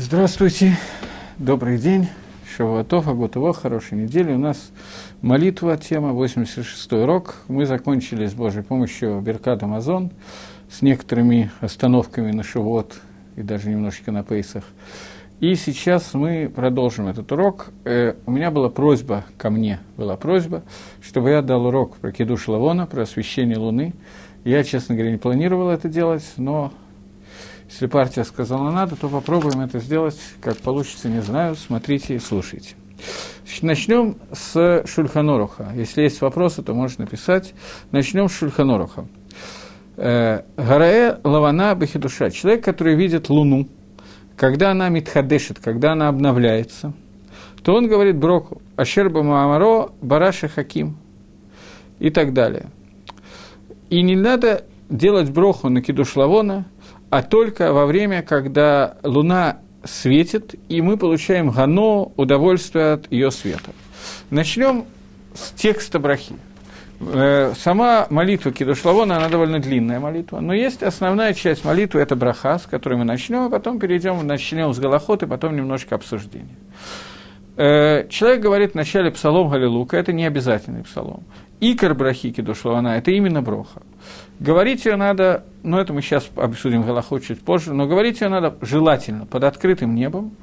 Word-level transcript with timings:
Здравствуйте, 0.00 0.78
добрый 1.38 1.76
день, 1.76 2.06
Шавуатов, 2.56 3.08
Агутово, 3.08 3.52
хорошей 3.52 3.98
недели. 3.98 4.32
У 4.32 4.38
нас 4.38 4.70
молитва, 5.22 5.76
тема 5.76 6.10
86-й 6.10 7.02
урок. 7.02 7.34
Мы 7.48 7.66
закончили 7.66 8.26
с 8.26 8.32
Божьей 8.32 8.62
помощью 8.62 9.20
Беркат 9.20 9.64
Амазон 9.64 10.12
с 10.70 10.82
некоторыми 10.82 11.50
остановками 11.60 12.30
на 12.30 12.44
Шавуот 12.44 13.00
и 13.34 13.42
даже 13.42 13.70
немножечко 13.70 14.12
на 14.12 14.22
Пейсах. 14.22 14.62
И 15.40 15.56
сейчас 15.56 16.14
мы 16.14 16.48
продолжим 16.48 17.08
этот 17.08 17.32
урок. 17.32 17.70
Э, 17.84 18.14
у 18.24 18.30
меня 18.30 18.52
была 18.52 18.68
просьба 18.68 19.24
ко 19.36 19.50
мне, 19.50 19.80
была 19.96 20.16
просьба, 20.16 20.62
чтобы 21.02 21.30
я 21.30 21.42
дал 21.42 21.66
урок 21.66 21.96
про 21.96 22.12
Кидуш 22.12 22.46
Лавона, 22.46 22.86
про 22.86 23.02
освещение 23.02 23.58
Луны. 23.58 23.94
Я, 24.44 24.62
честно 24.62 24.94
говоря, 24.94 25.10
не 25.10 25.18
планировал 25.18 25.70
это 25.70 25.88
делать, 25.88 26.24
но 26.36 26.72
если 27.68 27.86
партия 27.86 28.24
сказала 28.24 28.70
надо, 28.70 28.96
то 28.96 29.08
попробуем 29.08 29.60
это 29.60 29.78
сделать. 29.78 30.18
Как 30.40 30.56
получится, 30.56 31.10
не 31.10 31.20
знаю. 31.20 31.54
Смотрите 31.54 32.14
и 32.14 32.18
слушайте. 32.18 32.74
Начнем 33.60 34.16
с 34.32 34.84
Шульханоруха. 34.86 35.72
Если 35.74 36.02
есть 36.02 36.22
вопросы, 36.22 36.62
то 36.62 36.72
можно 36.72 37.04
написать. 37.04 37.52
Начнем 37.90 38.30
с 38.30 38.32
Шульханоруха. 38.32 39.06
Э, 39.98 40.44
Гарае 40.56 41.18
Лавана 41.22 41.74
Бахидуша. 41.74 42.30
Человек, 42.30 42.64
который 42.64 42.94
видит 42.94 43.28
Луну, 43.28 43.68
когда 44.34 44.70
она 44.70 44.88
митхадешит, 44.88 45.58
когда 45.58 45.92
она 45.92 46.08
обновляется, 46.08 46.94
то 47.62 47.74
он 47.74 47.86
говорит 47.86 48.16
Броку, 48.16 48.62
Ашерба 48.76 49.22
Маамаро, 49.22 49.90
Бараша 50.00 50.48
Хаким 50.48 50.96
и 51.98 52.08
так 52.08 52.32
далее. 52.32 52.70
И 53.90 54.00
не 54.02 54.16
надо 54.16 54.64
делать 54.88 55.30
броху 55.30 55.68
на 55.68 55.82
кидуш 55.82 56.16
лавона– 56.16 56.64
а 57.10 57.22
только 57.22 57.72
во 57.72 57.86
время, 57.86 58.22
когда 58.22 58.96
Луна 59.02 59.58
светит, 59.84 60.54
и 60.68 60.80
мы 60.82 60.96
получаем 60.96 61.50
гано, 61.50 62.12
удовольствие 62.16 62.92
от 62.94 63.10
ее 63.12 63.30
света. 63.30 63.70
Начнем 64.30 64.84
с 65.34 65.50
текста 65.52 65.98
брахи. 65.98 66.36
Э, 67.00 67.54
сама 67.56 68.06
молитва 68.10 68.50
Кидушлавона, 68.50 69.18
она 69.18 69.28
довольно 69.28 69.60
длинная 69.60 70.00
молитва, 70.00 70.40
но 70.40 70.52
есть 70.52 70.82
основная 70.82 71.32
часть 71.32 71.64
молитвы, 71.64 72.00
это 72.00 72.16
браха, 72.16 72.58
с 72.58 72.66
которой 72.66 72.98
мы 72.98 73.04
начнем, 73.04 73.44
а 73.44 73.50
потом 73.50 73.78
перейдем, 73.78 74.26
начнем 74.26 74.72
с 74.72 74.78
Голохот, 74.78 75.22
и 75.22 75.26
потом 75.26 75.56
немножко 75.56 75.94
обсуждения. 75.94 76.56
Э, 77.56 78.08
человек 78.08 78.40
говорит 78.40 78.72
в 78.72 78.74
начале 78.74 79.12
псалом 79.12 79.48
Галилука, 79.48 79.96
это 79.96 80.12
не 80.12 80.26
обязательный 80.26 80.82
псалом. 80.82 81.22
Икор 81.60 81.94
брахи 81.94 82.30
Кидушлавана, 82.32 82.98
это 82.98 83.12
именно 83.12 83.42
броха. 83.42 83.82
Говорить 84.40 84.84
ее 84.84 84.96
надо, 84.96 85.44
ну 85.64 85.78
это 85.78 85.92
мы 85.92 86.00
сейчас 86.00 86.30
обсудим 86.36 86.82
Галаху 86.82 87.18
чуть 87.18 87.40
позже, 87.40 87.74
но 87.74 87.86
говорить 87.86 88.20
ее 88.20 88.28
надо 88.28 88.56
желательно 88.60 89.26
под 89.26 89.42
открытым 89.44 89.94
небом, 89.94 90.36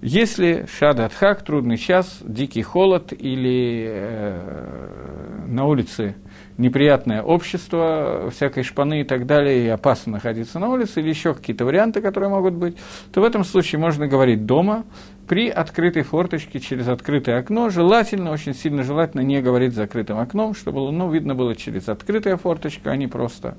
если 0.00 0.66
шада 0.66 1.06
адхак, 1.06 1.42
трудный 1.42 1.76
час, 1.76 2.18
дикий 2.22 2.62
холод 2.62 3.12
или 3.12 3.86
э, 3.88 5.44
на 5.48 5.64
улице 5.66 6.14
неприятное 6.56 7.20
общество, 7.20 8.30
всякой 8.30 8.62
шпаны 8.62 9.00
и 9.00 9.04
так 9.04 9.26
далее, 9.26 9.64
и 9.64 9.68
опасно 9.68 10.12
находиться 10.12 10.60
на 10.60 10.68
улице, 10.68 11.00
или 11.00 11.08
еще 11.08 11.34
какие-то 11.34 11.64
варианты, 11.64 12.00
которые 12.00 12.30
могут 12.30 12.54
быть, 12.54 12.76
то 13.12 13.20
в 13.20 13.24
этом 13.24 13.42
случае 13.42 13.80
можно 13.80 14.06
говорить 14.06 14.46
дома, 14.46 14.84
при 15.28 15.50
открытой 15.50 16.02
форточке, 16.02 16.58
через 16.58 16.88
открытое 16.88 17.38
окно. 17.38 17.68
Желательно, 17.68 18.32
очень 18.32 18.54
сильно 18.54 18.82
желательно 18.82 19.20
не 19.20 19.42
говорить 19.42 19.74
закрытым 19.74 20.18
окном, 20.18 20.54
чтобы 20.54 20.78
луну 20.78 21.10
видно 21.10 21.34
было 21.34 21.54
через 21.54 21.88
открытое 21.88 22.36
форточку, 22.36 22.88
а 22.88 22.96
не 22.96 23.06
просто 23.06 23.56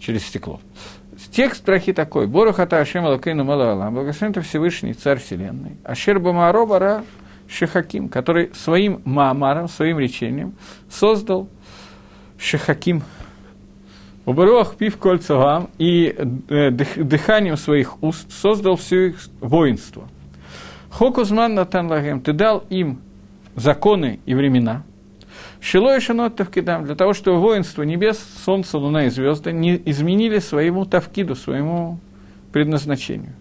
через 0.00 0.26
стекло. 0.26 0.60
Текст 1.30 1.64
брахи 1.64 1.92
такой. 1.92 2.26
Борухата 2.26 2.80
Ашем 2.80 3.06
Алакейну 3.06 3.44
Малала. 3.44 3.90
Благословен 3.90 4.34
ты 4.34 4.40
Всевышний 4.40 4.92
Царь 4.92 5.18
Вселенной. 5.18 5.76
Ашер 5.84 6.18
Бамааро 6.18 6.66
Бара 6.66 7.04
Шехаким, 7.48 8.08
который 8.08 8.50
своим 8.54 9.00
маамаром, 9.04 9.68
своим 9.68 9.98
речением 9.98 10.54
создал 10.90 11.48
Шехаким, 12.38 13.02
Убаруах 14.26 14.76
пив 14.76 14.98
кольцевам 14.98 15.70
и 15.78 16.14
э, 16.50 16.70
дыханием 16.70 17.56
своих 17.56 18.02
уст 18.02 18.30
создал 18.30 18.76
все 18.76 19.08
их 19.08 19.16
воинство– 19.40 20.08
Хокузман 20.90 21.54
Натан 21.54 21.88
Лагем, 21.88 22.20
ты 22.20 22.32
дал 22.32 22.64
им 22.70 23.00
законы 23.56 24.20
и 24.26 24.34
времена. 24.34 24.82
Шило 25.60 25.96
и 25.96 26.00
Шанот 26.00 26.36
Тавкидам, 26.36 26.84
для 26.84 26.94
того, 26.94 27.12
чтобы 27.12 27.40
воинство 27.40 27.82
небес, 27.82 28.18
солнце, 28.44 28.78
луна 28.78 29.06
и 29.06 29.10
звезды 29.10 29.52
не 29.52 29.80
изменили 29.86 30.38
своему 30.38 30.84
Тавкиду, 30.84 31.34
своему 31.34 31.98
предназначению. 32.52 33.32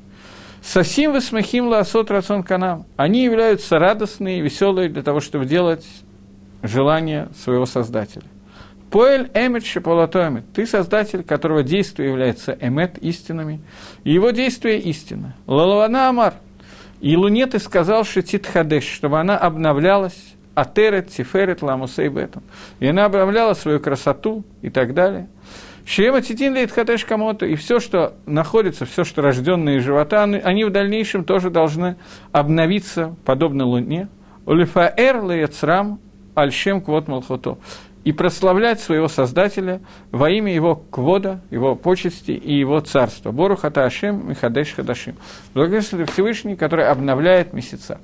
Сасим 0.61 1.13
весмахим 1.13 1.67
лаасот 1.67 2.11
рацион 2.11 2.43
канам. 2.43 2.85
Они 2.97 3.23
являются 3.23 3.79
радостные 3.79 4.39
и 4.39 4.41
веселые 4.41 4.89
для 4.89 5.03
того, 5.03 5.19
чтобы 5.19 5.45
делать 5.45 5.85
желание 6.63 7.29
своего 7.37 7.65
Создателя. 7.65 8.25
Поэль 8.89 9.29
эмет 9.33 9.65
шеполатоэмет. 9.65 10.45
Ты 10.53 10.65
создатель, 10.65 11.23
которого 11.23 11.61
действие 11.61 12.09
является 12.09 12.57
эмет 12.59 12.97
истинами, 12.97 13.61
и 14.03 14.11
его 14.13 14.31
действие 14.31 14.79
истина. 14.79 15.35
Лалавана 15.45 16.09
амар– 16.09 16.33
и 17.01 17.15
Луне 17.15 17.45
ты 17.45 17.59
сказал 17.59 18.03
Шетит 18.03 18.47
Хадеш, 18.47 18.85
чтобы 18.85 19.19
она 19.19 19.37
обновлялась, 19.37 20.35
Атерет, 20.55 21.09
Тиферет, 21.09 21.61
Ламусей 21.61 22.07
Бетом. 22.07 22.41
И 22.79 22.87
она 22.87 23.05
обновляла 23.05 23.53
свою 23.53 23.79
красоту 23.79 24.43
и 24.63 24.69
так 24.69 24.93
далее. 24.95 25.27
Шрема 25.85 26.21
Титин 26.21 26.53
Лейт 26.53 26.71
Хадеш 26.71 27.05
Камото, 27.05 27.45
и 27.45 27.55
все, 27.55 27.79
что 27.79 28.15
находится, 28.25 28.85
все, 28.85 29.03
что 29.03 29.21
рожденные 29.21 29.79
живота, 29.79 30.23
они 30.23 30.65
в 30.65 30.69
дальнейшем 30.71 31.23
тоже 31.23 31.49
должны 31.49 31.95
обновиться, 32.31 33.15
подобно 33.23 33.65
Луне. 33.65 34.09
Улифаэр 34.45 35.23
Лейцрам 35.23 35.99
Альшем 36.35 36.81
Квот 36.81 37.07
Малхото 37.07 37.57
и 38.07 38.13
прославлять 38.13 38.79
своего 38.79 39.09
Создателя 39.09 39.81
во 40.13 40.29
имя 40.29 40.55
его 40.55 40.77
квода, 40.77 41.41
его 41.51 41.75
почести 41.75 42.31
и 42.31 42.57
его 42.57 42.79
царства. 42.79 43.33
Бору 43.33 43.57
Хаташем 43.57 44.29
Михадеш 44.29 44.75
Хадашим. 44.75 45.15
Благословен 45.53 46.05
Всевышний, 46.05 46.55
который 46.55 46.87
обновляет 46.87 47.51
месяца. 47.51 47.99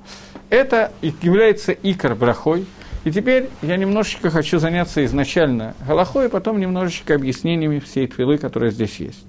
Это 0.50 0.92
является 1.02 1.72
икор 1.72 2.16
брахой. 2.16 2.66
И 3.06 3.12
теперь 3.12 3.48
я 3.62 3.78
немножечко 3.78 4.30
хочу 4.30 4.60
заняться 4.60 5.06
изначально 5.06 5.74
Галахой, 5.88 6.26
и 6.26 6.30
потом 6.30 6.60
немножечко 6.60 7.16
объяснениями 7.16 7.80
всей 7.80 8.08
твилы, 8.08 8.38
которая 8.38 8.72
здесь 8.72 8.98
есть. 9.00 9.26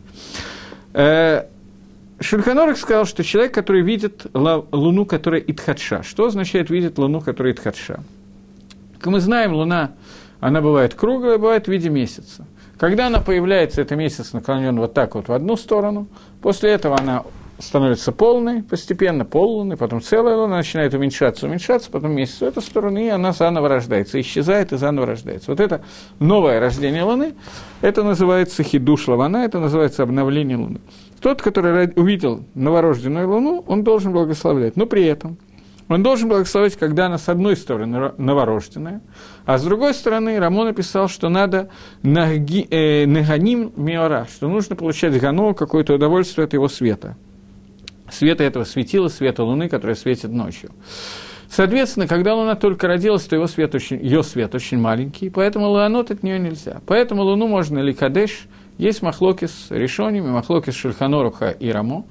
Э, 0.93 1.45
Шульханорах 2.19 2.79
сказал, 2.79 3.05
что 3.05 3.23
человек, 3.23 3.55
который 3.55 3.83
видит 3.83 4.27
луну, 4.35 5.07
которая 5.07 5.41
Итхадша. 5.41 6.03
Что 6.03 6.27
означает 6.27 6.69
видеть 6.69 6.99
луну, 6.99 7.21
которая 7.21 7.53
Итхадша? 7.53 8.01
Как 8.99 9.13
мы 9.13 9.21
знаем, 9.21 9.53
луна 9.53 9.93
она 10.45 10.61
бывает 10.61 10.93
круглая, 10.93 11.39
бывает 11.39 11.65
в 11.65 11.69
виде 11.69 11.89
месяца. 11.89 12.45
Когда 12.77 13.07
она 13.07 13.21
появляется, 13.21 13.81
это 13.81 13.97
месяц 13.97 14.35
наклонен 14.35 14.79
вот 14.79 14.93
так 14.93 15.15
вот 15.15 15.29
в 15.29 15.33
одну 15.33 15.57
сторону, 15.57 16.07
после 16.43 16.73
этого 16.73 16.99
она 17.01 17.23
становится 17.59 18.13
полной, 18.13 18.63
постепенно 18.63 19.25
поллуной, 19.25 19.79
потом 19.79 20.03
целая 20.03 20.37
луна 20.37 20.59
начинает 20.59 20.93
уменьшаться, 20.93 21.47
уменьшаться, 21.47 21.91
потом 21.91 22.13
месяц 22.13 22.41
в 22.41 22.43
эту 22.43 22.61
сторону, 22.61 23.01
и 23.01 23.09
она 23.09 23.33
заново 23.33 23.71
рождается, 23.71 24.21
исчезает 24.21 24.75
и 24.75 24.77
заново 24.77 25.07
рождается. 25.07 25.51
Вот 25.51 25.61
это 25.61 25.81
новое 26.19 26.61
рождение 26.61 27.05
Луны, 27.05 27.33
это 27.81 28.03
называется 28.03 28.63
хидуш 28.63 29.09
лавана, 29.09 29.47
это 29.47 29.61
называется 29.61 30.03
обновление 30.03 30.59
Луны. 30.59 30.83
Тот, 31.23 31.41
который 31.41 31.91
увидел 31.97 32.45
новорожденную 32.55 33.31
Луну, 33.31 33.65
он 33.67 33.83
должен 33.83 34.13
благословлять, 34.13 34.77
но 34.77 34.85
при 34.85 35.05
этом– 35.05 35.39
он 35.89 36.03
должен 36.03 36.29
благословить, 36.29 36.77
когда 36.77 37.07
она 37.07 37.19
с 37.19 37.29
одной 37.29 37.57
стороны 37.57 38.13
новорожденная, 38.17 39.03
а 39.45 39.59
с 39.59 39.65
другой 39.65 39.95
стороны 39.95 40.39
Рамон 40.39 40.69
написал, 40.69 41.09
что 41.09 41.29
надо 41.29 41.69
наганим 42.03 42.69
э, 42.71 43.81
миора, 43.81 44.27
что 44.33 44.49
нужно 44.49 44.77
получать 44.77 45.19
гано, 45.21 45.53
какое-то 45.53 45.95
удовольствие 45.95 46.47
от 46.47 46.53
его 46.55 46.69
света. 46.69 47.17
Света 48.11 48.45
этого 48.45 48.65
светила, 48.65 49.09
света 49.09 49.45
луны, 49.45 49.69
которая 49.69 49.97
светит 49.97 50.31
ночью. 50.31 50.71
Соответственно, 51.49 52.09
когда 52.09 52.35
Луна 52.35 52.57
только 52.57 52.89
родилась, 52.89 53.25
то 53.25 53.37
его 53.37 53.47
свет 53.47 53.75
очень, 53.75 54.03
ее 54.03 54.23
свет 54.23 54.55
очень 54.55 54.79
маленький, 54.79 55.31
поэтому 55.31 55.69
луанот 55.69 56.11
от 56.11 56.23
нее 56.23 56.39
нельзя. 56.39 56.81
Поэтому 56.87 57.23
Луну 57.23 57.47
можно 57.47 57.79
ли 57.79 57.95
кадеш, 57.95 58.49
есть 58.77 59.03
махлокис 59.03 59.69
решоними, 59.71 60.31
махлокис 60.31 60.75
шульханоруха 60.75 61.51
и 61.51 61.71
рамо. 61.71 62.07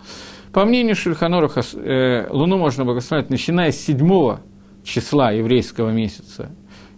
По 0.54 0.66
мнению 0.66 0.96
Шульханоруха, 0.96 1.62
э, 1.74 2.28
Луну 2.30 2.60
можно 2.60 2.86
благословить, 2.86 3.32
начиная 3.32 3.72
с 3.72 3.78
седьмого 3.78 4.42
числа 4.84 5.32
еврейского 5.32 5.90
месяца 5.90 6.52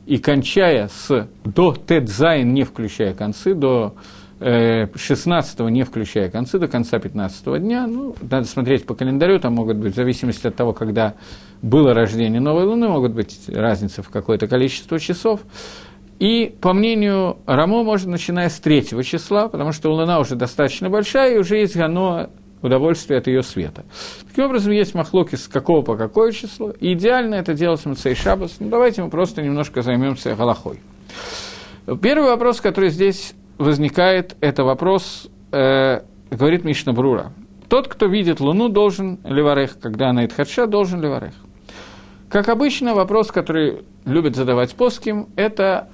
и 0.06 0.18
кончая 0.18 0.90
с 0.90 1.30
до 1.46 1.74
Тедзайн, 1.74 2.54
не 2.54 2.64
включая 2.64 3.14
концы, 3.14 3.54
до 3.54 3.96
э, 4.42 4.88
16 4.94 5.60
не 5.70 5.84
включая 5.84 6.30
концы, 6.30 6.60
до 6.60 6.68
конца 6.68 7.00
15 7.00 7.62
дня. 7.62 7.88
Ну, 7.88 8.14
надо 8.30 8.46
смотреть 8.46 8.86
по 8.86 8.94
календарю, 8.94 9.40
там 9.40 9.54
могут 9.54 9.78
быть, 9.78 9.94
в 9.94 9.96
зависимости 9.96 10.46
от 10.48 10.56
того, 10.58 10.74
когда 10.74 11.14
было 11.62 11.94
рождение 11.94 12.42
новой 12.42 12.66
Луны, 12.66 12.90
могут 12.90 13.14
быть 13.14 13.48
разницы 13.48 14.02
в 14.02 14.10
какое-то 14.10 14.50
количество 14.50 15.00
часов. 15.00 15.40
И, 16.20 16.54
по 16.60 16.74
мнению 16.74 17.38
Рамо, 17.46 17.84
можно 17.84 18.12
начиная 18.12 18.50
с 18.50 18.60
третьего 18.60 19.02
числа, 19.02 19.48
потому 19.48 19.72
что 19.72 19.94
Луна 19.94 20.20
уже 20.20 20.36
достаточно 20.36 20.90
большая, 20.90 21.36
и 21.36 21.38
уже 21.38 21.58
есть 21.58 21.78
гано 21.78 22.30
удовольствие 22.66 23.20
от 23.20 23.28
ее 23.28 23.44
света. 23.44 23.86
Таким 24.28 24.46
образом, 24.46 24.72
есть 24.72 24.94
махлоки 24.96 25.36
с 25.36 25.48
какого 25.48 25.82
по 25.82 25.96
какое 25.96 26.32
число, 26.32 26.72
и 26.72 26.94
идеально 26.94 27.36
это 27.36 27.54
делать 27.54 27.82
в 27.82 27.86
Мцей 27.86 28.16
Шабас. 28.16 28.58
Ну, 28.60 28.70
давайте 28.70 29.04
мы 29.04 29.10
просто 29.10 29.42
немножко 29.42 29.82
займемся 29.82 30.36
Галахой. 30.36 30.80
Первый 32.02 32.30
вопрос, 32.30 32.62
который 32.62 32.90
здесь 32.90 33.34
возникает, 33.58 34.36
это 34.42 34.64
вопрос, 34.64 35.30
э, 35.52 36.02
говорит 36.32 36.66
Мишна 36.66 36.94
Брура. 36.94 37.32
Тот, 37.70 37.88
кто 37.88 38.08
видит 38.08 38.40
Луну, 38.40 38.70
должен 38.70 39.20
ливарех, 39.24 39.80
когда 39.80 40.10
она 40.10 40.26
Итхадша, 40.26 40.68
должен 40.68 41.02
ливарех. 41.02 41.34
Как 42.30 42.50
обычно, 42.50 42.96
вопрос, 42.96 43.32
который 43.32 43.84
любят 44.06 44.36
задавать 44.36 44.76
плоским, 44.76 45.28
это 45.36 45.90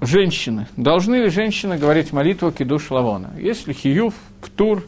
женщины. 0.00 0.66
Должны 0.76 1.16
ли 1.16 1.28
женщины 1.30 1.78
говорить 1.78 2.12
молитву 2.12 2.52
Кидуш 2.52 2.90
Лавона? 2.90 3.32
Если 3.38 3.72
хиюв, 3.72 4.14
птур, 4.42 4.84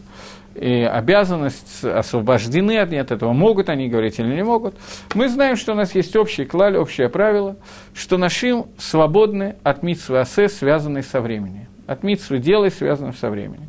и 0.60 0.82
обязанность 0.82 1.84
освобождены 1.84 2.78
от 2.78 2.92
этого, 2.92 3.32
могут 3.32 3.68
они 3.68 3.88
говорить 3.88 4.18
или 4.18 4.34
не 4.34 4.42
могут. 4.42 4.74
Мы 5.14 5.28
знаем, 5.28 5.56
что 5.56 5.72
у 5.72 5.74
нас 5.74 5.94
есть 5.94 6.16
общий 6.16 6.44
клаль, 6.44 6.76
общее 6.76 7.08
правило, 7.08 7.56
что 7.94 8.16
нашим 8.16 8.66
свободны 8.78 9.56
от 9.62 9.82
митсвы 9.82 10.18
асе, 10.18 10.48
связанной 10.48 11.02
со 11.02 11.20
временем. 11.20 11.66
От 11.86 12.02
митсвы 12.02 12.38
дела, 12.38 12.68
связанной 12.68 13.12
со 13.12 13.30
временем. 13.30 13.68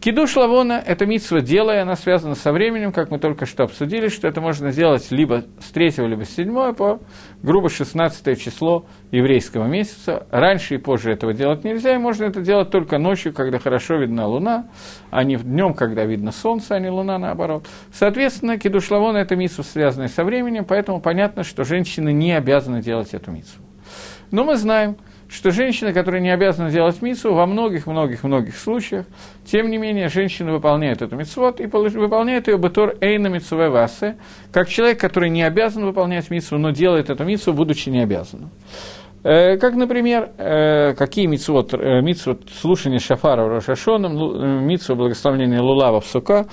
Кидуш 0.00 0.34
Лавона– 0.36 0.82
это 0.86 1.04
митсва 1.04 1.42
дела, 1.42 1.76
и 1.76 1.78
она 1.78 1.94
связана 1.94 2.34
со 2.34 2.52
временем, 2.52 2.90
как 2.90 3.10
мы 3.10 3.18
только 3.18 3.44
что 3.44 3.64
обсудили, 3.64 4.08
что 4.08 4.26
это 4.28 4.40
можно 4.40 4.70
сделать 4.70 5.10
либо 5.10 5.44
с 5.60 5.70
3, 5.72 5.92
либо 6.06 6.24
с 6.24 6.30
7 6.36 6.72
по, 6.72 7.00
грубо, 7.42 7.68
16 7.68 8.40
число 8.40 8.86
еврейского 9.10 9.66
месяца. 9.66 10.26
Раньше 10.30 10.76
и 10.76 10.78
позже 10.78 11.12
этого 11.12 11.34
делать 11.34 11.64
нельзя, 11.64 11.94
и 11.94 11.98
можно 11.98 12.24
это 12.24 12.40
делать 12.40 12.70
только 12.70 12.96
ночью, 12.96 13.34
когда 13.34 13.58
хорошо 13.58 13.96
видна 13.96 14.26
луна, 14.26 14.68
а 15.10 15.22
не 15.22 15.36
днем, 15.36 15.74
когда 15.74 16.06
видно 16.06 16.32
солнце, 16.32 16.76
а 16.76 16.80
не 16.80 16.88
луна, 16.88 17.18
наоборот. 17.18 17.66
Соответственно, 17.92 18.58
Кидуш 18.58 18.90
Лавона– 18.90 19.18
это 19.18 19.36
митсва, 19.36 19.64
связанная 19.64 20.08
со 20.08 20.24
временем, 20.24 20.64
поэтому 20.64 21.02
понятно, 21.02 21.44
что 21.44 21.64
женщины 21.64 22.10
не 22.10 22.32
обязаны 22.32 22.80
делать 22.80 23.12
эту 23.12 23.32
митсву. 23.32 23.62
Но 24.30 24.44
мы 24.44 24.56
знаем– 24.56 24.96
что 25.30 25.52
женщина, 25.52 25.92
которая 25.92 26.20
не 26.20 26.30
обязана 26.30 26.70
делать 26.70 27.00
мицу, 27.02 27.32
во 27.32 27.46
многих-многих-многих 27.46 28.56
случаях, 28.56 29.06
тем 29.44 29.70
не 29.70 29.78
менее, 29.78 30.08
женщина 30.08 30.52
выполняет 30.52 31.02
эту 31.02 31.16
мицу 31.16 31.48
и 31.50 31.66
выполняет 31.66 32.48
ее 32.48 32.58
бытор 32.58 32.96
эйна 33.00 33.28
мицуве 33.28 33.68
васе, 33.68 34.16
как 34.52 34.68
человек, 34.68 35.00
который 35.00 35.30
не 35.30 35.42
обязан 35.42 35.84
выполнять 35.84 36.30
мицу, 36.30 36.58
но 36.58 36.70
делает 36.70 37.10
эту 37.10 37.24
мицу, 37.24 37.52
будучи 37.52 37.88
не 37.88 38.00
обязанным. 38.00 38.50
Э, 39.22 39.56
как, 39.58 39.74
например, 39.74 40.30
э, 40.38 40.94
какие 40.94 41.26
митцвот, 41.26 41.74
э, 41.74 42.00
митцвот 42.00 42.48
слушания 42.50 42.98
шафара 42.98 43.44
в 43.44 43.48
Рошашоном, 43.48 44.66
митцвот 44.66 44.98
благословения 44.98 45.60
Лулава 45.60 46.00
в 46.00 46.06
Сука 46.06 46.46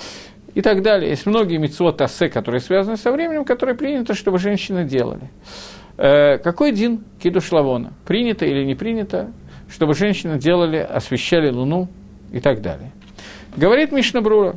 и 0.53 0.61
так 0.61 0.83
далее. 0.83 1.09
Есть 1.09 1.25
многие 1.25 1.57
митцвот 1.57 2.01
асе, 2.01 2.29
которые 2.29 2.59
связаны 2.59 2.97
со 2.97 3.11
временем, 3.11 3.45
которые 3.45 3.75
принято, 3.75 4.13
чтобы 4.13 4.37
женщины 4.37 4.83
делали. 4.83 5.29
Э, 5.97 6.37
какой 6.37 6.71
дин 6.71 7.03
кидуш 7.19 7.51
лавона? 7.51 7.93
Принято 8.05 8.45
или 8.45 8.63
не 8.63 8.75
принято, 8.75 9.31
чтобы 9.69 9.95
женщины 9.95 10.37
делали, 10.37 10.77
освещали 10.77 11.49
луну 11.49 11.87
и 12.31 12.39
так 12.39 12.61
далее. 12.61 12.91
Говорит 13.55 13.91
Мишна 13.91 14.21
Брура, 14.21 14.55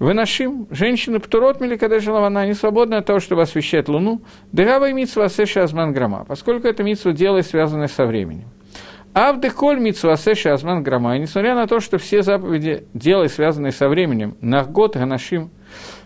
выношим, 0.00 0.66
женщины 0.70 1.20
птурот 1.20 1.58
жила 2.00 2.26
она, 2.26 2.46
не 2.46 2.54
свободны 2.54 2.96
от 2.96 3.06
того, 3.06 3.20
чтобы 3.20 3.42
освещать 3.42 3.88
луну, 3.88 4.20
дыгава 4.50 4.88
и 4.88 4.92
митсва 4.92 5.26
асеша 5.26 5.62
азман 5.62 5.92
грома, 5.92 6.24
поскольку 6.26 6.66
это 6.66 6.82
митсва 6.82 7.12
дело, 7.12 7.40
связанное 7.42 7.88
со 7.88 8.06
временем. 8.06 8.48
Авдеколь 9.12 9.78
митсва 9.78 10.14
асеша 10.14 10.54
азман 10.54 10.82
грома, 10.82 11.16
несмотря 11.18 11.54
на 11.54 11.68
то, 11.68 11.78
что 11.78 11.98
все 11.98 12.22
заповеди, 12.22 12.84
дела, 12.94 13.28
связанные 13.28 13.72
со 13.72 13.88
временем, 13.88 14.36
на 14.40 14.64
год 14.64 14.96
ганашим, 14.96 15.50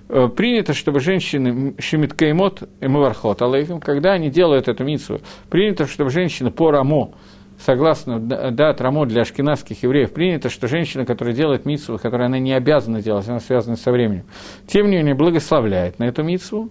принято, 0.08 0.74
чтобы 0.74 1.00
женщины 1.00 1.74
шемиткаймот 1.78 2.68
и 2.80 2.86
мавархот 2.86 3.40
алейхим, 3.42 3.80
когда 3.80 4.12
они 4.12 4.30
делают 4.30 4.68
эту 4.68 4.84
митсу, 4.84 5.20
принято, 5.48 5.86
чтобы 5.86 6.10
женщины 6.10 6.50
по 6.50 6.70
рамо, 6.70 7.12
согласно 7.58 8.18
дат 8.18 8.80
рамо 8.80 9.06
для 9.06 9.22
ашкенадских 9.22 9.82
евреев, 9.82 10.12
принято, 10.12 10.50
что 10.50 10.68
женщина, 10.68 11.06
которая 11.06 11.34
делает 11.34 11.64
митсу, 11.64 11.98
которую 11.98 12.26
она 12.26 12.38
не 12.38 12.52
обязана 12.52 13.00
делать, 13.00 13.28
она 13.28 13.40
связана 13.40 13.76
со 13.76 13.92
временем, 13.92 14.24
тем 14.66 14.90
не 14.90 14.96
менее 14.98 15.14
благословляет 15.14 15.98
на 15.98 16.04
эту 16.04 16.22
митсу. 16.22 16.70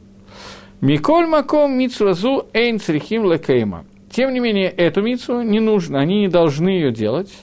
Миколь 0.81 1.25
маком 1.25 1.77
митсу 1.77 2.13
зу 2.13 2.47
эйн 2.53 2.80
црихим 2.80 3.31
лекейма. 3.31 3.85
Тем 4.12 4.33
не 4.33 4.39
менее, 4.39 4.69
эту 4.69 5.01
митсу 5.01 5.41
не 5.41 5.59
нужно, 5.59 6.00
они 6.00 6.19
не 6.19 6.27
должны 6.27 6.69
ее 6.69 6.91
делать 6.91 7.33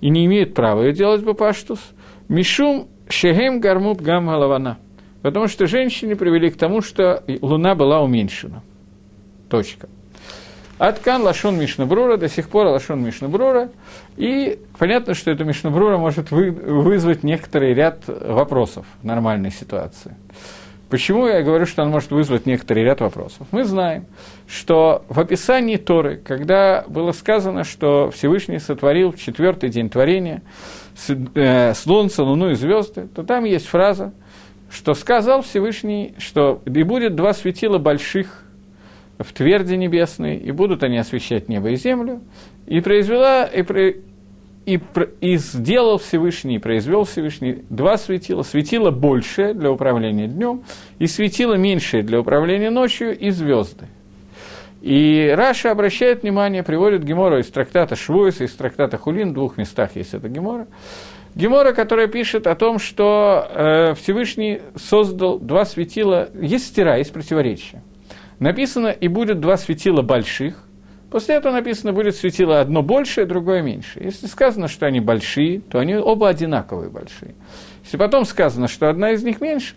и 0.00 0.08
не 0.08 0.24
имеют 0.24 0.54
права 0.54 0.82
ее 0.82 0.92
делать 0.92 1.22
бапаштус. 1.22 1.80
Мишум 2.28 2.88
шехем 3.08 3.60
гармут 3.60 4.00
гам 4.00 4.26
галавана– 4.26 4.78
Потому 5.22 5.46
что 5.46 5.66
женщины 5.66 6.16
привели 6.16 6.50
к 6.50 6.56
тому, 6.56 6.82
что 6.82 7.22
Луна 7.40 7.74
была 7.74 8.02
уменьшена. 8.02 8.62
Точка. 9.48 9.88
Аткан 10.78 11.22
Лашон 11.22 11.58
Мишнабрура, 11.58 12.16
до 12.16 12.28
сих 12.28 12.48
пор 12.48 12.66
Лашон 12.66 13.04
Мишнабрура. 13.04 13.70
И 14.16 14.58
понятно, 14.78 15.14
что 15.14 15.30
эта 15.30 15.44
Мишнабрура 15.44 15.96
может 15.96 16.32
вы, 16.32 16.50
вызвать 16.50 17.22
некоторый 17.22 17.72
ряд 17.72 18.02
вопросов 18.06 18.84
в 19.00 19.04
нормальной 19.04 19.52
ситуации. 19.52 20.16
Почему 20.92 21.26
я 21.26 21.42
говорю, 21.42 21.64
что 21.64 21.82
он 21.82 21.90
может 21.90 22.10
вызвать 22.10 22.44
некоторый 22.44 22.84
ряд 22.84 23.00
вопросов? 23.00 23.46
Мы 23.50 23.64
знаем, 23.64 24.04
что 24.46 25.04
в 25.08 25.20
описании 25.20 25.76
Торы, 25.76 26.20
когда 26.22 26.84
было 26.86 27.12
сказано, 27.12 27.64
что 27.64 28.10
Всевышний 28.10 28.58
сотворил 28.58 29.12
в 29.12 29.18
четвертый 29.18 29.70
день 29.70 29.88
творения 29.88 30.42
э, 31.08 31.72
Солнце, 31.74 32.24
Луну 32.24 32.50
и 32.50 32.54
звезды, 32.54 33.08
то 33.14 33.22
там 33.22 33.44
есть 33.44 33.68
фраза, 33.68 34.12
что 34.72 34.94
сказал 34.94 35.42
Всевышний, 35.42 36.14
что 36.18 36.62
и 36.64 36.82
будет 36.82 37.14
два 37.14 37.34
светила 37.34 37.78
больших 37.78 38.44
в 39.18 39.32
тверди 39.32 39.74
небесной, 39.74 40.36
и 40.36 40.50
будут 40.50 40.82
они 40.82 40.96
освещать 40.98 41.48
небо 41.48 41.70
и 41.70 41.76
землю, 41.76 42.20
и 42.66 42.80
произвела, 42.80 43.44
и, 43.44 43.62
про, 43.62 43.88
и, 44.64 44.80
и 45.20 45.36
сделал 45.36 45.98
Всевышний, 45.98 46.56
и 46.56 46.58
произвел 46.58 47.04
Всевышний 47.04 47.62
два 47.68 47.98
светила, 47.98 48.42
светило 48.42 48.90
большее 48.90 49.52
для 49.52 49.70
управления 49.70 50.26
днем, 50.26 50.62
и 50.98 51.06
светило 51.06 51.54
меньшее 51.54 52.02
для 52.02 52.18
управления 52.18 52.70
ночью, 52.70 53.16
и 53.16 53.30
звезды. 53.30 53.86
И 54.80 55.32
Раша 55.36 55.70
обращает 55.70 56.22
внимание, 56.22 56.64
приводит 56.64 57.04
Гемора 57.04 57.40
из 57.40 57.46
трактата 57.48 57.94
Швуиса, 57.94 58.44
из 58.44 58.52
трактата 58.52 58.96
Хулин, 58.96 59.30
в 59.30 59.34
двух 59.34 59.56
местах 59.58 59.94
есть 59.94 60.14
эта 60.14 60.28
Гемора, 60.28 60.66
Гемора, 61.34 61.72
которая 61.72 62.08
пишет 62.08 62.46
о 62.46 62.54
том, 62.54 62.78
что 62.78 63.46
э, 63.48 63.94
Всевышний 63.94 64.60
создал 64.76 65.38
два 65.38 65.64
светила, 65.64 66.28
есть 66.34 66.66
стира, 66.66 66.98
есть 66.98 67.12
противоречия. 67.12 67.82
Написано, 68.38 68.88
и 68.88 69.08
будет 69.08 69.40
два 69.40 69.56
светила 69.56 70.02
больших, 70.02 70.62
после 71.10 71.36
этого 71.36 71.52
написано, 71.52 71.94
будет 71.94 72.16
светило 72.16 72.60
одно 72.60 72.82
большее, 72.82 73.24
другое 73.24 73.62
меньше. 73.62 74.00
Если 74.00 74.26
сказано, 74.26 74.68
что 74.68 74.84
они 74.84 75.00
большие, 75.00 75.60
то 75.60 75.78
они 75.78 75.94
оба 75.94 76.28
одинаковые 76.28 76.90
большие. 76.90 77.34
Если 77.82 77.96
потом 77.96 78.26
сказано, 78.26 78.68
что 78.68 78.90
одна 78.90 79.12
из 79.12 79.22
них 79.22 79.40
меньше, 79.40 79.74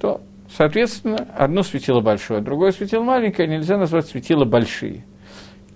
то, 0.00 0.22
соответственно, 0.56 1.28
одно 1.36 1.62
светило 1.62 2.00
большое, 2.00 2.40
другое 2.40 2.72
светило 2.72 3.04
маленькое, 3.04 3.46
нельзя 3.46 3.78
назвать 3.78 4.08
светило 4.08 4.44
большие. 4.44 5.04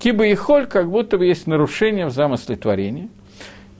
Киба 0.00 0.26
и 0.26 0.34
холь 0.34 0.66
как 0.66 0.90
будто 0.90 1.18
бы 1.18 1.26
есть 1.26 1.46
нарушение 1.46 2.06
в 2.06 2.10
замысле 2.10 2.56
творения– 2.56 3.08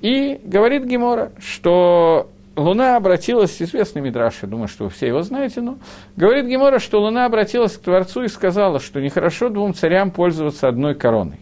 и 0.00 0.40
говорит 0.45 0.85
Гемора, 0.85 1.33
что 1.38 2.30
Луна 2.57 2.97
обратилась, 2.97 3.61
известный 3.61 4.02
Мидраш, 4.02 4.38
я 4.42 4.49
думаю, 4.49 4.69
что 4.69 4.85
вы 4.85 4.90
все 4.90 5.07
его 5.07 5.23
знаете, 5.23 5.61
но 5.61 5.78
говорит 6.16 6.47
Гемора, 6.47 6.78
что 6.78 7.00
Луна 7.00 7.26
обратилась 7.26 7.76
к 7.76 7.80
Творцу 7.80 8.25
и 8.25 8.28
сказала, 8.28 8.80
что 8.80 9.00
нехорошо 9.00 9.49
двум 9.49 9.75
царям 9.75 10.11
пользоваться 10.11 10.69
одной 10.69 10.95
короной. 10.95 11.40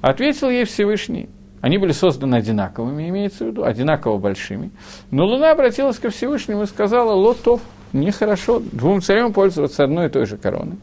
Ответил 0.00 0.50
ей 0.50 0.64
Всевышний, 0.64 1.28
они 1.60 1.76
были 1.78 1.92
созданы 1.92 2.36
одинаковыми, 2.36 3.08
имеется 3.08 3.44
в 3.44 3.48
виду, 3.48 3.64
одинаково 3.64 4.18
большими. 4.18 4.70
Но 5.10 5.26
Луна 5.26 5.52
обратилась 5.52 5.98
ко 5.98 6.10
Всевышнему 6.10 6.62
и 6.62 6.66
сказала, 6.66 7.12
лотов, 7.12 7.60
нехорошо 7.92 8.60
двум 8.60 9.02
царям 9.02 9.32
пользоваться 9.32 9.84
одной 9.84 10.06
и 10.06 10.08
той 10.08 10.24
же 10.26 10.38
короной. 10.38 10.76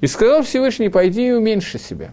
И 0.00 0.06
сказал 0.06 0.42
Всевышний, 0.42 0.88
пойди 0.88 1.28
и 1.28 1.32
уменьши 1.32 1.78
себя. 1.78 2.12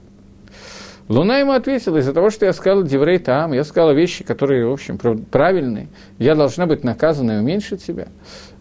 Луна 1.09 1.39
ему 1.39 1.53
ответила, 1.53 1.97
из-за 1.97 2.13
того, 2.13 2.29
что 2.29 2.45
я 2.45 2.53
сказала 2.53 2.83
Деврей 2.83 3.19
там, 3.19 3.53
я 3.53 3.63
сказала 3.63 3.91
вещи, 3.91 4.25
которые, 4.25 4.67
в 4.67 4.73
общем, 4.73 4.97
правильные, 4.97 5.87
я 6.19 6.35
должна 6.35 6.65
быть 6.65 6.83
наказана 6.83 7.37
и 7.37 7.39
уменьшить 7.39 7.81
себя. 7.81 8.07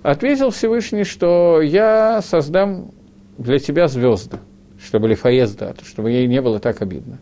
Ответил 0.03 0.51
Всевышний, 0.51 1.03
что 1.03 1.61
я 1.61 2.21
создам 2.23 2.93
для 3.37 3.59
тебя 3.59 3.89
звезды, 3.89 4.39
чтобы 4.81 5.09
Лифаезда, 5.09 5.75
чтобы 5.85 6.13
ей 6.13 6.29
не 6.29 6.41
было 6.41 6.61
так 6.61 6.83
обидно. 6.83 7.19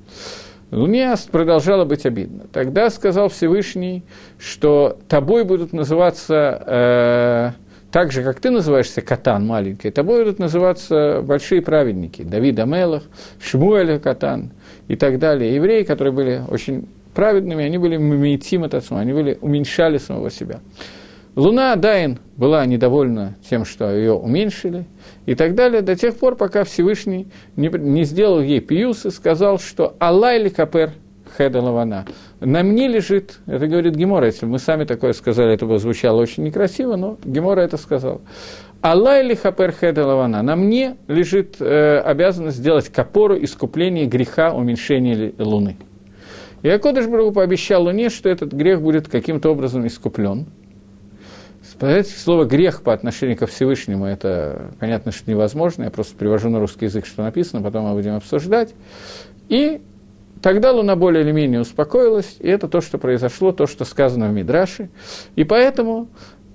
Луне 0.70 1.14
продолжало 1.30 1.86
быть 1.86 2.04
обидно. 2.04 2.44
Тогда 2.52 2.90
сказал 2.90 3.28
Всевышний, 3.28 4.04
что 4.38 4.98
тобой 5.08 5.44
будут 5.44 5.72
называться 5.72 6.62
э, 6.66 7.50
так 7.90 8.12
же, 8.12 8.22
как 8.22 8.40
ты 8.40 8.50
называешься 8.50 9.00
Катан 9.00 9.46
маленький, 9.46 9.90
тобой 9.90 10.24
будут 10.24 10.38
называться 10.38 11.22
большие 11.22 11.62
праведники, 11.62 12.22
Давид 12.22 12.58
Амелах, 12.58 13.04
Шмуэль 13.40 13.98
Катан– 13.98 14.50
и 14.88 14.96
так 14.96 15.18
далее. 15.18 15.54
Евреи, 15.54 15.82
которые 15.82 16.12
были 16.12 16.42
очень 16.48 16.88
праведными, 17.14 17.64
они 17.64 17.78
были 17.78 17.96
мимитим 17.96 18.64
от 18.64 18.74
отцу, 18.74 18.96
они 18.96 19.12
были, 19.12 19.38
уменьшали 19.40 19.98
самого 19.98 20.30
себя. 20.30 20.60
Луна 21.36 21.74
Дайн 21.74 22.20
была 22.36 22.64
недовольна 22.64 23.36
тем, 23.48 23.64
что 23.64 23.92
ее 23.92 24.12
уменьшили, 24.12 24.86
и 25.26 25.34
так 25.34 25.54
далее, 25.56 25.82
до 25.82 25.96
тех 25.96 26.16
пор, 26.16 26.36
пока 26.36 26.62
Всевышний 26.62 27.26
не, 27.56 27.68
не 27.68 28.04
сделал 28.04 28.40
ей 28.40 28.60
пиюс 28.60 29.04
и 29.04 29.10
сказал, 29.10 29.58
что 29.58 29.96
Аллай 29.98 30.48
капер 30.50 30.92
хеда 31.36 31.60
лавана. 31.60 32.06
На 32.40 32.62
мне 32.62 32.86
лежит, 32.86 33.40
это 33.46 33.66
говорит 33.66 33.94
Гемора, 33.94 34.26
если 34.26 34.46
мы 34.46 34.58
сами 34.58 34.84
такое 34.84 35.12
сказали, 35.12 35.54
это 35.54 35.66
бы 35.66 35.78
звучало 35.78 36.20
очень 36.20 36.44
некрасиво, 36.44 36.96
но 36.96 37.18
Гемора 37.24 37.60
это 37.60 37.76
сказал. 37.76 38.20
Аллай 38.84 39.22
ли 39.22 39.34
хапер 39.34 39.72
хеда 39.72 40.04
лавана. 40.06 40.42
На 40.42 40.56
мне 40.56 40.98
лежит 41.08 41.56
э, 41.58 42.00
обязанность 42.00 42.58
сделать 42.58 42.90
капору 42.90 43.34
искупления 43.42 44.04
греха 44.04 44.52
уменьшения 44.52 45.32
луны. 45.38 45.78
И 46.60 46.68
Акодыш 46.68 47.06
Брагу 47.06 47.32
пообещал 47.32 47.84
Луне, 47.84 48.10
что 48.10 48.28
этот 48.28 48.52
грех 48.52 48.82
будет 48.82 49.08
каким-то 49.08 49.48
образом 49.48 49.86
искуплен. 49.86 50.48
Сказать 51.66 52.08
слово 52.08 52.44
«грех» 52.44 52.82
по 52.82 52.92
отношению 52.92 53.38
ко 53.38 53.46
Всевышнему, 53.46 54.04
это, 54.04 54.72
понятно, 54.78 55.12
что 55.12 55.30
невозможно, 55.30 55.84
я 55.84 55.90
просто 55.90 56.14
привожу 56.14 56.50
на 56.50 56.60
русский 56.60 56.84
язык, 56.84 57.06
что 57.06 57.22
написано, 57.22 57.62
потом 57.62 57.86
мы 57.86 57.94
будем 57.94 58.16
обсуждать. 58.16 58.74
И 59.48 59.80
тогда 60.42 60.72
Луна 60.72 60.94
более 60.94 61.24
или 61.24 61.32
менее 61.32 61.62
успокоилась, 61.62 62.36
и 62.38 62.48
это 62.48 62.68
то, 62.68 62.82
что 62.82 62.98
произошло, 62.98 63.50
то, 63.52 63.66
что 63.66 63.86
сказано 63.86 64.28
в 64.28 64.34
Мидраше. 64.34 64.90
И 65.36 65.44
поэтому 65.44 66.08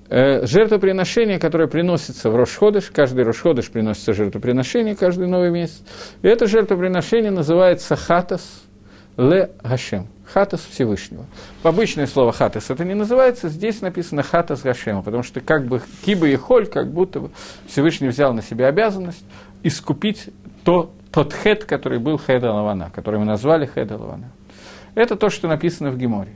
жертвоприношение, 0.10 1.40
которое 1.40 1.68
приносится 1.68 2.30
в 2.30 2.36
Рошходыш, 2.36 2.92
каждый 2.92 3.24
Рошходыш 3.24 3.70
приносится 3.70 4.14
жертвоприношение 4.14 4.96
каждый 4.96 5.28
новый 5.28 5.52
месяц, 5.52 5.82
и 6.22 6.28
это 6.28 6.48
жертвоприношение 6.48 7.32
называется 7.32 7.96
хатас 7.96 8.64
ле 9.18 9.52
Гашем– 9.64 10.08
хатас 10.34 10.62
Всевышнего. 10.62 11.26
Обычное 11.64 12.08
слово 12.08 12.32
хатас 12.32 12.70
это 12.70 12.86
не 12.86 12.96
называется, 12.96 13.50
здесь 13.50 13.82
написано 13.82 14.24
хатас 14.24 14.62
Гашема, 14.62 15.04
потому 15.04 15.24
что 15.24 15.42
как 15.42 15.66
бы 15.66 15.82
киба 16.06 16.28
и 16.28 16.36
холь, 16.36 16.68
как 16.68 16.92
будто 16.92 17.20
бы 17.20 17.32
Всевышний 17.68 18.08
взял 18.08 18.34
на 18.34 18.42
себя 18.42 18.68
обязанность 18.68 19.24
искупить 19.64 20.30
то, 20.64 20.92
тот 21.12 21.34
хет, 21.34 21.66
который 21.66 22.00
был 22.00 22.20
хеда 22.20 22.52
лавана, 22.52 22.92
который 22.94 23.20
мы 23.20 23.26
назвали 23.26 23.66
хеда 23.68 23.98
лавана. 23.98 24.32
Это 24.96 25.16
то, 25.16 25.30
что 25.30 25.48
написано 25.48 25.92
в 25.92 25.98
Геморе. 25.98 26.32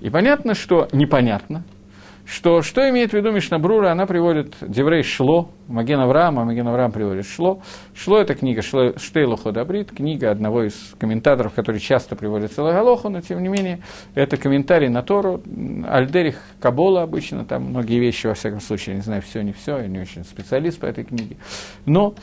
И 0.00 0.10
понятно, 0.10 0.54
что 0.54 0.88
непонятно– 0.92 1.62
что, 2.26 2.60
что 2.62 2.88
имеет 2.90 3.12
в 3.12 3.14
виду 3.14 3.30
Мишнабрура, 3.30 3.92
она 3.92 4.04
приводит 4.04 4.56
Деврей 4.60 5.04
Шло, 5.04 5.48
Маген 5.68 6.00
Авраам, 6.00 6.40
а 6.40 6.44
Маген 6.44 6.66
Авраам 6.66 6.90
приводит 6.90 7.24
Шло. 7.24 7.60
Шло– 7.94 8.18
это 8.20 8.34
книга 8.34 8.62
Шло, 8.62 8.94
Штейлу 8.96 9.36
Ходабрит, 9.36 9.92
книга 9.92 10.32
одного 10.32 10.64
из 10.64 10.74
комментаторов, 10.98 11.54
который 11.54 11.80
часто 11.80 12.16
приводит 12.16 12.52
Целоголоху, 12.52 13.08
но 13.08 13.20
тем 13.20 13.42
не 13.42 13.48
менее 13.48 13.78
это 14.16 14.36
комментарий 14.36 14.88
на 14.88 15.02
Тору, 15.02 15.40
Альдерих 15.88 16.40
Кабола 16.60 17.02
обычно, 17.02 17.44
там 17.44 17.62
многие 17.66 18.00
вещи, 18.00 18.26
во 18.26 18.34
всяком 18.34 18.60
случае, 18.60 18.94
я 18.94 18.96
не 18.96 19.04
знаю 19.04 19.22
все, 19.22 19.42
не 19.42 19.52
все, 19.52 19.78
я 19.78 19.86
не 19.86 20.00
очень 20.00 20.24
специалист 20.24 20.80
по 20.80 20.86
этой 20.86 21.04
книге. 21.04 21.36
Но 21.84 22.14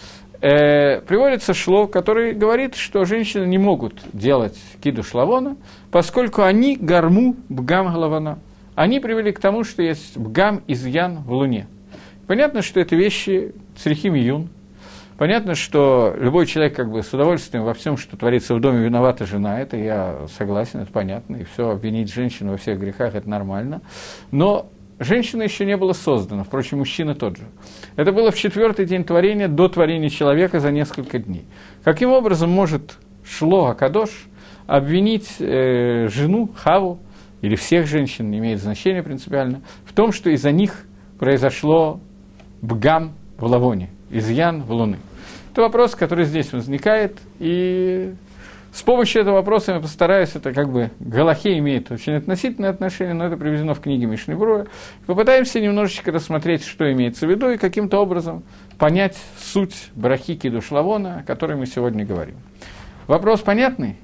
э, 0.41 0.99
приводится 0.99 1.53
Шло, 1.53 1.87
который 1.87 2.33
говорит, 2.33 2.75
что 2.75 3.05
женщины 3.05 3.45
не 3.45 3.57
могут 3.57 4.01
делать 4.11 4.57
киду 4.83 5.01
шлавона, 5.01 5.55
поскольку 5.91 6.41
они 6.41 6.75
гарму 6.75 7.37
бгам 7.47 7.93
голована– 7.93 8.39
они 8.75 8.99
привели 8.99 9.31
к 9.31 9.39
тому, 9.39 9.63
что 9.63 9.81
есть 9.81 10.17
бгам, 10.17 10.63
изъян 10.67 11.23
в 11.23 11.31
Луне. 11.31 11.67
Понятно, 12.27 12.61
что 12.61 12.79
это 12.79 12.95
вещи 12.95 13.53
црихим 13.75 14.13
юн. 14.15 14.49
Понятно, 15.17 15.53
что 15.55 16.15
любой 16.17 16.47
человек 16.47 16.75
как 16.75 16.91
бы 16.91 17.03
с 17.03 17.13
удовольствием 17.13 17.63
во 17.63 17.73
всем, 17.73 17.97
что 17.97 18.17
творится 18.17 18.55
в 18.55 18.59
доме, 18.59 18.83
виновата 18.83 19.25
жена. 19.25 19.59
Это 19.59 19.77
я 19.77 20.17
согласен, 20.37 20.79
это 20.79 20.91
понятно. 20.91 21.35
И 21.35 21.43
все, 21.43 21.69
обвинить 21.69 22.11
женщину 22.11 22.51
во 22.51 22.57
всех 22.57 22.79
грехах– 22.79 23.13
это 23.15 23.29
нормально. 23.29 23.81
Но 24.31 24.69
женщина 24.99 25.43
еще 25.43 25.65
не 25.65 25.77
была 25.77 25.93
создана, 25.93 26.43
впрочем, 26.43 26.79
мужчина 26.79 27.13
тот 27.13 27.37
же. 27.37 27.43
Это 27.95 28.11
было 28.11 28.31
в 28.31 28.37
четвертый 28.37 28.85
день 28.85 29.03
творения, 29.03 29.47
до 29.47 29.69
творения 29.69 30.09
человека 30.09 30.59
за 30.59 30.71
несколько 30.71 31.19
дней. 31.19 31.45
Каким 31.83 32.09
образом 32.09 32.49
может 32.49 32.97
Шло 33.23 33.67
Акадош 33.67 34.09
обвинить 34.67 35.35
э, 35.39 36.07
жену 36.09 36.49
Хаву 36.55 36.99
или 37.43 37.55
всех 37.55 37.87
женщин, 37.87 38.31
не 38.31 38.39
имеет 38.39 38.59
значения 38.59 39.03
принципиально, 39.03 39.61
в 39.85 39.91
том, 39.93 40.13
что 40.13 40.29
из-за 40.29 40.51
них 40.51 40.85
произошло 41.19 41.99
бгам 42.61 43.11
в 43.37 43.43
лавоне, 43.43 43.89
изъян 44.09 44.63
в 44.63 44.71
луны. 44.71 44.97
Это 45.51 45.61
вопрос, 45.61 45.93
который 45.93 46.23
здесь 46.23 46.53
возникает, 46.53 47.19
и 47.39 48.13
с 48.71 48.81
помощью 48.81 49.21
этого 49.21 49.35
вопроса 49.35 49.73
я 49.73 49.79
постараюсь, 49.81 50.35
это 50.35 50.53
как 50.53 50.71
бы 50.71 50.91
Галахе 51.01 51.57
имеет 51.59 51.91
очень 51.91 52.13
относительное 52.13 52.69
отношение, 52.69 53.13
но 53.13 53.25
это 53.25 53.35
приведено 53.35 53.73
в 53.73 53.81
книге 53.81 54.05
Мишны 54.05 54.37
Бруя. 54.37 54.67
Попытаемся 55.05 55.59
немножечко 55.59 56.13
рассмотреть, 56.13 56.63
что 56.63 56.89
имеется 56.93 57.27
в 57.27 57.29
виду, 57.29 57.49
и 57.49 57.57
каким-то 57.57 57.99
образом 57.99 58.43
понять 58.79 59.17
суть 59.37 59.91
брахики 59.95 60.49
душлавона, 60.49 61.19
о 61.19 61.23
которой 61.23 61.57
мы 61.57 61.65
сегодня 61.65 62.05
говорим. 62.05 62.37
Вопрос 63.07 63.41
понятный? 63.41 63.97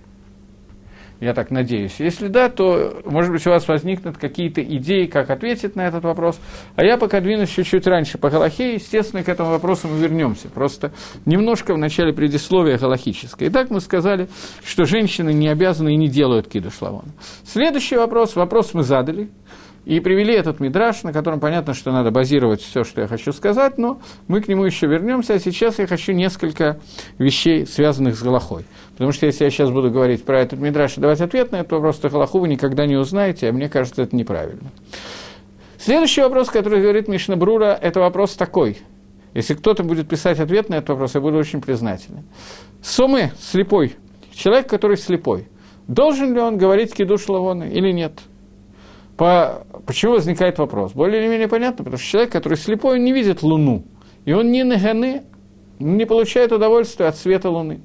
Я 1.20 1.34
так 1.34 1.52
надеюсь. 1.52 1.96
Если 2.00 2.28
да, 2.28 2.50
то, 2.50 3.02
может 3.06 3.32
быть, 3.32 3.46
у 3.46 3.50
вас 3.50 3.68
возникнут 3.68 4.18
какие-то 4.18 4.64
идеи, 4.64 5.06
как 5.06 5.30
ответить 5.30 5.76
на 5.76 5.88
этот 5.88 6.04
вопрос. 6.04 6.40
А 6.76 6.84
я 6.84 6.98
пока 6.98 7.20
двинусь 7.20 7.50
чуть-чуть 7.50 7.86
раньше 7.88 8.18
по 8.18 8.30
Галахе, 8.30 8.76
естественно, 8.76 9.24
к 9.24 9.30
этому 9.30 9.52
вопросу 9.52 9.88
мы 9.88 10.00
вернемся. 10.00 10.50
Просто 10.50 10.92
немножко 11.26 11.74
в 11.74 11.78
начале 11.78 12.14
предисловия 12.14 12.78
галахическое. 12.78 13.50
Итак, 13.50 13.70
мы 13.70 13.82
сказали, 13.82 14.30
что 14.64 14.86
женщины 14.86 15.34
не 15.34 15.50
обязаны 15.50 15.94
и 15.94 15.98
не 15.98 16.08
делают 16.08 16.48
киду 16.48 16.72
шлавона. 16.72 17.10
Следующий 17.46 17.98
вопрос, 17.98 18.36
вопрос 18.36 18.74
мы 18.74 18.84
задали, 18.84 19.30
и 19.86 20.00
привели 20.02 20.34
этот 20.36 20.60
мидраж, 20.60 21.02
на 21.04 21.12
котором 21.14 21.40
понятно, 21.40 21.74
что 21.74 21.92
надо 21.92 22.12
базировать 22.12 22.62
все, 22.62 22.84
что 22.84 23.02
я 23.02 23.08
хочу 23.08 23.32
сказать, 23.32 23.78
но 23.78 24.00
мы 24.28 24.42
к 24.42 24.48
нему 24.48 24.64
еще 24.66 24.88
вернемся. 24.88 25.34
А 25.34 25.40
сейчас 25.40 25.80
я 25.80 25.88
хочу 25.88 26.12
несколько 26.12 26.80
вещей, 27.18 27.66
связанных 27.66 28.16
с 28.16 28.22
Галахой. 28.22 28.66
Потому 29.00 29.14
что 29.14 29.28
если 29.28 29.46
я 29.46 29.50
сейчас 29.50 29.72
буду 29.72 29.92
говорить 29.92 30.26
про 30.26 30.42
этот 30.42 30.60
мидраж 30.60 30.98
и 30.98 31.00
давать 31.00 31.22
ответ 31.22 31.54
на 31.54 31.62
этот 31.62 31.72
вопрос, 31.72 32.00
то 32.00 32.10
Галаху 32.10 32.40
вы 32.40 32.50
никогда 32.50 32.86
не 32.86 32.98
узнаете, 32.98 33.48
а 33.48 33.54
мне 33.54 33.70
кажется, 33.70 34.02
это 34.02 34.14
неправильно. 34.14 34.72
Следующий 35.78 36.20
вопрос, 36.20 36.50
который 36.50 36.82
говорит 36.82 37.08
Мишна 37.08 37.38
Брура, 37.38 37.80
это 37.82 38.02
вопрос 38.02 38.36
такой. 38.36 38.80
Если 39.34 39.54
кто-то 39.54 39.84
будет 39.84 40.10
писать 40.10 40.42
ответ 40.42 40.68
на 40.68 40.76
этот 40.76 40.90
вопрос, 40.90 41.16
я 41.16 41.22
буду 41.22 41.38
очень 41.38 41.62
признателен. 41.62 42.26
Сумы, 42.82 43.32
слепой, 43.40 43.96
человек, 44.34 44.68
который 44.68 44.98
слепой, 44.98 45.48
должен 45.88 46.34
ли 46.34 46.42
он 46.42 46.58
говорить 46.58 46.94
кидуш 46.94 47.30
лавоны 47.30 47.70
или 47.70 47.94
нет? 47.94 48.20
По, 49.16 49.66
почему 49.86 50.16
возникает 50.16 50.58
вопрос? 50.58 50.92
Более 50.92 51.22
или 51.22 51.30
менее 51.30 51.48
понятно, 51.48 51.86
потому 51.86 51.98
что 51.98 52.06
человек, 52.06 52.34
который 52.34 52.58
слепой, 52.58 52.98
он 52.98 53.06
не 53.06 53.14
видит 53.14 53.44
Луну. 53.44 53.86
И 54.26 54.34
он 54.34 54.52
не 54.52 54.66
наганы, 54.66 55.24
не 55.80 56.04
получает 56.04 56.52
удовольствия 56.52 57.06
от 57.06 57.16
света 57.16 57.50
Луны. 57.50 57.80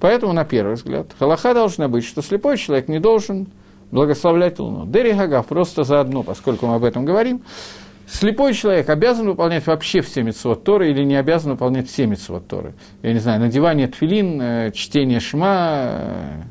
Поэтому, 0.00 0.32
на 0.32 0.44
первый 0.44 0.74
взгляд, 0.74 1.08
Галаха 1.18 1.54
должна 1.54 1.88
быть, 1.88 2.04
что 2.04 2.22
слепой 2.22 2.56
человек 2.56 2.88
не 2.88 2.98
должен 2.98 3.48
благословлять 3.90 4.58
Луну. 4.58 4.86
Дери 4.86 5.12
Гагав 5.12 5.46
просто 5.46 5.84
заодно, 5.84 6.22
поскольку 6.22 6.66
мы 6.66 6.76
об 6.76 6.84
этом 6.84 7.04
говорим, 7.04 7.42
слепой 8.06 8.54
человек 8.54 8.88
обязан 8.88 9.26
выполнять 9.26 9.66
вообще 9.66 10.00
все 10.00 10.22
митцвот 10.22 10.64
Торы 10.64 10.90
или 10.90 11.02
не 11.04 11.16
обязан 11.16 11.52
выполнять 11.52 11.88
все 11.88 12.06
митцвот 12.06 12.48
Торы. 12.48 12.74
Я 13.02 13.12
не 13.12 13.18
знаю, 13.18 13.40
надевание 13.40 13.88
тфилин, 13.88 14.40
э, 14.40 14.72
чтение 14.72 15.20
шма 15.20 15.88
э, 15.92 16.42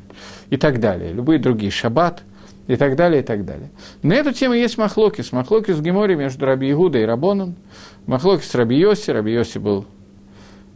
и 0.50 0.56
так 0.56 0.80
далее, 0.80 1.12
любые 1.12 1.38
другие, 1.38 1.70
шаббат– 1.70 2.22
и 2.70 2.76
так 2.76 2.94
далее, 2.94 3.20
и 3.20 3.24
так 3.24 3.44
далее. 3.44 3.68
На 4.02 4.12
эту 4.12 4.32
тему 4.32 4.54
есть 4.54 4.78
махлокис. 4.78 5.32
Махлокис 5.32 5.74
в 5.74 5.82
Геморе 5.82 6.14
между 6.14 6.46
Раби 6.46 6.70
Игуда 6.70 7.00
и 7.00 7.04
Рабоном. 7.04 7.56
Махлокис 8.06 8.54
Раби 8.54 8.76
Йоси. 8.76 9.10
Раби 9.10 9.32
Йоси 9.32 9.58
был 9.58 9.86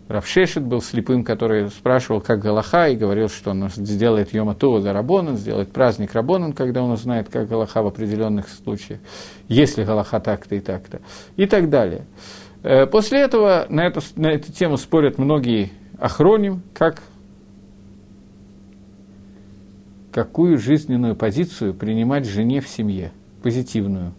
Равшешит 0.08 0.62
был 0.62 0.82
слепым, 0.82 1.24
который 1.24 1.68
спрашивал, 1.70 2.20
как 2.20 2.40
Галаха, 2.40 2.88
и 2.88 2.96
говорил, 2.96 3.30
что 3.30 3.52
он 3.52 3.70
сделает 3.70 4.34
Йома 4.34 4.54
Това 4.54 4.80
за 4.80 4.92
Рабонан, 4.92 5.36
сделает 5.36 5.72
праздник 5.72 6.12
Рабонан, 6.12 6.52
когда 6.52 6.82
он 6.82 6.90
узнает, 6.90 7.30
как 7.30 7.48
Галаха 7.48 7.82
в 7.82 7.86
определенных 7.86 8.48
случаях, 8.50 9.00
если 9.48 9.82
Галаха 9.82 10.20
так-то 10.20 10.56
и 10.56 10.60
так-то, 10.60 11.00
и 11.36 11.46
так 11.46 11.70
далее. 11.70 12.04
Э, 12.62 12.86
после 12.86 13.20
этого 13.20 13.66
на 13.70 13.86
эту, 13.86 14.02
на 14.16 14.26
эту 14.26 14.52
тему 14.52 14.76
спорят 14.76 15.16
многие 15.16 15.72
охроним, 15.98 16.62
как 16.74 17.02
какую 20.12 20.58
жизненную 20.58 21.16
позицию 21.16 21.74
принимать 21.74 22.26
жене 22.26 22.60
в 22.60 22.68
семье, 22.68 23.10
позитивную. 23.42 24.12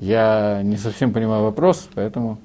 Я 0.00 0.60
не 0.62 0.76
совсем 0.76 1.12
понимаю 1.12 1.44
вопрос, 1.44 1.88
поэтому 1.94 2.38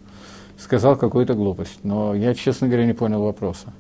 сказал 0.63 0.95
какую-то 0.95 1.33
глупость, 1.33 1.79
но 1.83 2.15
я, 2.15 2.33
честно 2.33 2.67
говоря, 2.67 2.85
не 2.85 2.93
понял 2.93 3.21
вопроса. 3.21 3.73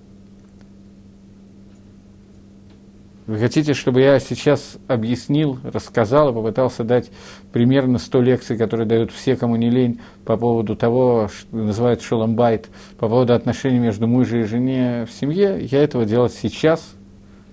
Вы 3.25 3.37
хотите, 3.37 3.73
чтобы 3.73 4.01
я 4.01 4.19
сейчас 4.19 4.77
объяснил, 4.89 5.57
рассказал 5.63 6.31
и 6.31 6.33
попытался 6.33 6.83
дать 6.83 7.09
примерно 7.53 7.97
100 7.97 8.21
лекций, 8.21 8.57
которые 8.57 8.85
дают 8.85 9.13
все, 9.13 9.37
кому 9.37 9.55
не 9.55 9.69
лень, 9.69 10.01
по 10.25 10.35
поводу 10.35 10.75
того, 10.75 11.29
что 11.29 11.55
называют 11.55 12.01
шоломбайт, 12.01 12.67
по 12.97 13.07
поводу 13.07 13.33
отношений 13.33 13.79
между 13.79 14.07
мужем 14.07 14.41
и 14.41 14.43
жене 14.43 15.07
в 15.09 15.13
семье? 15.13 15.65
Я 15.71 15.81
этого 15.81 16.03
делать 16.03 16.33
сейчас 16.33 16.95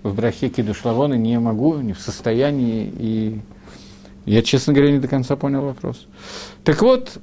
в 0.03 0.13
брахе 0.13 0.49
Кидушлавона 0.49 1.13
не 1.13 1.39
могу, 1.39 1.77
не 1.77 1.93
в 1.93 2.01
состоянии, 2.01 2.91
и 2.97 3.39
Я, 4.25 4.43
честно 4.43 4.73
говоря, 4.73 4.91
не 4.91 4.99
до 4.99 5.07
конца 5.07 5.35
понял 5.35 5.61
вопрос. 5.61 6.07
Так 6.63 6.81
вот, 6.81 7.17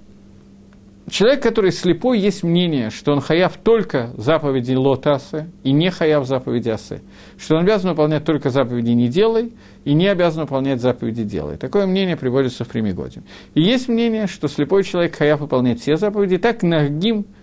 человек, 1.10 1.42
который 1.42 1.72
слепой, 1.72 2.18
есть 2.18 2.42
мнение, 2.42 2.90
что 2.90 3.12
он 3.12 3.20
хаяв 3.20 3.56
только 3.56 4.10
заповеди 4.16 4.74
лотасы 4.74 5.50
и 5.62 5.72
не 5.72 5.90
хаяв 5.90 6.26
заповеди 6.26 6.68
асы. 6.70 7.02
Что 7.38 7.56
он 7.56 7.62
обязан 7.62 7.90
выполнять 7.90 8.24
только 8.24 8.50
заповеди 8.50 8.90
«не 8.90 9.08
делай» 9.08 9.52
и 9.84 9.94
не 9.94 10.06
обязан 10.06 10.42
выполнять 10.42 10.80
заповеди 10.80 11.24
«делай». 11.24 11.56
Такое 11.56 11.86
мнение 11.86 12.16
приводится 12.16 12.64
в 12.64 12.68
Примигоде. 12.68 13.22
И 13.54 13.62
есть 13.62 13.88
мнение, 13.88 14.26
что 14.26 14.48
слепой 14.48 14.84
человек 14.84 15.16
хаяв 15.16 15.40
выполнять 15.40 15.80
все 15.80 15.96
заповеди, 15.96 16.38
так 16.38 16.62
Нагим– 16.62 17.26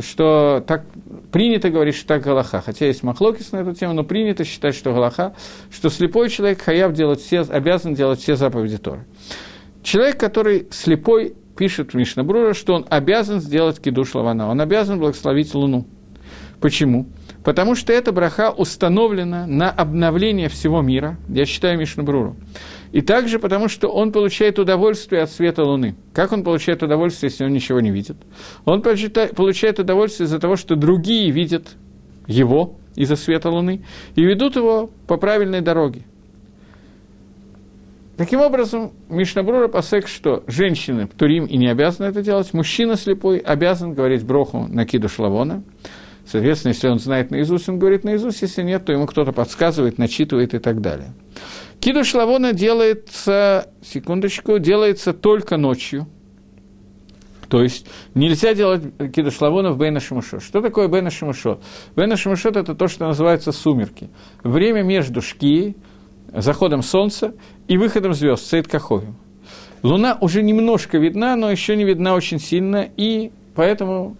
что 0.00 0.64
так 0.66 0.84
принято 1.30 1.70
говорить, 1.70 1.94
что 1.94 2.06
так 2.06 2.22
Галаха. 2.22 2.60
Хотя 2.60 2.86
есть 2.86 3.02
махлокис 3.02 3.52
на 3.52 3.58
эту 3.58 3.74
тему, 3.74 3.92
но 3.92 4.04
принято 4.04 4.44
считать, 4.44 4.74
что 4.74 4.92
Галаха, 4.92 5.34
что 5.70 5.90
слепой 5.90 6.30
человек 6.30 6.62
хаяв 6.62 6.92
делать 6.92 7.20
все, 7.20 7.40
обязан 7.40 7.94
делать 7.94 8.20
все 8.20 8.36
заповеди 8.36 8.78
Торы. 8.78 9.04
Человек, 9.82 10.18
который 10.18 10.68
слепой, 10.70 11.34
пишет 11.62 11.92
в 11.92 11.94
Мишнабрура, 11.94 12.54
что 12.54 12.74
он 12.74 12.84
обязан 12.90 13.40
сделать 13.40 13.80
кидуш 13.80 14.16
лавана, 14.16 14.50
он 14.50 14.60
обязан 14.60 14.98
благословить 14.98 15.54
Луну. 15.54 15.86
Почему? 16.60 17.06
Потому 17.44 17.76
что 17.76 17.92
эта 17.92 18.10
браха 18.10 18.50
установлена 18.50 19.46
на 19.46 19.70
обновление 19.70 20.48
всего 20.48 20.82
мира, 20.82 21.18
я 21.28 21.44
считаю 21.44 21.78
Мишнабруру. 21.78 22.34
И 22.90 23.00
также 23.00 23.38
потому, 23.38 23.68
что 23.68 23.86
он 23.86 24.10
получает 24.10 24.58
удовольствие 24.58 25.22
от 25.22 25.30
света 25.30 25.62
Луны. 25.62 25.94
Как 26.12 26.32
он 26.32 26.42
получает 26.42 26.82
удовольствие, 26.82 27.30
если 27.30 27.44
он 27.44 27.52
ничего 27.52 27.78
не 27.78 27.92
видит? 27.92 28.16
Он 28.64 28.82
получает 28.82 29.78
удовольствие 29.78 30.26
из-за 30.26 30.40
того, 30.40 30.56
что 30.56 30.74
другие 30.74 31.30
видят 31.30 31.76
его 32.26 32.74
из-за 32.96 33.14
света 33.14 33.50
Луны 33.50 33.84
и 34.16 34.24
ведут 34.24 34.56
его 34.56 34.90
по 35.06 35.16
правильной 35.16 35.60
дороге. 35.60 36.02
Таким 38.16 38.40
образом, 38.40 38.92
Мишнабрура 39.08 39.68
посек, 39.68 40.06
что 40.06 40.44
женщины 40.46 41.08
Турим 41.08 41.46
и 41.46 41.56
не 41.56 41.68
обязаны 41.68 42.06
это 42.06 42.22
делать, 42.22 42.52
мужчина 42.52 42.96
слепой 42.96 43.38
обязан 43.38 43.94
говорить 43.94 44.24
броху 44.24 44.66
на 44.68 44.84
киду 44.84 45.08
шлавона. 45.08 45.62
Соответственно, 46.26 46.72
если 46.72 46.88
он 46.88 46.98
знает 46.98 47.30
наизусть, 47.30 47.68
он 47.68 47.78
говорит 47.78 48.04
наизусть, 48.04 48.42
если 48.42 48.62
нет, 48.62 48.84
то 48.84 48.92
ему 48.92 49.06
кто-то 49.06 49.32
подсказывает, 49.32 49.98
начитывает 49.98 50.54
и 50.54 50.58
так 50.58 50.80
далее. 50.80 51.14
Кидуш 51.80 52.14
лавона 52.14 52.52
делается, 52.52 53.70
секундочку, 53.82 54.58
делается 54.58 55.12
только 55.12 55.56
ночью. 55.56 56.06
То 57.48 57.60
есть 57.60 57.86
нельзя 58.14 58.54
делать 58.54 58.82
кидуш 59.12 59.40
лавона 59.40 59.72
в 59.72 59.78
Бейна 59.78 59.98
Шамушо. 59.98 60.38
Что 60.38 60.60
такое 60.60 60.86
Бейна 60.86 61.10
Шамушо? 61.10 61.58
Бейна 61.96 62.16
Шамушо– 62.16 62.48
это 62.54 62.74
то, 62.74 62.86
что 62.86 63.06
называется 63.06 63.50
сумерки. 63.50 64.10
Время 64.44 64.82
между 64.82 65.20
шки, 65.20 65.76
заходом 66.34 66.82
солнца 66.82 67.34
и 67.68 67.76
выходом 67.76 68.14
звезд, 68.14 68.46
Сейд 68.46 68.68
Каховим. 68.68 69.16
Луна 69.82 70.16
уже 70.20 70.42
немножко 70.42 70.98
видна, 70.98 71.36
но 71.36 71.50
еще 71.50 71.76
не 71.76 71.84
видна 71.84 72.14
очень 72.14 72.38
сильно, 72.38 72.88
и 72.96 73.32
поэтому 73.54 74.16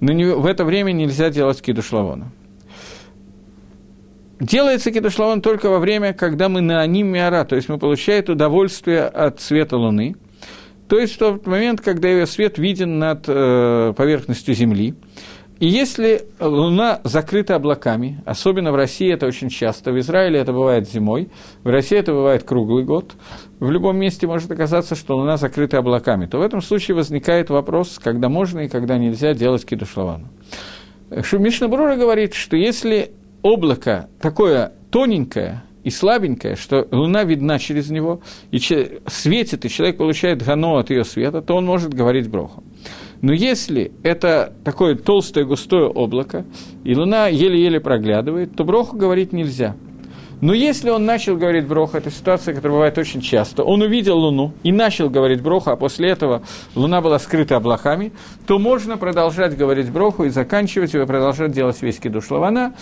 на 0.00 0.10
нее, 0.10 0.36
в 0.36 0.44
это 0.46 0.64
время 0.64 0.92
нельзя 0.92 1.30
делать 1.30 1.62
кидуш. 1.62 1.90
Делается 4.38 4.90
кидушлавон 4.90 5.40
только 5.40 5.70
во 5.70 5.78
время, 5.78 6.12
когда 6.12 6.50
мы 6.50 6.60
на 6.60 6.82
аним 6.82 7.06
миара, 7.06 7.44
то 7.44 7.56
есть 7.56 7.70
мы 7.70 7.78
получаем 7.78 8.24
удовольствие 8.28 9.04
от 9.04 9.40
света 9.40 9.78
Луны, 9.78 10.16
то 10.88 10.98
есть 10.98 11.14
в 11.14 11.18
тот 11.18 11.46
момент, 11.46 11.80
когда 11.80 12.08
ее 12.08 12.26
свет 12.26 12.58
виден 12.58 12.98
над 12.98 13.24
э, 13.26 13.94
поверхностью 13.96 14.54
Земли. 14.54 14.94
И 15.58 15.66
если 15.66 16.26
Луна 16.38 17.00
закрыта 17.04 17.54
облаками, 17.54 18.20
особенно 18.26 18.72
в 18.72 18.74
России 18.74 19.10
это 19.10 19.26
очень 19.26 19.48
часто, 19.48 19.90
в 19.90 19.98
Израиле 19.98 20.38
это 20.38 20.52
бывает 20.52 20.86
зимой, 20.86 21.30
в 21.64 21.68
России 21.68 21.96
это 21.96 22.12
бывает 22.12 22.42
круглый 22.42 22.84
год, 22.84 23.14
в 23.58 23.70
любом 23.70 23.96
месте 23.96 24.26
может 24.26 24.50
оказаться, 24.50 24.94
что 24.94 25.16
Луна 25.16 25.38
закрыта 25.38 25.78
облаками, 25.78 26.26
то 26.26 26.38
в 26.38 26.42
этом 26.42 26.60
случае 26.60 26.94
возникает 26.94 27.48
вопрос, 27.48 27.98
когда 28.02 28.28
можно 28.28 28.60
и 28.60 28.68
когда 28.68 28.98
нельзя 28.98 29.32
делать 29.32 29.64
кидушлавану. 29.64 30.28
Мишна 31.10 31.68
Брура 31.68 31.96
говорит, 31.96 32.34
что 32.34 32.56
если 32.56 33.12
облако 33.40 34.10
такое 34.20 34.72
тоненькое 34.90 35.62
и 35.84 35.90
слабенькое, 35.90 36.56
что 36.56 36.86
луна 36.90 37.24
видна 37.24 37.58
через 37.58 37.88
него, 37.90 38.20
и 38.50 38.58
светит, 39.06 39.64
и 39.64 39.70
человек 39.70 39.96
получает 39.96 40.44
гано 40.44 40.80
от 40.80 40.90
ее 40.90 41.04
света, 41.04 41.40
то 41.40 41.54
он 41.56 41.64
может 41.64 41.94
говорить 41.94 42.28
броху. 42.28 42.62
Но 43.22 43.32
если 43.32 43.92
это 44.02 44.52
такое 44.64 44.94
толстое 44.96 45.44
густое 45.44 45.86
облако, 45.86 46.44
и 46.84 46.94
луна 46.94 47.28
еле-еле 47.28 47.80
проглядывает, 47.80 48.54
то 48.54 48.64
броху 48.64 48.96
говорить 48.96 49.32
нельзя. 49.32 49.74
Но 50.42 50.52
если 50.52 50.90
он 50.90 51.06
начал 51.06 51.36
говорить 51.36 51.66
броху, 51.66 51.96
это 51.96 52.10
ситуация, 52.10 52.54
которая 52.54 52.76
бывает 52.76 52.98
очень 52.98 53.22
часто, 53.22 53.64
он 53.64 53.80
увидел 53.80 54.18
Луну 54.18 54.52
и 54.62 54.70
начал 54.70 55.08
говорить 55.08 55.40
броху, 55.40 55.70
а 55.70 55.76
после 55.76 56.10
этого 56.10 56.42
Луна 56.74 57.00
была 57.00 57.18
скрыта 57.18 57.56
облаками, 57.56 58.12
то 58.46 58.58
можно 58.58 58.98
продолжать 58.98 59.56
говорить 59.56 59.90
броху 59.90 60.24
и 60.24 60.28
заканчивать 60.28 60.92
его, 60.92 61.04
и 61.04 61.06
продолжать 61.06 61.52
делать 61.52 61.80
весь 61.80 61.98
кидуш 61.98 62.30
лавана, 62.30 62.74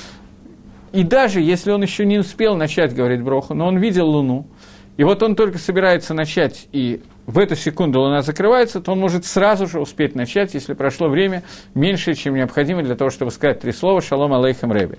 и 0.92 1.04
даже 1.04 1.40
если 1.40 1.70
он 1.70 1.82
еще 1.82 2.04
не 2.04 2.18
успел 2.18 2.56
начать 2.56 2.94
говорить 2.94 3.22
броху, 3.22 3.54
но 3.54 3.66
он 3.66 3.78
видел 3.78 4.08
Луну, 4.08 4.46
и 4.96 5.04
вот 5.04 5.22
он 5.22 5.34
только 5.34 5.58
собирается 5.58 6.14
начать, 6.14 6.68
и 6.72 7.02
в 7.26 7.38
эту 7.38 7.56
секунду 7.56 8.00
Луна 8.00 8.22
закрывается, 8.22 8.80
то 8.80 8.92
он 8.92 9.00
может 9.00 9.24
сразу 9.24 9.66
же 9.66 9.80
успеть 9.80 10.14
начать, 10.14 10.54
если 10.54 10.74
прошло 10.74 11.08
время 11.08 11.42
меньше, 11.74 12.14
чем 12.14 12.34
необходимо 12.34 12.82
для 12.82 12.94
того, 12.96 13.10
чтобы 13.10 13.30
сказать 13.30 13.60
три 13.60 13.72
слова 13.72 14.02
«Шалом 14.02 14.34
алейхам 14.34 14.70
Рэби». 14.72 14.98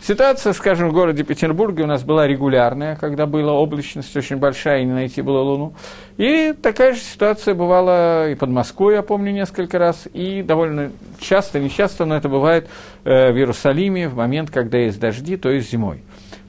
Ситуация, 0.00 0.52
скажем, 0.52 0.88
в 0.88 0.92
городе 0.92 1.22
Петербурге 1.22 1.84
у 1.84 1.86
нас 1.86 2.02
была 2.02 2.26
регулярная, 2.26 2.96
когда 2.96 3.26
была 3.26 3.52
облачность 3.52 4.16
очень 4.16 4.36
большая, 4.36 4.80
и 4.80 4.84
не 4.84 4.92
найти 4.92 5.20
было 5.20 5.40
Луну. 5.40 5.74
И 6.16 6.54
такая 6.60 6.94
же 6.94 7.00
ситуация 7.00 7.54
бывала 7.54 8.30
и 8.30 8.34
под 8.34 8.50
Москвой, 8.50 8.94
я 8.94 9.02
помню, 9.02 9.32
несколько 9.32 9.78
раз, 9.78 10.08
и 10.12 10.42
довольно 10.42 10.92
часто, 11.20 11.60
не 11.60 11.70
часто, 11.70 12.06
но 12.06 12.16
это 12.16 12.28
бывает 12.28 12.68
э, 13.04 13.32
в 13.32 13.36
Иерусалиме 13.36 14.08
в 14.08 14.16
момент, 14.16 14.50
когда 14.50 14.78
есть 14.78 14.98
дожди, 14.98 15.36
то 15.36 15.50
есть 15.50 15.70
зимой. 15.70 16.02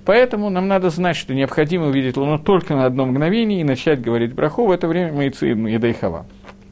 Поэтому 0.07 0.49
нам 0.49 0.69
надо 0.69 0.89
знать, 0.89 1.17
что 1.17 1.33
необходимо 1.33 1.87
увидеть 1.87 2.15
Луну 2.15 2.39
только 2.39 2.75
на 2.75 2.85
одно 2.85 3.05
мгновение 3.05 3.59
и 3.59 3.65
начать 3.65 3.99
говорить 3.99 4.33
браху. 4.33 4.65
В 4.65 4.71
это 4.71 4.87
время 4.87 5.11
мы 5.11 5.25
и 5.25 5.77
Дайхава. 5.77 6.25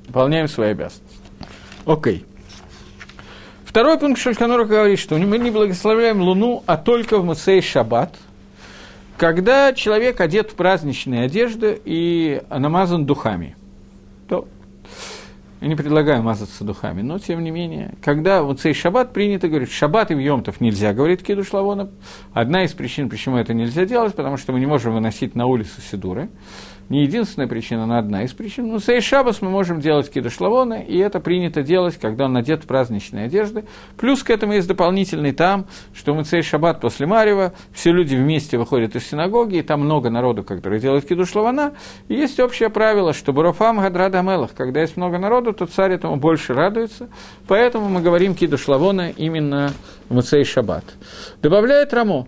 Выполняем 0.07 0.47
свои 0.47 0.69
обязанности. 0.69 1.17
Окей. 1.85 2.25
Второй 3.65 3.99
пункт 3.99 4.21
Шульханора 4.21 4.63
говорит, 4.63 4.99
что 4.99 5.17
мы 5.17 5.37
не 5.37 5.51
благословляем 5.51 6.21
Луну, 6.21 6.63
а 6.65 6.77
только 6.77 7.19
в 7.19 7.25
Мусей 7.25 7.61
Шаббат, 7.61 8.15
когда 9.17 9.73
человек 9.73 10.21
одет 10.21 10.51
в 10.51 10.55
праздничные 10.55 11.25
одежды 11.25 11.77
и 11.83 12.41
намазан 12.49 13.05
духами. 13.05 13.57
Я 15.61 15.67
не 15.69 15.75
предлагаю 15.75 16.21
мазаться 16.21 16.65
духами, 16.65 17.01
но 17.01 17.17
тем 17.17 17.43
не 17.43 17.49
менее, 17.49 17.95
когда 18.03 18.43
вот 18.43 18.59
цей 18.59 18.73
шаббат 18.73 19.13
принято 19.13 19.47
говорить, 19.47 19.71
шаббат 19.71 20.11
и 20.11 20.15
в 20.15 20.19
Йомтов 20.19 20.59
нельзя 20.59 20.93
говорить 20.93 21.23
кидуш 21.23 21.53
лавона. 21.53 21.89
Одна 22.33 22.65
из 22.65 22.73
причин, 22.73 23.09
почему 23.09 23.37
это 23.37 23.53
нельзя 23.53 23.85
делать, 23.85 24.15
потому 24.15 24.35
что 24.35 24.51
мы 24.51 24.59
не 24.59 24.65
можем 24.65 24.93
выносить 24.93 25.33
на 25.33 25.45
улицу 25.45 25.79
сидуры 25.81 26.29
не 26.89 27.03
единственная 27.03 27.47
причина, 27.47 27.85
но 27.85 27.97
одна 27.97 28.23
из 28.23 28.33
причин. 28.33 28.67
Ну, 28.67 28.79
Сей 28.79 29.01
Шабас 29.01 29.41
мы 29.41 29.49
можем 29.49 29.79
делать 29.79 30.11
кидуш 30.11 30.39
лавона, 30.39 30.75
и 30.75 30.97
это 30.97 31.19
принято 31.19 31.63
делать, 31.63 31.97
когда 31.99 32.25
он 32.25 32.33
надет 32.33 32.63
в 32.63 32.67
праздничные 32.67 33.25
одежды. 33.25 33.65
Плюс 33.97 34.23
к 34.23 34.29
этому 34.29 34.53
есть 34.53 34.67
дополнительный 34.67 35.31
там, 35.31 35.65
что 35.93 36.13
мы 36.13 36.23
Сей 36.25 36.41
Шаббат 36.41 36.81
после 36.81 37.07
Марева, 37.07 37.53
все 37.73 37.91
люди 37.91 38.15
вместе 38.15 38.57
выходят 38.57 38.95
из 38.95 39.07
синагоги, 39.07 39.57
и 39.57 39.61
там 39.61 39.81
много 39.81 40.09
народу, 40.09 40.43
которые 40.43 40.79
делают 40.79 41.05
кидуш 41.05 41.33
лавана. 41.33 41.73
И 42.07 42.13
есть 42.13 42.39
общее 42.39 42.69
правило, 42.69 43.13
что 43.13 43.33
Бурафам 43.33 43.79
Гадрада 43.79 44.21
Мелах, 44.21 44.53
когда 44.55 44.81
есть 44.81 44.97
много 44.97 45.17
народу, 45.17 45.53
то 45.53 45.65
царь 45.65 45.93
этому 45.93 46.17
больше 46.17 46.53
радуется. 46.53 47.09
Поэтому 47.47 47.89
мы 47.89 48.01
говорим 48.01 48.35
кидуш 48.35 48.67
лавона 48.67 49.09
именно 49.09 49.73
в 50.09 50.13
Муцей 50.13 50.43
Шаббат. 50.43 50.83
Добавляет 51.41 51.93
Рамо, 51.93 52.27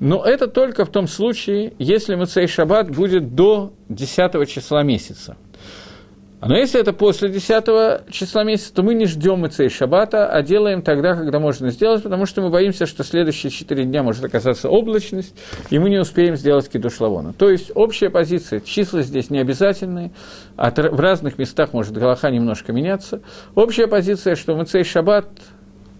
но 0.00 0.24
это 0.24 0.46
только 0.46 0.84
в 0.84 0.90
том 0.90 1.08
случае, 1.08 1.74
если 1.78 2.14
Муцей 2.14 2.46
Шаббат 2.46 2.90
будет 2.90 3.34
до 3.34 3.72
10 3.88 4.48
числа 4.48 4.82
месяца. 4.82 5.36
Но 6.40 6.56
если 6.56 6.80
это 6.80 6.92
после 6.92 7.30
10 7.30 8.12
числа 8.12 8.44
месяца, 8.44 8.72
то 8.72 8.84
мы 8.84 8.94
не 8.94 9.06
ждем 9.06 9.40
Муцей 9.40 9.68
Шаббата, 9.68 10.30
а 10.30 10.40
делаем 10.42 10.82
тогда, 10.82 11.16
когда 11.16 11.40
можно 11.40 11.70
сделать, 11.70 12.04
потому 12.04 12.26
что 12.26 12.42
мы 12.42 12.50
боимся, 12.50 12.86
что 12.86 13.02
следующие 13.02 13.50
4 13.50 13.84
дня 13.84 14.04
может 14.04 14.24
оказаться 14.24 14.68
облачность, 14.68 15.34
и 15.70 15.80
мы 15.80 15.90
не 15.90 15.98
успеем 15.98 16.36
сделать 16.36 16.68
кидуш 16.68 17.00
лавона. 17.00 17.32
То 17.32 17.50
есть 17.50 17.72
общая 17.74 18.08
позиция, 18.08 18.60
числа 18.60 19.02
здесь 19.02 19.30
не 19.30 19.40
обязательные, 19.40 20.12
а 20.56 20.70
в 20.70 21.00
разных 21.00 21.38
местах 21.38 21.72
может 21.72 21.94
Галаха 21.94 22.30
немножко 22.30 22.72
меняться. 22.72 23.20
Общая 23.56 23.88
позиция, 23.88 24.36
что 24.36 24.54
Муцей 24.54 24.84
Шаббат 24.84 25.26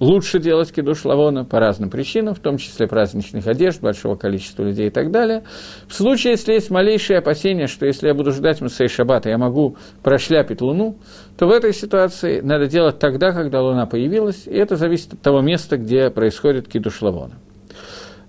лучше 0.00 0.38
делать 0.38 0.72
кидуш 0.72 1.04
лавона 1.04 1.44
по 1.44 1.60
разным 1.60 1.90
причинам, 1.90 2.34
в 2.34 2.40
том 2.40 2.58
числе 2.58 2.86
праздничных 2.86 3.46
одежд, 3.46 3.80
большого 3.80 4.16
количества 4.16 4.62
людей 4.62 4.88
и 4.88 4.90
так 4.90 5.10
далее. 5.10 5.44
В 5.88 5.94
случае, 5.94 6.32
если 6.32 6.52
есть 6.52 6.70
малейшее 6.70 7.18
опасение, 7.18 7.66
что 7.66 7.86
если 7.86 8.08
я 8.08 8.14
буду 8.14 8.32
ждать 8.32 8.60
Мусей 8.60 8.88
Шаббата, 8.88 9.28
я 9.28 9.38
могу 9.38 9.76
прошляпить 10.02 10.60
Луну, 10.60 10.96
то 11.36 11.46
в 11.46 11.50
этой 11.50 11.72
ситуации 11.72 12.40
надо 12.40 12.66
делать 12.66 12.98
тогда, 12.98 13.32
когда 13.32 13.62
Луна 13.62 13.86
появилась, 13.86 14.46
и 14.46 14.54
это 14.54 14.76
зависит 14.76 15.14
от 15.14 15.20
того 15.20 15.40
места, 15.40 15.76
где 15.76 16.10
происходит 16.10 16.68
кидуш 16.68 17.02
лавона. 17.02 17.34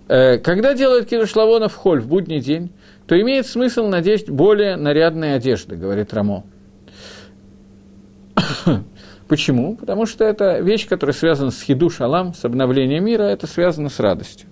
Э, 0.07 0.37
когда 0.39 0.73
делают 0.73 1.07
кидуш 1.07 1.35
лавона 1.35 1.69
в 1.69 1.75
холь 1.75 2.01
в 2.01 2.07
будний 2.07 2.39
день, 2.39 2.71
то 3.07 3.19
имеет 3.19 3.47
смысл 3.47 3.87
надеть 3.87 4.29
более 4.29 4.75
нарядные 4.75 5.35
одежды, 5.35 5.75
говорит 5.75 6.13
Рамо. 6.13 6.43
Почему? 9.29 9.75
Потому 9.75 10.07
что 10.07 10.25
это 10.25 10.59
вещь, 10.59 10.87
которая 10.87 11.13
связана 11.13 11.51
с 11.51 11.61
хиду 11.61 11.91
шалам, 11.91 12.33
с 12.33 12.43
обновлением 12.43 13.05
мира, 13.05 13.23
это 13.23 13.45
связано 13.45 13.89
с 13.89 13.99
радостью. 13.99 14.49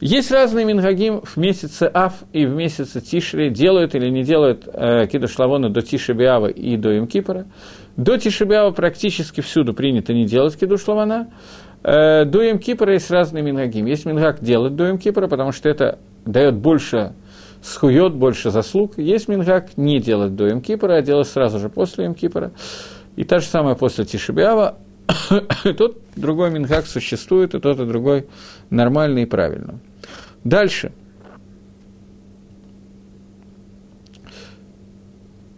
Есть 0.00 0.30
разные 0.30 0.64
мингагим 0.64 1.22
в 1.22 1.36
месяце 1.36 1.90
Ав 1.92 2.14
и 2.32 2.46
в 2.46 2.54
месяце 2.54 3.00
Тишри, 3.00 3.50
делают 3.50 3.96
или 3.96 4.08
не 4.08 4.22
делают 4.22 4.68
э, 4.72 5.08
кидуш 5.08 5.36
лавона 5.38 5.68
до 5.68 5.82
Тишебиава 5.82 6.46
и 6.46 6.76
до 6.76 6.96
Имкипора. 6.96 7.46
До 7.96 8.16
Тишебиава 8.16 8.70
практически 8.70 9.40
всюду 9.40 9.74
принято 9.74 10.12
не 10.12 10.26
делать 10.26 10.56
кидуш 10.56 10.86
лавана. 10.86 11.32
Э, 11.82 12.24
до 12.24 12.48
Имкипора 12.50 12.92
есть 12.92 13.10
разные 13.10 13.42
мингагим. 13.42 13.86
Есть 13.86 14.04
мингаг 14.04 14.40
делать 14.40 14.76
до 14.76 14.90
Имкипора, 14.90 15.26
потому 15.26 15.50
что 15.50 15.68
это 15.68 15.98
дает 16.24 16.54
больше 16.54 17.14
схует, 17.62 18.14
больше 18.14 18.50
заслуг. 18.50 18.98
Есть 18.98 19.26
мингак 19.26 19.76
не 19.76 19.98
делать 19.98 20.36
до 20.36 20.50
Имкипора, 20.50 20.98
а 20.98 21.02
делать 21.02 21.26
сразу 21.26 21.58
же 21.58 21.68
после 21.68 22.06
Имкипора. 22.06 22.52
И 23.16 23.24
та 23.24 23.40
же 23.40 23.46
самая 23.46 23.74
после 23.74 24.04
Тишебиава. 24.04 24.78
тот 25.76 25.98
другой 26.16 26.50
мингак 26.50 26.86
существует, 26.86 27.54
и 27.54 27.60
тот 27.60 27.78
и 27.80 27.86
другой 27.86 28.26
нормальный 28.70 29.22
и 29.22 29.26
правильный. 29.26 29.78
Дальше. 30.42 30.92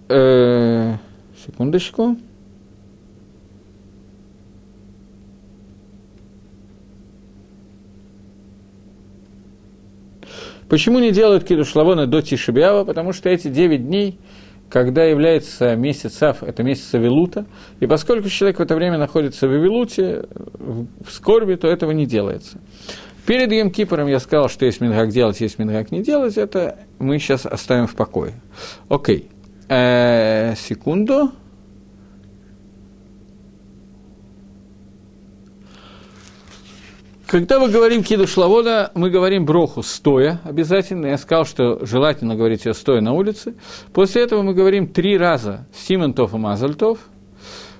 Э, 0.08 0.96
секундочку. 1.44 2.16
Почему 10.68 10.98
не 10.98 11.12
делают 11.12 11.44
кидуш 11.44 11.74
лавона 11.74 12.06
до 12.06 12.22
Тишебиава? 12.22 12.84
Потому 12.84 13.12
что 13.12 13.28
эти 13.28 13.48
9 13.48 13.86
дней, 13.86 14.18
когда 14.68 15.04
является 15.04 15.76
месяц 15.76 16.22
Ав, 16.22 16.42
это 16.42 16.62
месяц 16.62 16.94
Авилута, 16.94 17.46
и 17.80 17.86
поскольку 17.86 18.28
человек 18.28 18.58
в 18.58 18.62
это 18.62 18.74
время 18.74 18.98
находится 18.98 19.46
в 19.48 19.52
Авилуте, 19.52 20.24
в 20.30 21.10
скорби, 21.10 21.54
то 21.54 21.68
этого 21.68 21.92
не 21.92 22.06
делается. 22.06 22.58
Перед 23.26 23.50
Йом 23.50 24.06
я 24.06 24.20
сказал, 24.20 24.48
что 24.48 24.66
есть 24.66 24.80
мингак 24.80 25.08
делать, 25.08 25.40
есть 25.40 25.58
мингак 25.58 25.90
не 25.90 26.00
делать. 26.00 26.38
Это 26.38 26.78
мы 27.00 27.18
сейчас 27.18 27.44
оставим 27.44 27.88
в 27.88 27.96
покое. 27.96 28.34
Окей. 28.88 29.30
Э, 29.68 30.54
секунду. 30.54 31.32
Когда 37.26 37.58
мы 37.58 37.70
говорим 37.70 38.04
киду 38.04 38.28
шлавода, 38.28 38.92
мы 38.94 39.10
говорим 39.10 39.46
броху 39.46 39.82
стоя 39.82 40.40
обязательно. 40.44 41.06
Я 41.06 41.18
сказал, 41.18 41.44
что 41.44 41.84
желательно 41.84 42.36
говорить 42.36 42.66
ее 42.66 42.72
стоя 42.72 43.00
на 43.00 43.14
улице. 43.14 43.56
После 43.92 44.22
этого 44.22 44.42
мы 44.42 44.54
говорим 44.54 44.86
три 44.86 45.18
раза 45.18 45.66
Симонтов 45.74 46.34
и 46.34 46.36
Мазальтов, 46.36 47.00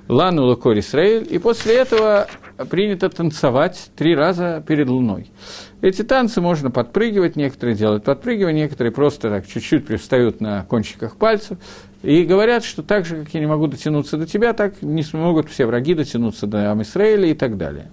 Лану 0.09 0.47
Лукор 0.47 0.77
Исраиль, 0.81 1.29
и 1.31 1.39
после 1.39 1.77
этого 1.77 2.27
принято 2.71 3.09
танцевать 3.09 3.91
три 3.95 4.17
раза 4.17 4.65
перед 4.67 4.89
Луной. 4.89 5.31
Эти 5.81 6.03
танцы 6.03 6.41
можно 6.41 6.73
подпрыгивать, 6.73 7.37
некоторые 7.37 7.77
делают 7.77 8.03
подпрыгивание, 8.03 8.65
некоторые 8.65 8.93
просто 8.93 9.31
так 9.31 9.47
чуть-чуть 9.47 9.87
пристают 9.87 10.41
на 10.41 10.65
кончиках 10.65 11.15
пальцев 11.15 11.57
и 12.03 12.25
говорят, 12.25 12.65
что 12.65 12.83
так 12.83 13.07
же, 13.07 13.23
как 13.23 13.33
я 13.33 13.39
не 13.39 13.47
могу 13.47 13.69
дотянуться 13.69 14.17
до 14.17 14.27
тебя, 14.27 14.55
так 14.55 14.83
не 14.83 15.05
смогут 15.05 15.49
все 15.49 15.67
враги 15.67 15.95
дотянуться 15.95 16.49
до 16.49 16.73
Амисраэля 16.73 17.29
и 17.29 17.35
так 17.35 17.57
далее. 17.57 17.93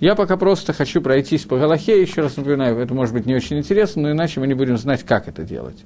Я 0.00 0.14
пока 0.14 0.36
просто 0.36 0.72
хочу 0.72 1.00
пройтись 1.00 1.44
по 1.44 1.58
Галахе, 1.58 2.00
еще 2.00 2.22
раз 2.22 2.36
напоминаю, 2.36 2.78
это 2.78 2.94
может 2.94 3.12
быть 3.12 3.26
не 3.26 3.34
очень 3.34 3.58
интересно, 3.58 4.02
но 4.02 4.10
иначе 4.12 4.38
мы 4.38 4.46
не 4.46 4.54
будем 4.54 4.78
знать, 4.78 5.02
как 5.02 5.26
это 5.26 5.42
делать. 5.42 5.84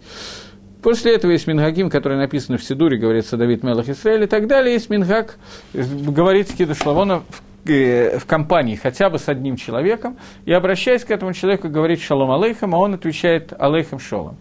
После 0.82 1.14
этого 1.14 1.30
есть 1.30 1.46
Мингагим, 1.46 1.88
который 1.88 2.18
написан 2.18 2.58
в 2.58 2.64
Сидуре, 2.64 2.98
говорится 2.98 3.36
Давид 3.36 3.62
Мелах 3.62 3.88
Исраэль 3.88 4.24
и 4.24 4.26
так 4.26 4.48
далее. 4.48 4.74
Есть 4.74 4.90
Мингаг, 4.90 5.38
говорится 5.72 6.56
Кидуш 6.56 6.84
Лавона 6.84 7.20
в, 7.20 7.70
э, 7.70 8.18
в 8.18 8.26
компании 8.26 8.74
хотя 8.74 9.08
бы 9.08 9.18
с 9.18 9.28
одним 9.28 9.56
человеком, 9.56 10.18
и 10.44 10.52
обращаясь 10.52 11.04
к 11.04 11.10
этому 11.10 11.32
человеку, 11.32 11.68
говорит 11.68 12.00
Шалом 12.00 12.32
Алейхам, 12.32 12.74
а 12.74 12.78
он 12.78 12.94
отвечает 12.94 13.52
Алейхам 13.56 14.00
Шолом. 14.00 14.36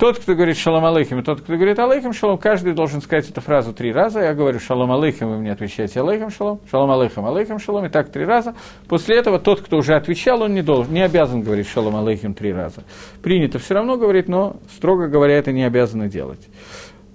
Тот, 0.00 0.18
кто 0.18 0.34
говорит 0.34 0.56
шалом 0.56 0.86
алейхим, 0.86 1.22
тот, 1.22 1.42
кто 1.42 1.56
говорит 1.56 1.78
алейхим 1.78 2.14
шалом, 2.14 2.38
каждый 2.38 2.72
должен 2.72 3.02
сказать 3.02 3.28
эту 3.28 3.42
фразу 3.42 3.74
три 3.74 3.92
раза. 3.92 4.20
Я 4.20 4.32
говорю 4.32 4.58
шалом 4.58 4.90
алейхим, 4.92 5.28
вы 5.28 5.36
мне 5.36 5.52
отвечаете 5.52 6.00
алейхим 6.00 6.30
шалом, 6.30 6.58
шалом 6.70 6.90
алейхим, 6.90 7.26
алейхим 7.26 7.58
шалом, 7.58 7.84
и 7.84 7.90
так 7.90 8.08
три 8.08 8.24
раза. 8.24 8.54
После 8.88 9.18
этого 9.18 9.38
тот, 9.38 9.60
кто 9.60 9.76
уже 9.76 9.94
отвечал, 9.94 10.40
он 10.40 10.54
не, 10.54 10.62
должен, 10.62 10.94
не 10.94 11.02
обязан 11.02 11.42
говорить 11.42 11.68
шалом 11.68 11.96
алейхим 11.96 12.32
три 12.32 12.50
раза. 12.50 12.82
Принято 13.22 13.58
все 13.58 13.74
равно 13.74 13.98
говорить, 13.98 14.26
но, 14.26 14.56
строго 14.74 15.06
говоря, 15.06 15.36
это 15.36 15.52
не 15.52 15.64
обязаны 15.64 16.08
делать. 16.08 16.48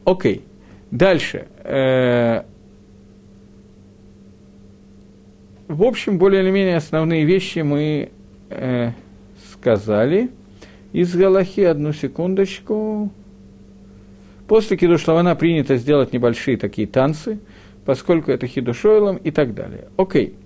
Окей. 0.06 0.46
Дальше. 0.92 1.48
Э, 1.64 2.44
в 5.68 5.82
общем, 5.82 6.20
более 6.20 6.44
или 6.44 6.52
менее 6.52 6.76
основные 6.76 7.26
вещи 7.26 7.60
мы 7.60 8.12
э, 8.52 8.92
сказали. 9.54 10.30
Из 10.96 11.14
Галахи, 11.14 11.60
одну 11.60 11.92
секундочку. 11.92 13.12
После 14.48 14.78
Кидушлавана 14.78 15.36
принято 15.36 15.76
сделать 15.76 16.14
небольшие 16.14 16.56
такие 16.56 16.88
танцы, 16.88 17.40
поскольку 17.84 18.32
это 18.32 18.48
Хидушойлом 18.48 19.18
и 19.18 19.30
так 19.30 19.54
далее. 19.54 19.90
Окей. 19.98 20.38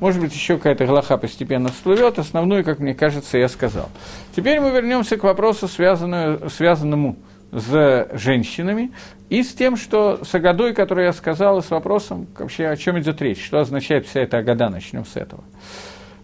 Может 0.00 0.22
быть, 0.22 0.32
еще 0.32 0.56
какая-то 0.56 0.86
галаха 0.86 1.18
постепенно 1.18 1.68
всплывет. 1.68 2.18
Основную, 2.18 2.64
как 2.64 2.78
мне 2.78 2.94
кажется, 2.94 3.36
я 3.36 3.46
сказал. 3.46 3.90
Теперь 4.34 4.58
мы 4.58 4.70
вернемся 4.70 5.18
к 5.18 5.24
вопросу, 5.24 5.68
связанному, 5.68 6.48
связанному 6.48 7.16
с 7.52 8.08
женщинами, 8.14 8.90
и 9.28 9.42
с 9.42 9.52
тем, 9.52 9.76
что 9.76 10.24
с 10.24 10.34
Агадой, 10.34 10.72
который 10.72 11.04
я 11.04 11.12
сказал, 11.12 11.58
и 11.58 11.62
с 11.62 11.68
вопросом, 11.68 12.26
вообще, 12.38 12.68
о 12.68 12.76
чем 12.78 12.98
идет 13.00 13.20
речь, 13.20 13.44
что 13.44 13.58
означает 13.58 14.06
вся 14.06 14.20
эта 14.20 14.38
Агада, 14.38 14.70
начнем 14.70 15.04
с 15.04 15.14
этого. 15.14 15.44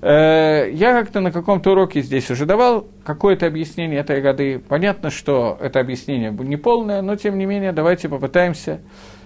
Э, 0.05 0.71
я 0.71 0.93
как-то 0.93 1.21
на 1.21 1.33
каком-то 1.33 1.71
уроке 1.71 2.03
здесь 2.03 2.31
уже 2.31 2.45
давал 2.45 2.87
какое-то 3.05 3.47
объяснение 3.47 4.01
этой 4.01 4.21
годы. 4.21 4.59
Понятно, 4.59 5.09
что 5.09 5.57
это 5.59 5.81
объяснение 5.81 6.31
не 6.31 6.59
полное, 6.59 7.01
но 7.01 7.17
тем 7.17 7.39
не 7.39 7.47
менее 7.47 7.73
давайте 7.73 8.11
попытаемся 8.11 8.81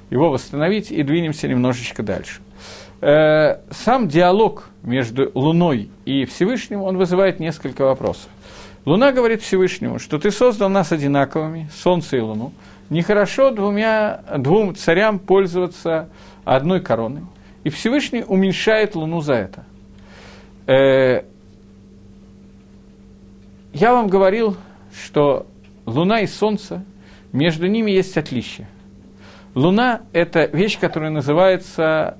его 0.08 0.30
восстановить 0.30 0.92
и 0.92 1.02
двинемся 1.02 1.48
немножечко 1.48 2.04
дальше. 2.04 2.42
Э, 3.00 3.56
сам 3.72 4.06
диалог 4.06 4.70
между 4.84 5.32
Луной 5.34 5.90
и 6.04 6.24
Всевышним, 6.26 6.82
он 6.82 6.96
вызывает 6.96 7.40
несколько 7.40 7.82
вопросов. 7.82 8.28
Луна 8.84 9.10
говорит 9.10 9.42
Всевышнему, 9.42 9.98
что 9.98 10.20
ты 10.20 10.30
создал 10.30 10.68
нас 10.68 10.92
одинаковыми, 10.92 11.68
Солнце 11.74 12.18
и 12.18 12.20
Луну. 12.20 12.52
Нехорошо 12.88 13.50
двумя, 13.50 14.20
двум 14.38 14.76
царям 14.76 15.18
пользоваться 15.18 16.08
одной 16.44 16.80
короной. 16.80 17.22
И 17.64 17.68
Всевышний 17.68 18.22
уменьшает 18.22 18.94
Луну 18.94 19.20
за 19.22 19.34
это. 19.34 19.64
Э, 20.68 21.22
я 23.72 23.92
вам 23.94 24.08
говорил, 24.08 24.54
что 24.92 25.46
Луна 25.86 26.20
и 26.20 26.26
Солнце, 26.26 26.84
между 27.32 27.66
ними 27.66 27.90
есть 27.90 28.18
отличие. 28.18 28.68
Луна– 29.54 30.02
это 30.12 30.44
вещь, 30.44 30.78
которая 30.78 31.10
называется 31.10 32.18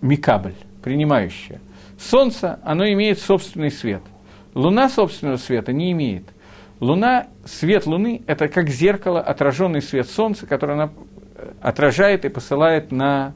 микабль, 0.00 0.54
принимающая. 0.82 1.60
Солнце, 1.98 2.60
оно 2.62 2.86
имеет 2.92 3.18
собственный 3.18 3.72
свет. 3.72 4.02
Луна 4.54 4.88
собственного 4.88 5.36
света 5.36 5.72
не 5.72 5.90
имеет. 5.90 6.24
Луна, 6.78 7.26
свет 7.44 7.86
Луны– 7.86 8.22
это 8.28 8.46
как 8.46 8.68
зеркало, 8.68 9.20
отраженный 9.20 9.82
свет 9.82 10.08
Солнца, 10.08 10.46
который 10.46 10.76
она 10.76 10.92
отражает 11.60 12.24
и 12.24 12.28
посылает 12.28 12.92
на 12.92 13.34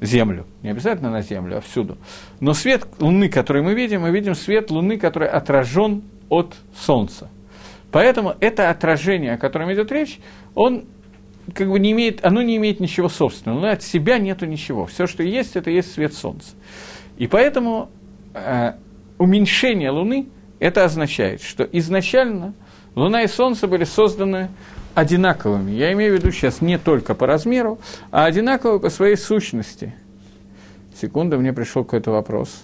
Землю. 0.00 0.46
Не 0.62 0.70
обязательно 0.70 1.10
на 1.10 1.22
Землю, 1.22 1.58
а 1.58 1.60
всюду. 1.60 1.98
Но 2.40 2.54
свет 2.54 2.86
Луны, 2.98 3.28
который 3.28 3.62
мы 3.62 3.74
видим, 3.74 4.02
мы 4.02 4.10
видим 4.10 4.34
свет 4.34 4.70
Луны, 4.70 4.98
который 4.98 5.28
отражен 5.28 6.02
от 6.28 6.54
Солнца. 6.74 7.28
Поэтому 7.92 8.34
это 8.40 8.70
отражение, 8.70 9.34
о 9.34 9.38
котором 9.38 9.72
идет 9.72 9.90
речь, 9.92 10.20
он 10.54 10.84
как 11.54 11.68
бы 11.68 11.78
не 11.78 11.92
имеет, 11.92 12.24
оно 12.24 12.42
не 12.42 12.56
имеет 12.56 12.80
ничего 12.80 13.08
собственного. 13.08 13.60
Но 13.60 13.68
от 13.68 13.82
себя 13.82 14.18
нету 14.18 14.46
ничего. 14.46 14.86
Все, 14.86 15.06
что 15.06 15.22
есть, 15.22 15.56
это 15.56 15.70
есть 15.70 15.92
свет 15.92 16.14
Солнца. 16.14 16.54
И 17.18 17.26
поэтому 17.26 17.90
э, 18.34 18.74
уменьшение 19.18 19.90
Луны, 19.90 20.28
это 20.60 20.84
означает, 20.84 21.42
что 21.42 21.64
изначально 21.64 22.54
Луна 22.94 23.22
и 23.22 23.26
Солнце 23.26 23.66
были 23.66 23.84
созданы 23.84 24.50
одинаковыми. 24.94 25.70
Я 25.72 25.92
имею 25.92 26.14
в 26.14 26.18
виду 26.18 26.30
сейчас 26.30 26.60
не 26.60 26.78
только 26.78 27.14
по 27.14 27.26
размеру, 27.26 27.78
а 28.10 28.24
одинаковые 28.24 28.80
по 28.80 28.90
своей 28.90 29.16
сущности. 29.16 29.94
Секунда, 31.00 31.38
мне 31.38 31.52
пришел 31.52 31.84
какой-то 31.84 32.10
вопрос. 32.10 32.62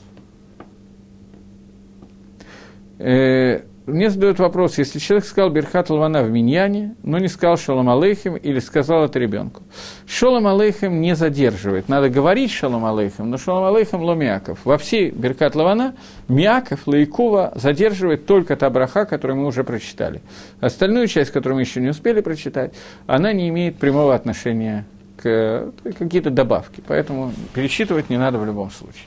Э, 2.99 3.63
мне 3.87 4.11
задают 4.11 4.41
вопрос, 4.41 4.79
если 4.79 4.99
человек 4.99 5.25
сказал 5.25 5.51
Берхат 5.51 5.91
Лавана 5.91 6.25
в 6.25 6.31
Миньяне, 6.31 6.97
но 7.05 7.19
не 7.19 7.29
сказал 7.29 7.57
Шалом 7.57 7.89
Алейхим 7.89 8.35
или 8.37 8.59
сказал 8.59 9.05
это 9.05 9.21
ребенку. 9.21 9.63
Шалом 10.09 10.49
Алейхим 10.49 11.01
не 11.01 11.15
задерживает. 11.15 11.89
Надо 11.89 12.09
говорить 12.09 12.51
Шалом 12.51 12.85
Алейхим, 12.85 13.31
но 13.31 13.39
Шалом 13.39 13.65
Алейхим 13.65 14.03
Ломиаков. 14.03 14.59
Во 14.65 14.77
всей 14.77 15.11
Беркат 15.11 15.55
Лавана 15.55 15.95
Миаков, 16.27 16.87
Лайкова 16.87 17.53
задерживает 17.55 18.27
только 18.27 18.57
та 18.57 18.71
браха, 18.71 19.05
которую 19.05 19.39
мы 19.39 19.47
уже 19.47 19.63
прочитали. 19.63 20.21
Остальную 20.61 21.07
часть, 21.07 21.31
которую 21.31 21.57
мы 21.57 21.63
еще 21.63 21.81
не 21.81 21.89
успели 21.89 22.21
прочитать, 22.21 22.75
она 23.07 23.33
не 23.33 23.49
имеет 23.49 23.79
прямого 23.79 24.17
отношения 24.17 24.85
к 25.17 25.73
какие-то 25.99 26.31
добавки. 26.31 26.83
Поэтому 26.87 27.33
пересчитывать 27.55 28.11
не 28.11 28.19
надо 28.19 28.39
в 28.39 28.45
любом 28.45 28.71
случае. 28.71 29.07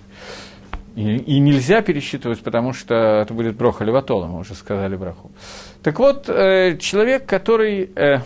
И, 1.00 1.40
нельзя 1.40 1.82
пересчитывать, 1.82 2.42
потому 2.42 2.74
что 2.74 3.22
это 3.22 3.34
будет 3.34 3.56
броха 3.56 3.86
леватола, 3.86 4.28
мы 4.28 4.40
уже 4.40 4.54
сказали 4.54 4.98
браху. 4.98 5.32
Так 5.82 5.98
вот, 5.98 6.28
э, 6.28 6.78
человек, 6.78 7.26
который... 7.26 7.90
Э, 7.96 8.20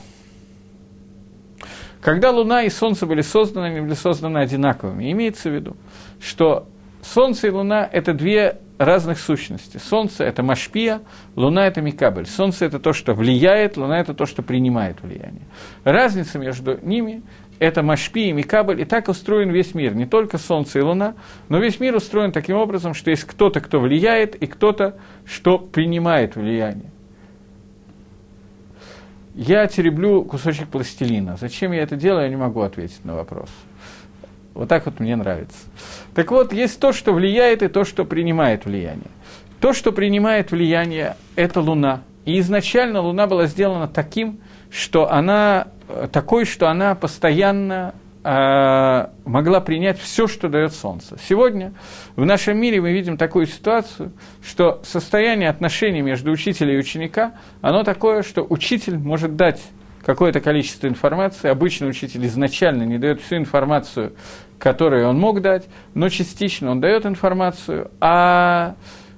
когда 2.02 2.32
Луна 2.32 2.64
и 2.64 2.70
Солнце 2.70 3.06
были 3.06 3.22
созданы, 3.22 3.68
они 3.68 3.82
были 3.82 3.94
созданы 3.94 4.40
одинаковыми. 4.40 5.12
Имеется 5.12 5.52
в 5.52 5.54
виду, 5.54 5.78
что 6.20 6.68
Солнце 7.04 7.48
и 7.48 7.50
Луна– 7.52 7.88
это 7.92 8.14
две 8.14 8.58
разных 8.80 9.20
сущности. 9.20 9.78
Солнце– 9.78 10.24
это 10.26 10.42
Машпия, 10.42 11.02
Луна– 11.36 11.68
это 11.68 11.80
Микабель. 11.82 12.26
Солнце– 12.26 12.66
это 12.68 12.80
то, 12.80 12.92
что 12.92 13.14
влияет, 13.14 13.78
Луна– 13.78 14.00
это 14.02 14.16
то, 14.16 14.26
что 14.26 14.42
принимает 14.42 15.02
влияние. 15.04 15.44
Разница 15.84 16.40
между 16.40 16.80
ними 16.82 17.22
это 17.64 17.82
Машпи 17.82 18.30
и 18.30 18.34
Микабль, 18.34 18.82
и 18.82 18.86
так 18.86 19.08
устроен 19.08 19.50
весь 19.50 19.74
мир, 19.74 19.96
не 19.96 20.06
только 20.06 20.38
Солнце 20.38 20.80
и 20.80 20.82
Луна, 20.82 21.16
но 21.48 21.60
весь 21.60 21.80
мир 21.80 21.96
устроен 21.96 22.34
таким 22.34 22.58
образом, 22.58 22.94
что 22.94 23.10
есть 23.10 23.24
кто-то, 23.24 23.62
кто 23.62 23.80
влияет, 23.80 24.36
и 24.36 24.48
кто-то, 24.48 24.98
что 25.26 25.58
принимает 25.58 26.36
влияние. 26.36 26.92
Я 29.34 29.66
тереблю 29.68 30.24
кусочек 30.24 30.68
пластилина. 30.68 31.38
Зачем 31.38 31.72
я 31.72 31.82
это 31.82 31.96
делаю, 31.96 32.24
я 32.24 32.30
не 32.30 32.36
могу 32.36 32.62
ответить 32.62 33.04
на 33.06 33.16
вопрос. 33.16 33.50
Вот 34.54 34.68
так 34.68 34.86
вот 34.86 35.00
мне 35.00 35.16
нравится. 35.16 35.58
Так 36.14 36.32
вот, 36.32 36.54
есть 36.54 36.80
то, 36.80 36.92
что 36.92 37.14
влияет, 37.14 37.64
и 37.64 37.70
то, 37.70 37.86
что 37.86 38.04
принимает 38.04 38.66
влияние. 38.66 39.10
То, 39.60 39.74
что 39.74 39.92
принимает 39.92 40.52
влияние, 40.52 41.16
это 41.36 41.62
Луна. 41.62 42.02
И 42.26 42.40
изначально 42.40 43.02
Луна 43.02 43.26
была 43.26 43.48
сделана 43.48 43.88
таким, 43.88 44.40
что 44.70 45.12
она 45.12 45.68
такой, 46.12 46.46
что 46.46 46.70
она 46.70 46.96
постоянно 46.96 47.94
э, 48.24 49.08
могла 49.26 49.60
принять 49.62 50.00
все, 50.00 50.28
что 50.28 50.50
дает 50.50 50.74
Солнце. 50.74 51.18
Сегодня 51.28 51.74
в 52.16 52.26
нашем 52.26 52.58
мире 52.58 52.82
мы 52.82 52.92
видим 52.92 53.18
такую 53.18 53.46
ситуацию, 53.46 54.12
что 54.44 54.82
состояние 54.84 55.50
отношений 55.50 56.02
между 56.02 56.32
учителем 56.32 56.76
и 56.76 56.78
ученика, 56.78 57.34
оно 57.62 57.84
такое, 57.84 58.24
что 58.24 58.46
учитель 58.48 58.98
может 58.98 59.36
дать 59.36 59.62
какое-то 60.06 60.42
количество 60.42 60.88
информации. 60.88 61.50
Обычно 61.50 61.88
учитель 61.88 62.26
изначально 62.28 62.84
не 62.84 62.98
дает 62.98 63.22
всю 63.22 63.38
информацию, 63.38 64.14
которую 64.60 65.08
он 65.08 65.20
мог 65.20 65.42
дать, 65.42 65.68
но 65.94 66.10
частично 66.10 66.72
он 66.72 66.82
дает 66.82 67.06
информацию, 67.06 67.92
а 68.00 68.76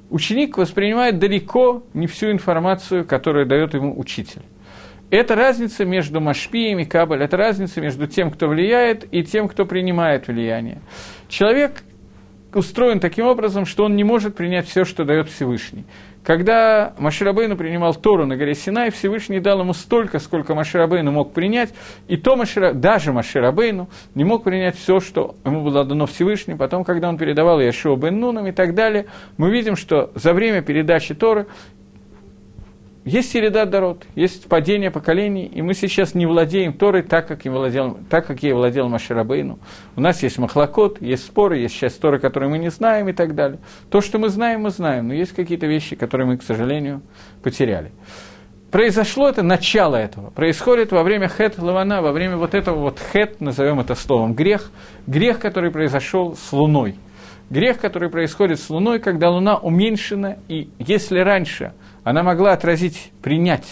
ученик 0.10 0.58
воспринимает 0.58 1.19
далеко 1.19 1.84
не 1.93 2.08
всю 2.08 2.32
информацию, 2.32 3.06
которую 3.06 3.45
дает 3.45 3.73
ему 3.73 3.97
учитель. 3.99 4.41
Это 5.15 5.34
разница 5.36 5.86
между 5.86 6.19
Машпием 6.19 6.80
и 6.80 6.84
Кабаль, 6.84 7.23
это 7.23 7.38
разница 7.38 7.80
между 7.80 8.06
тем, 8.06 8.32
кто 8.32 8.47
влияет, 8.49 9.08
и 9.13 9.23
тем, 9.23 9.47
кто 9.47 9.65
принимает 9.65 10.28
влияние. 10.28 10.82
Человек 11.30 11.84
устроен 12.54 12.99
таким 12.99 13.25
образом, 13.25 13.65
что 13.65 13.86
он 13.86 13.95
не 13.95 14.04
может 14.04 14.36
принять 14.36 14.67
все, 14.67 14.84
что 14.84 15.06
дает 15.06 15.30
Всевышний. 15.30 15.86
Когда 16.25 16.95
Маширабейну 16.97 17.56
принимал 17.56 17.93
Тору 17.93 18.25
на 18.25 18.36
горе 18.36 18.56
Синай, 18.56 18.89
Всевышний 18.89 19.39
дал 19.39 19.60
ему 19.60 19.73
столько, 19.73 20.17
сколько 20.19 20.56
Маширабейну 20.56 21.12
мог 21.12 21.34
принять, 21.34 21.73
и 22.08 22.17
то 22.17 22.36
Машира, 22.36 22.73
даже 22.73 23.13
Маширабейну 23.13 23.89
не 24.15 24.23
мог 24.23 24.43
принять 24.43 24.75
все, 24.75 24.99
что 24.99 25.36
ему 25.45 25.63
было 25.63 25.86
дано 25.86 26.08
Всевышним. 26.08 26.58
Потом, 26.58 26.84
когда 26.84 27.10
он 27.10 27.17
передавал 27.17 27.62
Яшуа 27.62 27.95
бен 27.95 28.19
Нунам 28.19 28.47
и 28.47 28.51
так 28.51 28.73
далее, 28.73 29.06
мы 29.38 29.51
видим, 29.51 29.75
что 29.75 30.12
за 30.15 30.34
время 30.34 30.62
передачи 30.62 31.13
Торы 31.13 31.45
есть 33.06 33.32
Середа 33.32 33.68
Дород, 33.68 34.04
есть 34.15 34.48
падение 34.48 34.89
поколений, 34.89 35.46
и 35.46 35.62
мы 35.62 35.76
сейчас 35.76 36.15
не 36.15 36.26
владеем 36.26 36.74
Торой 36.74 37.04
так, 37.04 37.28
как, 37.28 37.46
владел, 37.46 38.00
так, 38.10 38.26
как 38.26 38.41
ей 38.41 38.54
владел 38.54 38.89
Маширабейну. 38.89 39.60
У 39.96 40.02
нас 40.02 40.24
есть 40.24 40.39
махлокот, 40.39 41.00
есть 41.04 41.24
споры, 41.24 41.60
есть 41.60 41.76
часть 41.76 42.02
Торы, 42.02 42.18
которые 42.18 42.50
мы 42.50 42.58
не 42.58 42.72
знаем 42.72 43.08
и 43.08 43.13
так 43.13 43.36
далее. 43.36 43.60
То, 43.91 44.02
что 44.02 44.18
мы 44.18 44.30
знаем, 44.30 44.62
мы 44.62 44.72
знаем, 44.72 45.10
но 45.10 45.13
есть 45.13 45.34
какие-то 45.34 45.68
вещи, 45.68 45.96
которые 45.96 46.26
мы, 46.26 46.38
к 46.38 46.41
сожалению, 46.41 47.04
потеряли. 47.44 47.91
Произошло 48.72 49.30
это, 49.30 49.44
начало 49.44 49.98
этого, 49.98 50.32
происходит 50.32 50.91
во 50.91 51.04
время 51.04 51.28
хет 51.28 51.60
лавана, 51.60 52.02
во 52.02 52.12
время 52.12 52.38
вот 52.38 52.56
этого 52.56 52.80
вот 52.80 53.00
хет, 53.13 53.39
назовем 53.39 53.80
это 53.80 53.94
словом 53.94 54.34
грех, 54.34 54.72
грех, 55.06 55.38
который 55.38 55.70
произошел 55.70 56.36
с 56.36 56.52
Луной. 56.52 56.96
Грех, 57.52 57.78
который 57.78 58.10
происходит 58.10 58.60
с 58.60 58.68
Луной, 58.72 58.98
когда 58.98 59.30
Луна 59.30 59.58
уменьшена, 59.58 60.38
и 60.48 60.70
если 60.80 61.20
раньше– 61.20 61.74
она 62.06 62.22
могла 62.22 62.54
отразить, 62.54 63.12
принять 63.22 63.65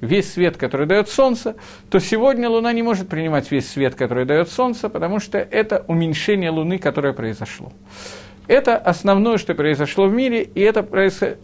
весь 0.00 0.32
свет, 0.32 0.56
который 0.56 0.86
дает 0.86 1.08
Солнце, 1.08 1.56
то 1.90 1.98
сегодня 1.98 2.48
Луна 2.48 2.72
не 2.72 2.82
может 2.82 3.08
принимать 3.08 3.50
весь 3.50 3.68
свет, 3.68 3.96
который 3.96 4.24
дает 4.24 4.48
Солнце, 4.48 4.88
потому 4.88 5.18
что 5.18 5.38
это 5.38 5.84
уменьшение 5.88 6.50
Луны, 6.50 6.78
которое 6.78 7.12
произошло. 7.12 7.72
Это 8.50 8.78
основное, 8.78 9.38
что 9.38 9.54
произошло 9.54 10.08
в 10.08 10.12
мире, 10.12 10.42
и 10.42 10.60
это, 10.60 10.82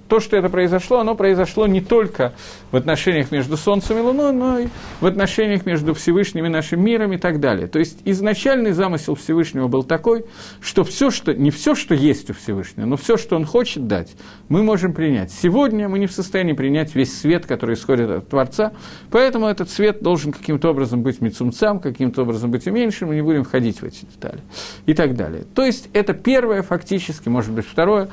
то, 0.09 0.19
что 0.19 0.37
это 0.37 0.49
произошло, 0.49 0.99
оно 0.99 1.15
произошло 1.15 1.69
не 1.69 1.81
только 1.81 2.33
в 2.73 2.77
отношениях 2.77 3.31
между 3.31 3.57
Солнцем 3.57 3.99
и 3.99 4.01
Луной, 4.01 4.33
но 4.33 4.59
и 4.59 4.67
в 5.01 5.07
отношениях 5.07 5.67
между 5.67 5.95
Всевышним 5.95 6.47
и 6.47 6.49
нашим 6.49 6.83
миром 6.83 7.13
и 7.13 7.17
так 7.17 7.39
далее. 7.39 7.69
То 7.69 7.79
есть 7.79 8.01
изначальный 8.05 8.73
замысел 8.73 9.15
Всевышнего 9.15 9.69
был 9.69 9.85
такой, 9.85 10.25
что 10.61 10.83
все, 10.83 11.13
что 11.13 11.33
не 11.33 11.53
все, 11.53 11.77
что 11.77 11.95
есть 11.95 12.29
у 12.31 12.35
Всевышнего, 12.35 12.87
но 12.87 12.97
все, 12.97 13.17
что 13.17 13.37
он 13.37 13.45
хочет 13.45 13.87
дать, 13.87 14.17
мы 14.49 14.65
можем 14.65 14.93
принять. 14.93 15.31
Сегодня 15.31 15.89
мы 15.89 16.01
не 16.01 16.09
в 16.09 16.13
состоянии 16.13 16.55
принять 16.55 16.97
весь 16.97 17.17
свет, 17.17 17.47
который 17.47 17.77
исходит 17.77 18.11
от 18.11 18.29
Творца, 18.29 18.73
поэтому 19.13 19.47
этот 19.47 19.71
свет 19.71 20.03
должен 20.03 20.33
каким-то 20.33 20.71
образом 20.71 21.03
быть 21.03 21.21
мецумцам, 21.21 21.79
каким-то 21.79 22.23
образом 22.23 22.51
быть 22.51 22.67
уменьшен, 22.67 23.07
мы 23.07 23.15
не 23.15 23.23
будем 23.23 23.45
входить 23.45 23.81
в 23.81 23.85
эти 23.85 24.07
детали 24.07 24.41
и 24.87 24.93
так 24.93 25.15
далее. 25.15 25.45
То 25.55 25.65
есть 25.65 25.89
это 25.93 26.13
первое 26.13 26.63
фактически 26.63 26.96
фактически, 26.97 27.29
может 27.29 27.53
быть, 27.53 27.67
второе, 27.67 28.09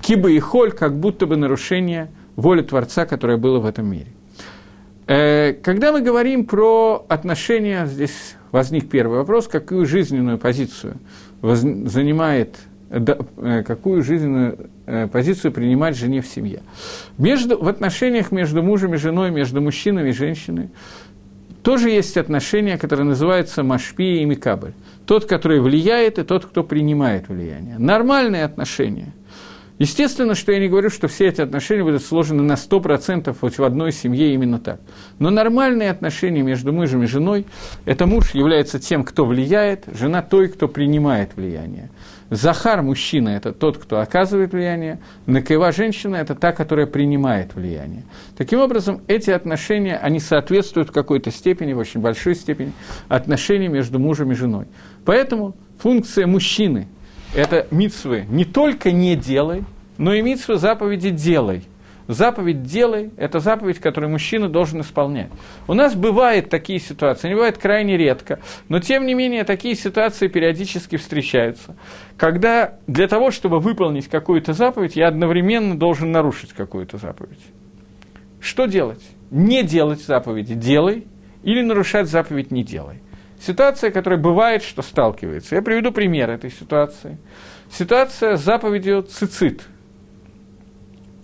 киба 0.00 0.30
и 0.30 0.38
холь, 0.38 0.72
как 0.72 0.94
будто 0.94 1.26
бы 1.26 1.36
нарушение 1.36 2.08
воли 2.36 2.62
Творца, 2.62 3.04
которое 3.04 3.36
было 3.36 3.58
в 3.58 3.66
этом 3.66 3.90
мире. 3.90 4.06
Э, 5.08 5.52
когда 5.52 5.92
мы 5.92 6.02
говорим 6.02 6.44
про 6.44 7.04
отношения, 7.08 7.86
здесь 7.86 8.36
возник 8.52 8.88
первый 8.88 9.18
вопрос, 9.18 9.48
какую 9.48 9.86
жизненную 9.86 10.38
позицию 10.38 10.98
занимает, 11.42 12.56
э, 12.90 13.62
какую 13.64 14.02
жизненную 14.02 14.70
э, 14.86 15.08
позицию 15.08 15.52
принимать 15.52 15.96
жене 15.96 16.20
в 16.20 16.26
семье. 16.26 16.60
Между, 17.18 17.58
в 17.58 17.66
отношениях 17.66 18.30
между 18.30 18.62
мужем 18.62 18.94
и 18.94 18.98
женой, 18.98 19.30
между 19.30 19.60
мужчиной 19.60 20.10
и 20.10 20.12
женщиной, 20.12 20.70
тоже 21.66 21.90
есть 21.90 22.16
отношения, 22.16 22.78
которые 22.78 23.06
называются 23.06 23.64
Машпи 23.64 24.22
и 24.22 24.24
Микабль 24.24 24.72
тот, 25.04 25.24
который 25.24 25.60
влияет, 25.60 26.16
и 26.20 26.22
тот, 26.22 26.46
кто 26.46 26.62
принимает 26.62 27.28
влияние. 27.28 27.76
Нормальные 27.76 28.44
отношения. 28.44 29.12
Естественно, 29.80 30.36
что 30.36 30.52
я 30.52 30.60
не 30.60 30.68
говорю, 30.68 30.90
что 30.90 31.08
все 31.08 31.26
эти 31.26 31.40
отношения 31.40 31.82
будут 31.82 32.04
сложены 32.04 32.44
на 32.44 32.52
100% 32.52 33.36
хоть 33.36 33.58
в 33.58 33.64
одной 33.64 33.90
семье 33.90 34.32
именно 34.32 34.60
так. 34.60 34.78
Но 35.18 35.30
нормальные 35.30 35.90
отношения 35.90 36.42
между 36.42 36.72
мужем 36.72 37.02
и 37.02 37.06
женой– 37.06 37.46
это 37.84 38.06
муж 38.06 38.30
является 38.30 38.78
тем, 38.78 39.02
кто 39.02 39.24
влияет, 39.24 39.86
жена 39.92 40.22
той, 40.22 40.46
кто 40.46 40.68
принимает 40.68 41.30
влияние. 41.34 41.90
Захар, 42.30 42.82
мужчина, 42.82 43.30
это 43.30 43.52
тот, 43.52 43.78
кто 43.78 44.00
оказывает 44.00 44.52
влияние, 44.52 44.98
Накева, 45.26 45.70
женщина, 45.72 46.16
это 46.16 46.34
та, 46.34 46.52
которая 46.52 46.86
принимает 46.86 47.54
влияние. 47.54 48.02
Таким 48.36 48.60
образом, 48.60 49.00
эти 49.06 49.30
отношения, 49.30 49.96
они 49.96 50.18
соответствуют 50.18 50.88
в 50.88 50.92
какой-то 50.92 51.30
степени, 51.30 51.72
в 51.72 51.78
очень 51.78 52.00
большой 52.00 52.34
степени, 52.34 52.72
отношениям 53.08 53.72
между 53.72 53.98
мужем 53.98 54.32
и 54.32 54.34
женой. 54.34 54.66
Поэтому 55.04 55.54
функция 55.78 56.26
мужчины– 56.26 56.88
это 57.34 57.66
митсвы 57.70 58.24
не 58.28 58.44
только 58.44 58.90
не 58.90 59.14
делай, 59.14 59.64
но 59.98 60.12
и 60.12 60.22
митсвы 60.22 60.56
заповеди 60.56 61.10
делай– 61.10 61.64
Заповедь 62.08 62.62
«делай»– 62.62 63.10
это 63.16 63.40
заповедь, 63.40 63.80
которую 63.80 64.10
мужчина 64.10 64.48
должен 64.48 64.80
исполнять. 64.80 65.30
У 65.66 65.74
нас 65.74 65.94
бывают 65.94 66.48
такие 66.48 66.78
ситуации, 66.78 67.26
они 67.26 67.34
бывают 67.34 67.58
крайне 67.58 67.96
редко, 67.96 68.38
но 68.68 68.78
тем 68.78 69.06
не 69.06 69.14
менее 69.14 69.42
такие 69.42 69.74
ситуации 69.74 70.28
периодически 70.28 70.96
встречаются, 70.96 71.74
когда 72.16 72.78
для 72.86 73.08
того, 73.08 73.32
чтобы 73.32 73.58
выполнить 73.58 74.08
какую-то 74.08 74.52
заповедь, 74.52 74.94
я 74.94 75.08
одновременно 75.08 75.76
должен 75.76 76.12
нарушить 76.12 76.52
какую-то 76.52 76.98
заповедь. 76.98 77.40
Что 78.40 78.66
делать? 78.66 79.02
Не 79.32 79.64
делать 79.64 80.00
заповеди 80.00 80.54
«делай» 80.54 81.06
или 81.42 81.60
нарушать 81.62 82.08
заповедь 82.08 82.52
«не 82.52 82.62
делай». 82.62 83.02
Ситуация, 83.40 83.90
которая 83.90 84.20
бывает, 84.20 84.62
что 84.62 84.82
сталкивается. 84.82 85.56
Я 85.56 85.62
приведу 85.62 85.90
пример 85.90 86.30
этой 86.30 86.50
ситуации. 86.50 87.18
Ситуация 87.70 88.36
с 88.36 88.42
заповедью 88.42 89.02
«цицит», 89.02 89.62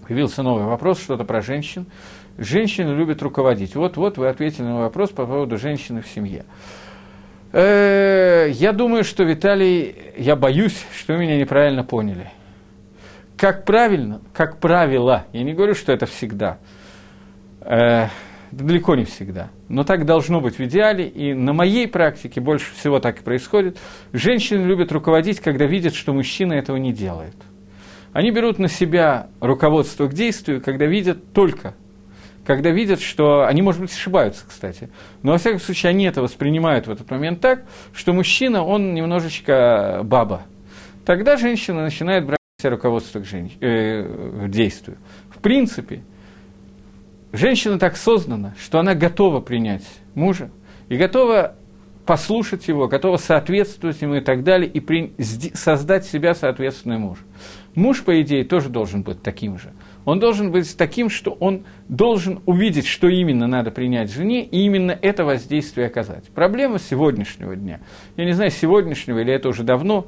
Появился 0.06 0.42
новый 0.42 0.64
вопрос, 0.64 1.00
что-то 1.00 1.24
про 1.24 1.40
женщин. 1.40 1.86
Женщины 2.36 2.90
любят 2.90 3.22
руководить. 3.22 3.76
Вот-вот 3.76 4.18
вы 4.18 4.28
ответили 4.28 4.64
на 4.64 4.80
вопрос 4.80 5.10
по 5.10 5.26
поводу 5.26 5.58
женщины 5.58 6.02
в 6.02 6.08
семье. 6.08 6.44
Э, 7.52 8.48
я 8.50 8.72
думаю, 8.72 9.04
что, 9.04 9.24
Виталий, 9.24 9.94
я 10.16 10.36
боюсь, 10.36 10.84
что 10.96 11.12
вы 11.12 11.20
меня 11.20 11.38
неправильно 11.38 11.84
поняли. 11.84 12.30
Как 13.36 13.64
правильно, 13.64 14.20
как 14.32 14.58
правило, 14.58 15.26
я 15.32 15.42
не 15.42 15.52
говорю, 15.52 15.74
что 15.74 15.92
это 15.92 16.06
всегда, 16.06 16.58
э, 17.60 18.06
далеко 18.50 18.94
не 18.94 19.04
всегда, 19.04 19.50
но 19.68 19.84
так 19.84 20.06
должно 20.06 20.40
быть 20.40 20.58
в 20.58 20.64
идеале, 20.64 21.08
и 21.08 21.34
на 21.34 21.52
моей 21.52 21.88
практике 21.88 22.40
больше 22.40 22.72
всего 22.74 23.00
так 23.00 23.20
и 23.20 23.22
происходит. 23.22 23.78
Женщины 24.12 24.64
любят 24.64 24.92
руководить, 24.92 25.40
когда 25.40 25.66
видят, 25.66 25.94
что 25.94 26.12
мужчина 26.12 26.54
этого 26.54 26.76
не 26.76 26.92
делает. 26.92 27.34
Они 28.12 28.30
берут 28.30 28.58
на 28.58 28.68
себя 28.68 29.28
руководство 29.40 30.06
к 30.06 30.14
действию, 30.14 30.60
когда 30.60 30.86
видят 30.86 31.32
только 31.32 31.74
когда 32.44 32.70
видят, 32.70 33.00
что 33.00 33.46
они, 33.46 33.62
может 33.62 33.80
быть, 33.80 33.92
ошибаются, 33.92 34.44
кстати, 34.48 34.90
но, 35.22 35.32
во 35.32 35.38
всяком 35.38 35.60
случае, 35.60 35.90
они 35.90 36.04
это 36.04 36.22
воспринимают 36.22 36.86
в 36.86 36.90
этот 36.90 37.10
момент 37.10 37.40
так, 37.40 37.64
что 37.92 38.12
мужчина, 38.12 38.64
он 38.64 38.94
немножечко 38.94 40.00
баба. 40.04 40.42
Тогда 41.04 41.36
женщина 41.36 41.82
начинает 41.82 42.26
брать 42.26 42.38
руководство 42.64 43.20
к, 43.20 43.24
женщ... 43.24 43.52
э, 43.60 44.46
к 44.46 44.50
действию. 44.50 44.98
В 45.30 45.38
принципе, 45.38 46.02
женщина 47.32 47.78
так 47.78 47.96
создана, 47.96 48.54
что 48.58 48.78
она 48.78 48.94
готова 48.94 49.40
принять 49.40 49.86
мужа 50.14 50.50
и 50.88 50.96
готова 50.96 51.56
послушать 52.06 52.66
его, 52.66 52.88
готова 52.88 53.16
соответствовать 53.16 54.02
ему 54.02 54.16
и 54.16 54.20
так 54.20 54.42
далее, 54.42 54.68
и 54.68 54.80
при... 54.80 55.14
создать 55.54 56.06
себя 56.06 56.34
соответственный 56.34 56.98
муж. 56.98 57.18
Муж, 57.74 58.02
по 58.02 58.20
идее, 58.20 58.44
тоже 58.44 58.68
должен 58.68 59.02
быть 59.02 59.22
таким 59.22 59.58
же– 59.58 59.72
он 60.04 60.18
должен 60.18 60.50
быть 60.50 60.76
таким, 60.76 61.10
что 61.10 61.32
он 61.32 61.64
должен 61.88 62.40
увидеть, 62.46 62.86
что 62.86 63.08
именно 63.08 63.46
надо 63.46 63.70
принять 63.70 64.10
жене, 64.10 64.44
и 64.44 64.64
именно 64.64 64.98
это 65.00 65.24
воздействие 65.24 65.86
оказать. 65.86 66.24
Проблема 66.34 66.78
сегодняшнего 66.78 67.54
дня, 67.54 67.80
я 68.16 68.24
не 68.24 68.32
знаю, 68.32 68.50
сегодняшнего 68.50 69.20
или 69.20 69.32
это 69.32 69.48
уже 69.48 69.62
давно, 69.62 70.06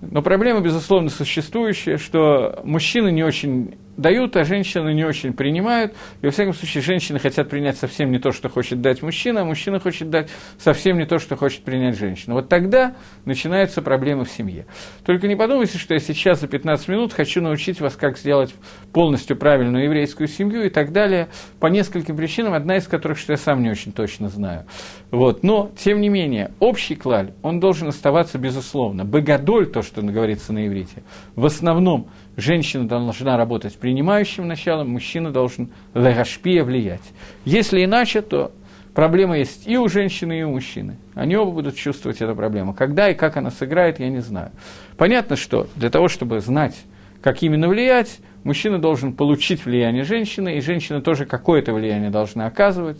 но 0.00 0.22
проблема, 0.22 0.60
безусловно, 0.60 1.10
существующая, 1.10 1.98
что 1.98 2.60
мужчины 2.64 3.10
не 3.10 3.22
очень 3.22 3.76
дают, 4.00 4.36
а 4.36 4.44
женщины 4.44 4.92
не 4.92 5.04
очень 5.04 5.32
принимают. 5.32 5.94
И, 6.20 6.26
во 6.26 6.32
всяком 6.32 6.54
случае, 6.54 6.82
женщины 6.82 7.18
хотят 7.18 7.48
принять 7.48 7.78
совсем 7.78 8.10
не 8.10 8.18
то, 8.18 8.32
что 8.32 8.48
хочет 8.48 8.80
дать 8.80 9.02
мужчина, 9.02 9.42
а 9.42 9.44
мужчина 9.44 9.80
хочет 9.80 10.10
дать 10.10 10.28
совсем 10.58 10.98
не 10.98 11.06
то, 11.06 11.18
что 11.18 11.36
хочет 11.36 11.62
принять 11.62 11.96
женщина. 11.96 12.34
Вот 12.34 12.48
тогда 12.48 12.94
начинаются 13.24 13.82
проблемы 13.82 14.24
в 14.24 14.30
семье. 14.30 14.66
Только 15.04 15.28
не 15.28 15.36
подумайте, 15.36 15.78
что 15.78 15.94
я 15.94 16.00
сейчас 16.00 16.40
за 16.40 16.48
15 16.48 16.88
минут 16.88 17.12
хочу 17.12 17.40
научить 17.40 17.80
вас, 17.80 17.96
как 17.96 18.18
сделать 18.18 18.54
полностью 18.92 19.36
правильную 19.36 19.84
еврейскую 19.84 20.28
семью 20.28 20.64
и 20.64 20.68
так 20.68 20.92
далее, 20.92 21.28
по 21.60 21.66
нескольким 21.66 22.16
причинам, 22.16 22.54
одна 22.54 22.76
из 22.76 22.86
которых, 22.86 23.18
что 23.18 23.32
я 23.32 23.36
сам 23.36 23.62
не 23.62 23.70
очень 23.70 23.92
точно 23.92 24.28
знаю. 24.28 24.66
Вот. 25.10 25.42
Но, 25.42 25.70
тем 25.76 26.00
не 26.00 26.08
менее, 26.08 26.52
общий 26.58 26.94
клаль, 26.94 27.32
он 27.42 27.60
должен 27.60 27.88
оставаться 27.88 28.38
безусловно. 28.38 29.04
Богодоль, 29.04 29.66
то, 29.66 29.82
что 29.82 30.02
говорится 30.02 30.52
на 30.52 30.66
иврите, 30.66 31.02
в 31.36 31.44
основном 31.44 32.08
женщина 32.36 32.86
должна 32.86 33.36
работать 33.36 33.76
принимающим 33.76 34.46
началом, 34.46 34.90
мужчина 34.90 35.30
должен 35.30 35.70
легашпия 35.94 36.64
влиять. 36.64 37.02
Если 37.44 37.84
иначе, 37.84 38.22
то 38.22 38.52
проблема 38.94 39.38
есть 39.38 39.66
и 39.66 39.76
у 39.76 39.88
женщины, 39.88 40.40
и 40.40 40.42
у 40.42 40.50
мужчины. 40.50 40.96
Они 41.14 41.36
оба 41.36 41.52
будут 41.52 41.76
чувствовать 41.76 42.20
эту 42.20 42.34
проблему. 42.34 42.74
Когда 42.74 43.10
и 43.10 43.14
как 43.14 43.36
она 43.36 43.50
сыграет, 43.50 44.00
я 44.00 44.08
не 44.08 44.20
знаю. 44.20 44.50
Понятно, 44.96 45.36
что 45.36 45.68
для 45.76 45.90
того, 45.90 46.08
чтобы 46.08 46.40
знать, 46.40 46.76
как 47.22 47.42
именно 47.42 47.68
влиять, 47.68 48.18
мужчина 48.44 48.78
должен 48.78 49.12
получить 49.12 49.64
влияние 49.64 50.04
женщины, 50.04 50.56
и 50.56 50.60
женщина 50.60 51.00
тоже 51.00 51.26
какое-то 51.26 51.72
влияние 51.72 52.10
должна 52.10 52.46
оказывать 52.46 52.98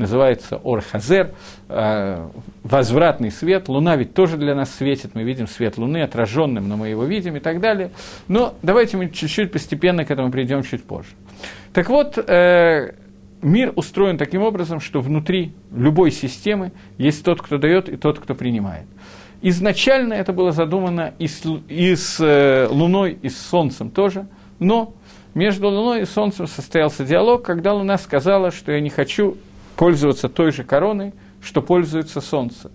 называется 0.00 0.60
Орхазер, 0.64 1.34
э, 1.68 2.28
возвратный 2.64 3.30
свет. 3.30 3.68
Луна 3.68 3.96
ведь 3.96 4.14
тоже 4.14 4.36
для 4.36 4.54
нас 4.54 4.74
светит, 4.74 5.14
мы 5.14 5.22
видим 5.22 5.46
свет 5.46 5.78
Луны 5.78 6.02
отраженным, 6.02 6.68
но 6.68 6.76
мы 6.76 6.88
его 6.88 7.04
видим 7.04 7.36
и 7.36 7.40
так 7.40 7.60
далее. 7.60 7.90
Но 8.26 8.54
давайте 8.62 8.96
мы 8.96 9.08
чуть-чуть 9.08 9.52
постепенно 9.52 10.04
к 10.04 10.10
этому 10.10 10.32
придем 10.32 10.62
чуть 10.62 10.82
позже. 10.82 11.10
Так 11.72 11.88
вот, 11.88 12.18
э, 12.18 12.94
мир 13.42 13.72
устроен 13.76 14.18
таким 14.18 14.42
образом, 14.42 14.80
что 14.80 15.00
внутри 15.00 15.52
любой 15.72 16.10
системы 16.10 16.72
есть 16.98 17.24
тот, 17.24 17.40
кто 17.40 17.58
дает, 17.58 17.88
и 17.88 17.96
тот, 17.96 18.18
кто 18.18 18.34
принимает. 18.34 18.86
Изначально 19.42 20.14
это 20.14 20.32
было 20.32 20.52
задумано 20.52 21.14
и 21.18 21.26
с, 21.26 21.42
и 21.68 21.94
с 21.94 22.20
э, 22.20 22.66
Луной, 22.68 23.18
и 23.22 23.28
с 23.28 23.38
Солнцем 23.38 23.90
тоже, 23.90 24.26
но 24.58 24.92
между 25.34 25.68
Луной 25.68 26.02
и 26.02 26.04
Солнцем 26.04 26.46
состоялся 26.46 27.04
диалог, 27.04 27.42
когда 27.42 27.72
Луна 27.72 27.96
сказала, 27.98 28.50
что 28.50 28.72
я 28.72 28.80
не 28.80 28.90
хочу 28.90 29.36
пользоваться 29.80 30.28
той 30.28 30.52
же 30.52 30.62
короной, 30.62 31.14
что 31.40 31.62
пользуется 31.62 32.20
солнце. 32.20 32.70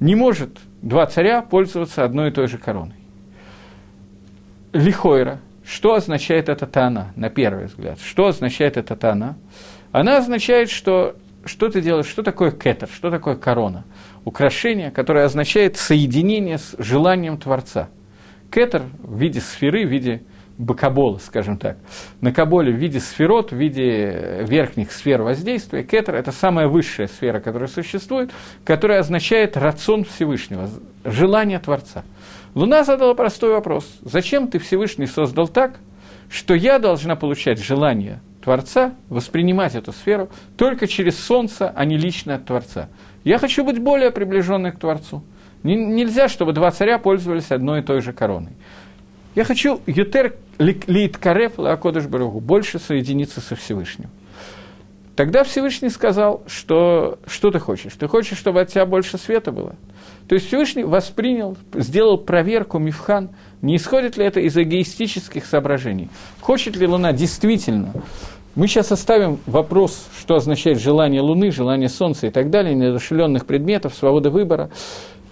Не 0.00 0.16
может 0.16 0.58
два 0.82 1.06
царя 1.06 1.40
пользоваться 1.40 2.02
одной 2.02 2.30
и 2.30 2.32
той 2.32 2.48
же 2.48 2.58
короной. 2.58 2.96
Лихойра. 4.72 5.38
Что 5.64 5.94
означает 5.94 6.48
эта 6.48 6.66
тана, 6.66 7.12
на 7.14 7.30
первый 7.30 7.66
взгляд? 7.66 8.00
Что 8.00 8.26
означает 8.26 8.76
эта 8.76 8.96
тана? 8.96 9.36
Она 9.92 10.16
означает, 10.16 10.68
что 10.68 11.14
что 11.44 11.68
ты 11.68 11.80
делаешь, 11.80 12.06
что 12.06 12.24
такое 12.24 12.50
кетер, 12.50 12.88
что 12.92 13.12
такое 13.12 13.36
корона? 13.36 13.84
Украшение, 14.24 14.90
которое 14.90 15.24
означает 15.24 15.76
соединение 15.76 16.58
с 16.58 16.74
желанием 16.76 17.38
Творца. 17.38 17.88
Кетер 18.50 18.82
в 18.98 19.16
виде 19.16 19.40
сферы, 19.40 19.86
в 19.86 19.88
виде 19.88 20.24
бакабола, 20.58 21.18
скажем 21.18 21.56
так, 21.58 21.76
на 22.20 22.32
каболе 22.32 22.72
в 22.72 22.76
виде 22.76 23.00
сферот, 23.00 23.52
в 23.52 23.56
виде 23.56 24.44
верхних 24.48 24.92
сфер 24.92 25.22
воздействия, 25.22 25.82
кетер– 25.82 26.14
это 26.16 26.32
самая 26.32 26.68
высшая 26.68 27.08
сфера, 27.08 27.40
которая 27.40 27.68
существует, 27.68 28.30
которая 28.64 29.00
означает 29.00 29.56
рацион 29.56 30.04
Всевышнего, 30.04 30.68
желание 31.04 31.58
Творца. 31.58 32.04
Луна 32.54 32.84
задала 32.84 33.14
простой 33.14 33.52
вопрос. 33.52 33.98
Зачем 34.02 34.48
ты 34.48 34.58
Всевышний 34.58 35.06
создал 35.06 35.48
так, 35.48 35.78
что 36.28 36.54
я 36.54 36.78
должна 36.78 37.16
получать 37.16 37.58
желание 37.58 38.20
Творца, 38.42 38.94
воспринимать 39.08 39.74
эту 39.74 39.92
сферу 39.92 40.28
только 40.56 40.86
через 40.86 41.18
Солнце, 41.18 41.72
а 41.74 41.84
не 41.84 41.96
лично 41.96 42.34
от 42.34 42.44
Творца? 42.44 42.88
Я 43.24 43.38
хочу 43.38 43.64
быть 43.64 43.78
более 43.78 44.10
приближенной 44.10 44.72
к 44.72 44.78
Творцу. 44.78 45.22
Нельзя, 45.62 46.28
чтобы 46.28 46.52
два 46.52 46.72
царя 46.72 46.98
пользовались 46.98 47.52
одной 47.52 47.80
и 47.80 47.82
той 47.82 48.00
же 48.00 48.12
короной. 48.12 48.52
Я 49.34 49.44
хочу 49.44 49.80
ютер 49.86 50.34
лит 50.58 51.16
карев 51.16 51.58
лакодыш 51.58 52.06
барагу, 52.06 52.40
больше 52.40 52.78
соединиться 52.78 53.40
со 53.40 53.56
Всевышним. 53.56 54.10
Тогда 55.16 55.44
Всевышний 55.44 55.90
сказал, 55.90 56.42
что 56.46 57.18
что 57.26 57.50
ты 57.50 57.58
хочешь? 57.58 57.92
Ты 57.98 58.08
хочешь, 58.08 58.38
чтобы 58.38 58.60
от 58.60 58.68
тебя 58.68 58.86
больше 58.86 59.18
света 59.18 59.52
было? 59.52 59.74
То 60.28 60.34
есть 60.34 60.48
Всевышний 60.48 60.84
воспринял, 60.84 61.56
сделал 61.74 62.16
проверку 62.18 62.78
Мифхан, 62.78 63.30
не 63.60 63.76
исходит 63.76 64.16
ли 64.16 64.24
это 64.24 64.40
из 64.40 64.56
эгоистических 64.56 65.44
соображений. 65.44 66.08
Хочет 66.40 66.76
ли 66.76 66.86
Луна 66.86 67.12
действительно 67.12 67.92
мы 68.54 68.66
сейчас 68.66 68.92
оставим 68.92 69.38
вопрос, 69.46 70.06
что 70.18 70.34
означает 70.34 70.78
желание 70.78 71.22
Луны, 71.22 71.50
желание 71.50 71.88
Солнца 71.88 72.26
и 72.26 72.30
так 72.30 72.50
далее, 72.50 72.74
неодушевленных 72.74 73.46
предметов, 73.46 73.94
свобода 73.94 74.28
выбора. 74.28 74.68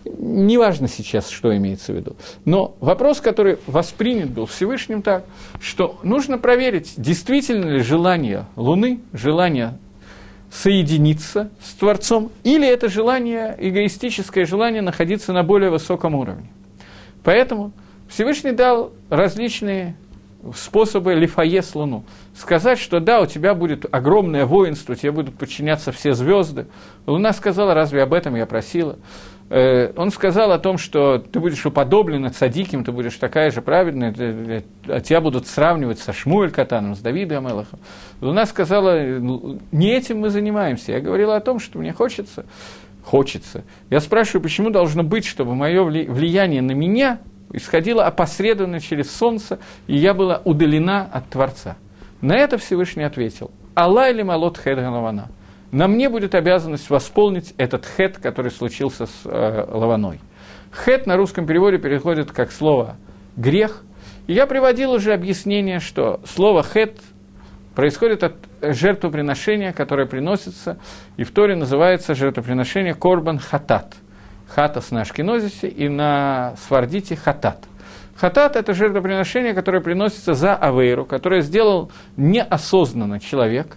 Неважно 0.04 0.88
сейчас, 0.88 1.28
что 1.28 1.54
имеется 1.56 1.92
в 1.92 1.96
виду. 1.96 2.16
Но 2.44 2.74
вопрос, 2.80 3.20
который 3.20 3.58
воспринят 3.66 4.30
был 4.30 4.46
Всевышним 4.46 5.02
так, 5.02 5.24
что 5.60 5.98
нужно 6.02 6.38
проверить, 6.38 6.94
действительно 6.96 7.66
ли 7.66 7.80
желание 7.80 8.46
Луны, 8.56 9.00
желание 9.12 9.78
соединиться 10.50 11.50
с 11.62 11.74
Творцом, 11.74 12.32
или 12.44 12.66
это 12.66 12.88
желание, 12.88 13.54
эгоистическое 13.58 14.46
желание 14.46 14.82
находиться 14.82 15.32
на 15.32 15.42
более 15.42 15.70
высоком 15.70 16.14
уровне. 16.14 16.50
Поэтому 17.22 17.72
Всевышний 18.08 18.52
дал 18.52 18.92
различные 19.10 19.94
способы 20.56 21.14
лифаес 21.14 21.74
Луну. 21.74 22.04
Сказать, 22.34 22.78
что 22.78 22.98
да, 23.00 23.20
у 23.20 23.26
тебя 23.26 23.54
будет 23.54 23.86
огромное 23.92 24.46
воинство, 24.46 24.96
тебе 24.96 25.12
будут 25.12 25.36
подчиняться 25.36 25.92
все 25.92 26.14
звезды. 26.14 26.66
Луна 27.06 27.32
сказала, 27.32 27.74
разве 27.74 28.02
об 28.02 28.12
этом 28.12 28.34
я 28.34 28.46
просила? 28.46 28.96
Э, 29.50 29.92
он 29.96 30.12
сказал 30.12 30.52
о 30.52 30.60
том, 30.60 30.78
что 30.78 31.18
ты 31.18 31.40
будешь 31.40 31.66
уподоблена 31.66 32.30
цадиким, 32.30 32.84
ты 32.84 32.92
будешь 32.92 33.16
такая 33.16 33.50
же 33.50 33.60
праведная, 33.60 34.14
а 34.86 35.00
тебя 35.00 35.20
будут 35.20 35.48
сравнивать 35.48 35.98
со 35.98 36.12
Шмуэль 36.12 36.52
Катаном, 36.52 36.94
с 36.94 37.00
Давидом 37.00 37.48
Амелахом. 37.48 37.80
Луна 38.20 38.46
сказала, 38.46 39.00
«Ну, 39.00 39.58
не 39.72 39.90
этим 39.90 40.20
мы 40.20 40.30
занимаемся. 40.30 40.92
Я 40.92 41.00
говорила 41.00 41.34
о 41.34 41.40
том, 41.40 41.58
что 41.58 41.80
мне 41.80 41.92
хочется, 41.92 42.46
хочется. 43.02 43.64
Я 43.90 43.98
спрашиваю, 43.98 44.40
почему 44.40 44.70
должно 44.70 45.02
быть, 45.02 45.26
чтобы 45.26 45.56
мое 45.56 45.82
влияние 45.82 46.62
на 46.62 46.72
меня 46.72 47.18
исходило 47.52 48.06
опосредованно 48.06 48.78
через 48.78 49.10
солнце, 49.10 49.58
и 49.88 49.96
я 49.96 50.14
была 50.14 50.40
удалена 50.44 51.08
от 51.12 51.28
Творца. 51.28 51.76
На 52.20 52.36
это 52.36 52.56
Всевышний 52.56 53.02
ответил. 53.02 53.50
Аллах 53.74 54.10
или 54.10 54.22
Малот 54.22 54.58
Хедганавана– 54.58 55.28
на 55.72 55.86
мне 55.88 56.08
будет 56.08 56.34
обязанность 56.34 56.90
восполнить 56.90 57.54
этот 57.56 57.86
хет, 57.86 58.18
который 58.18 58.50
случился 58.50 59.06
с 59.06 59.12
э, 59.24 59.66
Лаваной. 59.68 60.20
Хет 60.84 61.06
на 61.06 61.16
русском 61.16 61.46
переводе 61.46 61.78
переходит 61.78 62.32
как 62.32 62.52
слово 62.52 62.96
грех, 63.36 63.82
И 64.26 64.34
я 64.34 64.46
приводил 64.46 64.92
уже 64.92 65.12
объяснение, 65.12 65.80
что 65.80 66.20
слово 66.24 66.62
«хет» 66.62 67.00
происходит 67.74 68.22
от 68.22 68.34
жертвоприношения, 68.60 69.72
которое 69.72 70.06
приносится, 70.06 70.78
и 71.16 71.24
в 71.24 71.30
Торе 71.30 71.56
называется 71.56 72.14
жертвоприношение 72.14 72.94
«корбан 72.94 73.38
хатат». 73.38 73.94
Хатас 74.48 74.90
на 74.90 75.02
ашкенозисе 75.02 75.68
и 75.68 75.88
на 75.88 76.54
свардите 76.66 77.14
хатат. 77.14 77.64
Хатат– 78.16 78.56
это 78.56 78.74
жертвоприношение, 78.74 79.54
которое 79.54 79.80
приносится 79.80 80.34
за 80.34 80.56
авейру, 80.56 81.04
которое 81.04 81.40
сделал 81.40 81.90
неосознанно 82.16 83.20
человек, 83.20 83.76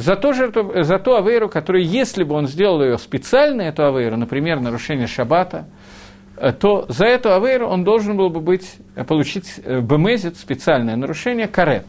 за, 0.00 0.16
то 0.16 0.32
жертву, 0.32 0.82
за 0.82 0.98
ту 0.98 1.14
авейру, 1.14 1.48
которую, 1.48 1.84
если 1.84 2.24
бы 2.24 2.34
он 2.34 2.46
сделал 2.46 2.82
ее 2.82 2.98
специально, 2.98 3.62
эту 3.62 3.84
авейру, 3.84 4.16
например, 4.16 4.60
нарушение 4.60 5.06
шаббата, 5.06 5.66
э, 6.36 6.52
то 6.52 6.86
за 6.88 7.06
эту 7.06 7.32
авейру 7.32 7.68
он 7.68 7.84
должен 7.84 8.16
был 8.16 8.30
бы 8.30 8.40
быть, 8.40 8.76
э, 8.96 9.04
получить 9.04 9.60
э, 9.62 9.80
бемезит, 9.80 10.36
специальное 10.36 10.96
нарушение, 10.96 11.46
карет. 11.46 11.86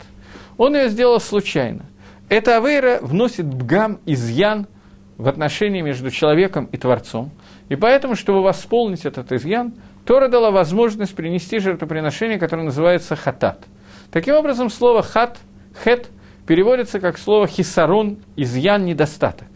Он 0.57 0.75
ее 0.75 0.89
сделал 0.89 1.19
случайно. 1.19 1.85
Эта 2.29 2.57
авейра 2.57 2.99
вносит 3.01 3.45
бгам, 3.45 3.99
изъян 4.05 4.67
в 5.17 5.27
отношении 5.27 5.81
между 5.81 6.09
человеком 6.09 6.65
и 6.71 6.77
Творцом. 6.77 7.31
И 7.69 7.75
поэтому, 7.75 8.15
чтобы 8.15 8.41
восполнить 8.41 9.05
этот 9.05 9.31
изъян, 9.31 9.73
Тора 10.05 10.27
дала 10.27 10.51
возможность 10.51 11.15
принести 11.15 11.59
жертвоприношение, 11.59 12.39
которое 12.39 12.63
называется 12.63 13.15
хатат. 13.15 13.59
Таким 14.11 14.35
образом, 14.35 14.69
слово 14.69 15.03
хат, 15.03 15.37
хет, 15.83 16.09
переводится 16.47 16.99
как 16.99 17.17
слово 17.17 17.47
хисарон, 17.47 18.17
изъян, 18.35 18.85
недостаток. 18.85 19.47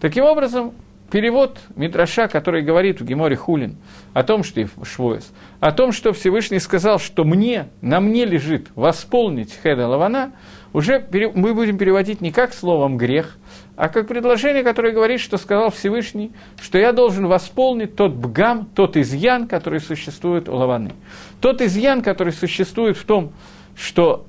Таким 0.00 0.24
образом, 0.24 0.72
перевод 1.10 1.58
Митраша, 1.76 2.28
который 2.28 2.62
говорит 2.62 3.00
в 3.00 3.04
Геморе 3.04 3.36
Хулин 3.36 3.76
о 4.14 4.22
том, 4.22 4.42
что 4.42 4.66
Швоес, 4.82 5.32
о 5.60 5.72
том, 5.72 5.92
что 5.92 6.12
Всевышний 6.12 6.58
сказал, 6.58 6.98
что 6.98 7.24
мне, 7.24 7.68
на 7.80 8.00
мне 8.00 8.24
лежит 8.24 8.68
восполнить 8.74 9.54
хеда 9.62 9.86
лавана, 9.86 10.32
уже 10.72 11.06
мы 11.34 11.54
будем 11.54 11.78
переводить 11.78 12.20
не 12.20 12.32
как 12.32 12.52
словом 12.52 12.96
грех, 12.96 13.38
а 13.76 13.88
как 13.88 14.08
предложение, 14.08 14.64
которое 14.64 14.92
говорит, 14.92 15.20
что 15.20 15.36
сказал 15.36 15.70
Всевышний, 15.70 16.32
что 16.60 16.78
я 16.78 16.92
должен 16.92 17.28
восполнить 17.28 17.94
тот 17.94 18.12
бгам, 18.12 18.66
тот 18.74 18.96
изъян, 18.96 19.46
который 19.46 19.78
существует 19.78 20.48
у 20.48 20.54
Лаваны. 20.54 20.94
Тот 21.40 21.62
изъян, 21.62 22.02
который 22.02 22.32
существует 22.32 22.96
в 22.96 23.04
том, 23.04 23.32
что 23.76 24.26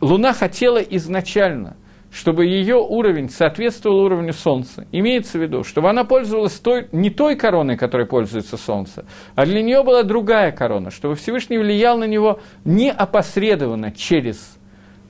Луна 0.00 0.32
хотела 0.32 0.78
изначально, 0.78 1.76
чтобы 2.10 2.46
ее 2.46 2.76
уровень 2.76 3.28
соответствовал 3.28 4.00
уровню 4.04 4.32
Солнца. 4.32 4.86
Имеется 4.92 5.38
в 5.38 5.42
виду, 5.42 5.64
чтобы 5.64 5.90
она 5.90 6.04
пользовалась 6.04 6.58
той, 6.60 6.88
не 6.92 7.10
той 7.10 7.36
короной, 7.36 7.76
которой 7.76 8.06
пользуется 8.06 8.56
Солнце, 8.56 9.04
а 9.34 9.46
для 9.46 9.62
нее 9.62 9.82
была 9.82 10.02
другая 10.02 10.52
корона, 10.52 10.90
чтобы 10.90 11.16
Всевышний 11.16 11.58
влиял 11.58 11.98
на 11.98 12.04
него 12.04 12.40
не 12.64 12.90
опосредованно 12.90 13.90
через 13.90 14.58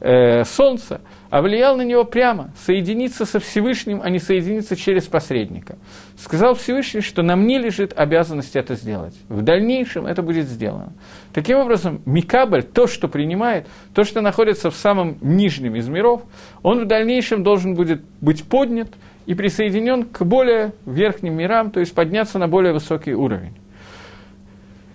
э, 0.01 0.45
Солнце, 0.45 1.01
а 1.31 1.43
влиял 1.43 1.77
на 1.77 1.83
него 1.83 2.05
прямо, 2.05 2.53
соединиться 2.57 3.25
со 3.25 3.41
Всевышним, 3.41 4.01
а 4.03 4.11
не 4.11 4.19
соединиться 4.19 4.77
через 4.77 5.05
посредника. 5.07 5.79
Сказал 6.17 6.55
Всевышний, 6.55 7.01
что 7.01 7.23
на 7.23 7.37
мне 7.37 7.59
лежит 7.59 7.93
обязанность 7.97 8.55
это 8.55 8.75
сделать. 8.75 9.15
В 9.29 9.43
дальнейшем 9.43 10.07
это 10.07 10.23
будет 10.23 10.47
сделано. 10.47 10.93
Таким 11.33 11.59
образом, 11.59 12.03
Микабль, 12.07 12.63
то, 12.63 12.87
что 12.87 13.09
принимает, 13.09 13.67
то, 13.95 14.05
что 14.05 14.21
находится 14.21 14.71
в 14.71 14.77
самом 14.77 15.19
нижнем 15.21 15.75
из 15.75 15.89
миров, 15.89 16.23
он 16.63 16.85
в 16.85 16.87
дальнейшем 16.87 17.43
должен 17.43 17.75
будет 17.75 18.03
быть 18.21 18.45
поднят 18.45 18.89
и 19.27 19.35
присоединен 19.35 20.05
к 20.05 20.25
более 20.25 20.73
верхним 20.87 21.37
мирам, 21.37 21.71
то 21.71 21.81
есть 21.81 21.95
подняться 21.95 22.39
на 22.39 22.47
более 22.47 22.73
высокий 22.73 23.15
уровень. 23.15 23.55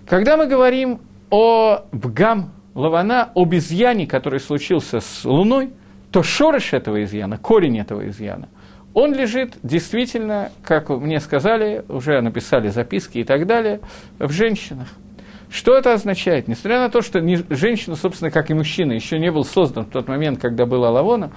Когда 0.06 0.36
мы 0.36 0.46
говорим 0.46 1.00
о 1.30 1.84
Бгам 1.92 2.52
Лавана, 2.74 3.30
об 3.34 3.54
изъяне, 3.54 4.06
который 4.06 4.40
случился 4.40 5.00
с 5.00 5.24
Луной– 5.24 5.70
то 6.10 6.22
шорыш 6.22 6.72
этого 6.72 7.04
изъяна, 7.04 7.38
корень 7.38 7.78
этого 7.78 8.08
изъяна, 8.08 8.48
он 8.94 9.14
лежит 9.14 9.54
действительно, 9.62 10.50
как 10.62 10.88
мне 10.88 11.20
сказали, 11.20 11.84
уже 11.88 12.20
написали 12.20 12.68
записки 12.68 13.18
и 13.18 13.24
так 13.24 13.46
далее, 13.46 13.80
в 14.18 14.32
женщинах. 14.32 14.88
Что 15.50 15.76
это 15.76 15.92
означает? 15.92 16.46
Несмотря 16.46 16.78
на 16.78 16.90
то, 16.90 17.02
что 17.02 17.20
женщина, 17.50 17.96
собственно, 17.96 18.30
как 18.30 18.50
и 18.50 18.54
мужчина, 18.54 18.92
еще 18.92 19.18
не 19.18 19.32
был 19.32 19.44
создан 19.44 19.84
в 19.84 19.90
тот 19.90 20.06
момент, 20.06 20.40
когда 20.40 20.64
была 20.64 20.90
Лавона, 20.90 21.32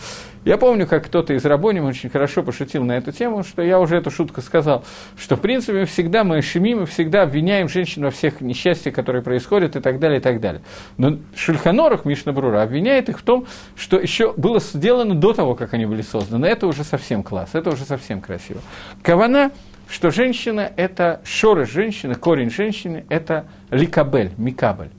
я 0.45 0.57
помню, 0.57 0.85
как 0.85 1.05
кто-то 1.05 1.33
из 1.33 1.43
Рабоним 1.45 1.85
очень 1.85 2.09
хорошо 2.09 2.43
пошутил 2.43 2.83
на 2.83 2.91
эту 2.93 3.11
тему, 3.11 3.43
что 3.43 3.63
я 3.63 3.79
уже 3.79 3.95
эту 3.95 4.11
шутку 4.11 4.41
сказал, 4.41 4.83
что, 5.17 5.35
в 5.35 5.41
принципе, 5.41 5.79
мы 5.79 5.85
всегда, 5.85 6.23
мы 6.23 6.41
шумим, 6.43 6.81
мы 6.81 6.85
всегда 6.85 7.23
обвиняем 7.23 7.67
женщин 7.67 8.03
во 8.03 8.11
всех 8.11 8.39
несчастьях, 8.41 8.93
которые 8.93 9.23
происходят, 9.23 9.75
и 9.75 9.79
так 9.79 9.99
далее, 9.99 10.19
и 10.19 10.21
так 10.21 10.39
далее. 10.39 10.61
Но 10.97 11.17
Шульханорах 11.35 12.05
Мишнабрура 12.05 12.61
обвиняет 12.61 13.09
их 13.09 13.19
в 13.19 13.23
том, 13.23 13.47
что 13.75 13.97
еще 13.97 14.33
было 14.33 14.59
сделано 14.59 15.15
до 15.15 15.33
того, 15.33 15.55
как 15.55 15.73
они 15.73 15.87
были 15.87 16.03
созданы. 16.03 16.45
Это 16.45 16.67
уже 16.67 16.83
совсем 16.83 17.23
класс, 17.23 17.49
это 17.53 17.71
уже 17.71 17.83
совсем 17.85 18.21
красиво. 18.21 18.61
Кавана 19.01 19.51
что 19.93 20.09
женщина– 20.09 20.71
это 20.75 21.21
шоры 21.23 21.65
женщины, 21.65 22.15
корень 22.15 22.49
женщины– 22.49 23.05
это 23.09 23.45
ликабель, 23.69 24.31
микабель. 24.37 24.89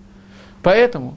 Поэтому, 0.63 1.17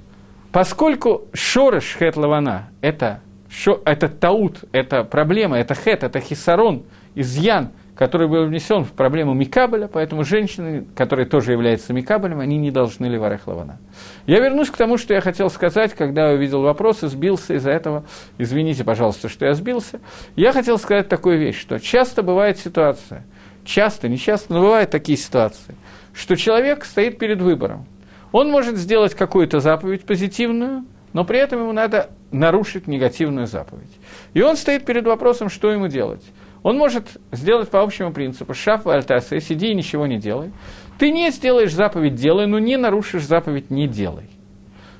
поскольку 0.51 1.27
шорыш 1.31 1.95
хет 1.99 2.17
лавана– 2.17 2.69
это, 2.81 3.21
шо, 3.49 3.79
это 3.85 4.09
таут, 4.09 4.63
это 4.71 5.03
проблема, 5.03 5.59
это 5.59 5.75
хет, 5.75 6.03
это 6.03 6.19
хисарон, 6.19 6.85
изъян, 7.13 7.69
который 7.95 8.27
был 8.27 8.45
внесен 8.45 8.83
в 8.83 8.93
проблему 8.93 9.33
Микабеля, 9.33 9.87
поэтому 9.87 10.23
женщины, 10.23 10.85
которые 10.95 11.27
тоже 11.27 11.51
являются 11.51 11.93
Микабелем, 11.93 12.39
они 12.39 12.57
не 12.57 12.71
должны 12.71 13.05
ливарех 13.05 13.45
лавана. 13.45 13.77
Я 14.25 14.39
вернусь 14.39 14.69
к 14.71 14.77
тому, 14.77 14.97
что 14.97 15.13
я 15.13 15.21
хотел 15.21 15.51
сказать, 15.51 15.93
когда 15.93 16.29
я 16.29 16.35
увидел 16.35 16.61
вопрос 16.61 17.03
и 17.03 17.07
сбился 17.07 17.55
из-за 17.55 17.71
этого. 17.71 18.05
Извините, 18.39 18.83
пожалуйста, 18.83 19.29
что 19.29 19.45
я 19.45 19.53
сбился. 19.53 19.99
Я 20.35 20.51
хотел 20.51 20.77
сказать 20.77 21.09
такую 21.09 21.39
вещь, 21.39 21.59
что 21.59 21.79
часто 21.79 22.23
бывает 22.23 22.57
ситуация– 22.57 23.23
часто, 23.67 24.09
не 24.09 24.17
часто, 24.17 24.53
но 24.53 24.61
бывают 24.61 24.89
такие 24.89 25.17
ситуации, 25.17 25.75
что 26.13 26.35
человек 26.35 26.85
стоит 26.85 27.19
перед 27.19 27.41
выбором. 27.41 27.85
Он 28.31 28.49
может 28.49 28.77
сделать 28.77 29.13
какую-то 29.13 29.59
заповедь 29.59 30.05
позитивную, 30.05 30.85
но 31.13 31.23
при 31.23 31.39
этом 31.39 31.61
ему 31.61 31.73
надо 31.73 32.09
нарушить 32.31 32.87
негативную 32.87 33.47
заповедь. 33.47 33.91
И 34.33 34.41
он 34.41 34.57
стоит 34.57 34.85
перед 34.85 35.05
вопросом, 35.05 35.49
что 35.49 35.71
ему 35.71 35.87
делать. 35.87 36.23
Он 36.63 36.77
может 36.77 37.05
сделать 37.31 37.69
по 37.69 37.81
общему 37.81 38.11
принципу 38.11 38.53
«шаф 38.53 38.87
альтаса, 38.87 39.39
сиди 39.39 39.67
и 39.67 39.75
ничего 39.75 40.07
не 40.07 40.17
делай». 40.17 40.51
Ты 40.97 41.11
не 41.11 41.29
сделаешь 41.31 41.73
заповедь 41.73 42.15
«делай», 42.15 42.47
но 42.47 42.59
не 42.59 42.75
нарушишь 42.75 43.23
заповедь 43.23 43.69
«не 43.69 43.87
делай». 43.87 44.29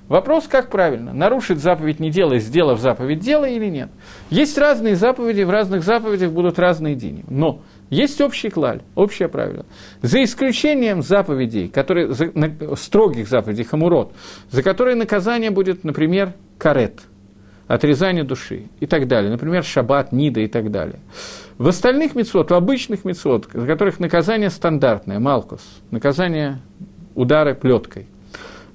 Вопрос, 0.08 0.48
как 0.48 0.70
правильно, 0.70 1.12
нарушить 1.12 1.60
заповедь 1.60 2.00
«не 2.00 2.10
делай», 2.10 2.40
сделав 2.40 2.80
заповедь 2.80 3.20
«делай» 3.20 3.56
или 3.56 3.66
нет. 3.66 3.90
Есть 4.30 4.58
разные 4.58 4.96
заповеди, 4.96 5.42
в 5.42 5.50
разных 5.50 5.84
заповедях 5.84 6.32
будут 6.32 6.60
разные 6.60 6.96
дни. 6.96 7.26
Но 7.28 7.62
есть 7.90 8.20
общий 8.20 8.50
клаль, 8.50 8.82
общее 8.96 9.30
правило. 9.30 9.66
За 10.02 10.22
исключением 10.24 11.02
заповедей, 11.02 11.70
которые, 11.70 12.12
за, 12.14 12.32
на, 12.34 12.76
строгих 12.76 13.30
заповедей, 13.30 13.64
хамурот, 13.64 14.12
за 14.52 14.62
которые 14.62 14.96
наказание 14.96 15.52
будет, 15.52 15.86
например, 15.86 16.34
карет, 16.58 17.02
отрезание 17.68 18.26
души 18.26 18.64
и 18.82 18.86
так 18.88 19.08
далее. 19.08 19.32
Например, 19.32 19.64
шаббат, 19.64 20.12
нида 20.12 20.42
и 20.42 20.48
так 20.48 20.70
далее. 20.70 21.00
В 21.58 21.68
остальных 21.70 22.14
мецвод, 22.14 22.52
в 22.52 22.54
обычных 22.54 23.06
мецвод, 23.06 23.48
за 23.54 23.66
которых 23.66 24.00
наказание 24.00 24.50
стандартное, 24.50 25.20
малкус, 25.20 25.62
наказание 25.90 26.60
удары 27.16 27.56
плеткой. 27.56 28.08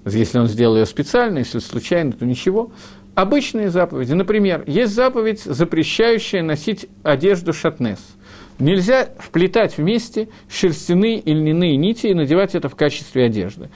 Если 0.06 0.38
он 0.38 0.48
сделал 0.48 0.76
ее 0.76 0.86
специально, 0.86 1.38
если 1.38 1.58
случайно, 1.58 2.12
то 2.12 2.24
ничего. 2.24 2.72
Обычные 3.14 3.68
заповеди. 3.68 4.14
Например, 4.14 4.64
есть 4.66 4.94
заповедь, 4.94 5.42
запрещающая 5.42 6.42
носить 6.42 6.86
одежду 7.02 7.52
шатнес– 7.52 7.98
Нельзя 8.62 9.08
вплетать 9.18 9.76
вместе 9.76 10.28
шерстяные 10.48 11.18
и 11.18 11.34
льняные 11.34 11.76
нити 11.76 12.06
и 12.06 12.14
надевать 12.14 12.54
это 12.54 12.68
в 12.68 12.76
качестве 12.76 13.24
одежды. 13.24 13.70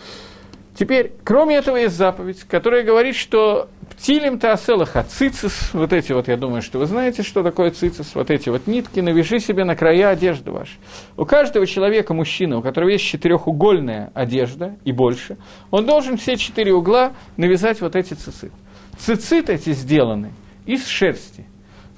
Теперь, 0.78 1.12
кроме 1.24 1.56
этого, 1.56 1.76
есть 1.76 1.96
заповедь, 1.96 2.44
которая 2.44 2.84
говорит, 2.84 3.16
что 3.16 3.68
птилем 3.90 4.38
таоселаха 4.38 5.02
цицис, 5.02 5.70
вот 5.72 5.92
эти 5.92 6.12
вот, 6.12 6.28
я 6.28 6.36
думаю, 6.36 6.62
что 6.62 6.78
вы 6.78 6.86
знаете, 6.86 7.24
что 7.24 7.42
такое 7.42 7.72
цицис, 7.72 8.14
вот 8.14 8.30
эти 8.30 8.48
вот 8.48 8.68
нитки, 8.68 9.00
навяжи 9.00 9.40
себе 9.40 9.64
на 9.64 9.74
края 9.74 10.10
одежды 10.10 10.52
вашей. 10.52 10.78
У 11.16 11.24
каждого 11.24 11.66
человека, 11.66 12.14
мужчины, 12.14 12.56
у 12.56 12.62
которого 12.62 12.90
есть 12.90 13.06
четырехугольная 13.06 14.12
одежда 14.14 14.76
и 14.84 14.92
больше, 14.92 15.36
он 15.72 15.84
должен 15.84 16.16
все 16.16 16.36
четыре 16.36 16.72
угла 16.72 17.12
навязать 17.36 17.80
вот 17.80 17.96
эти 17.96 18.14
цицит. 18.14 18.52
Цицит 18.98 19.50
эти 19.50 19.72
сделаны 19.72 20.30
из 20.64 20.86
шерсти– 20.86 21.44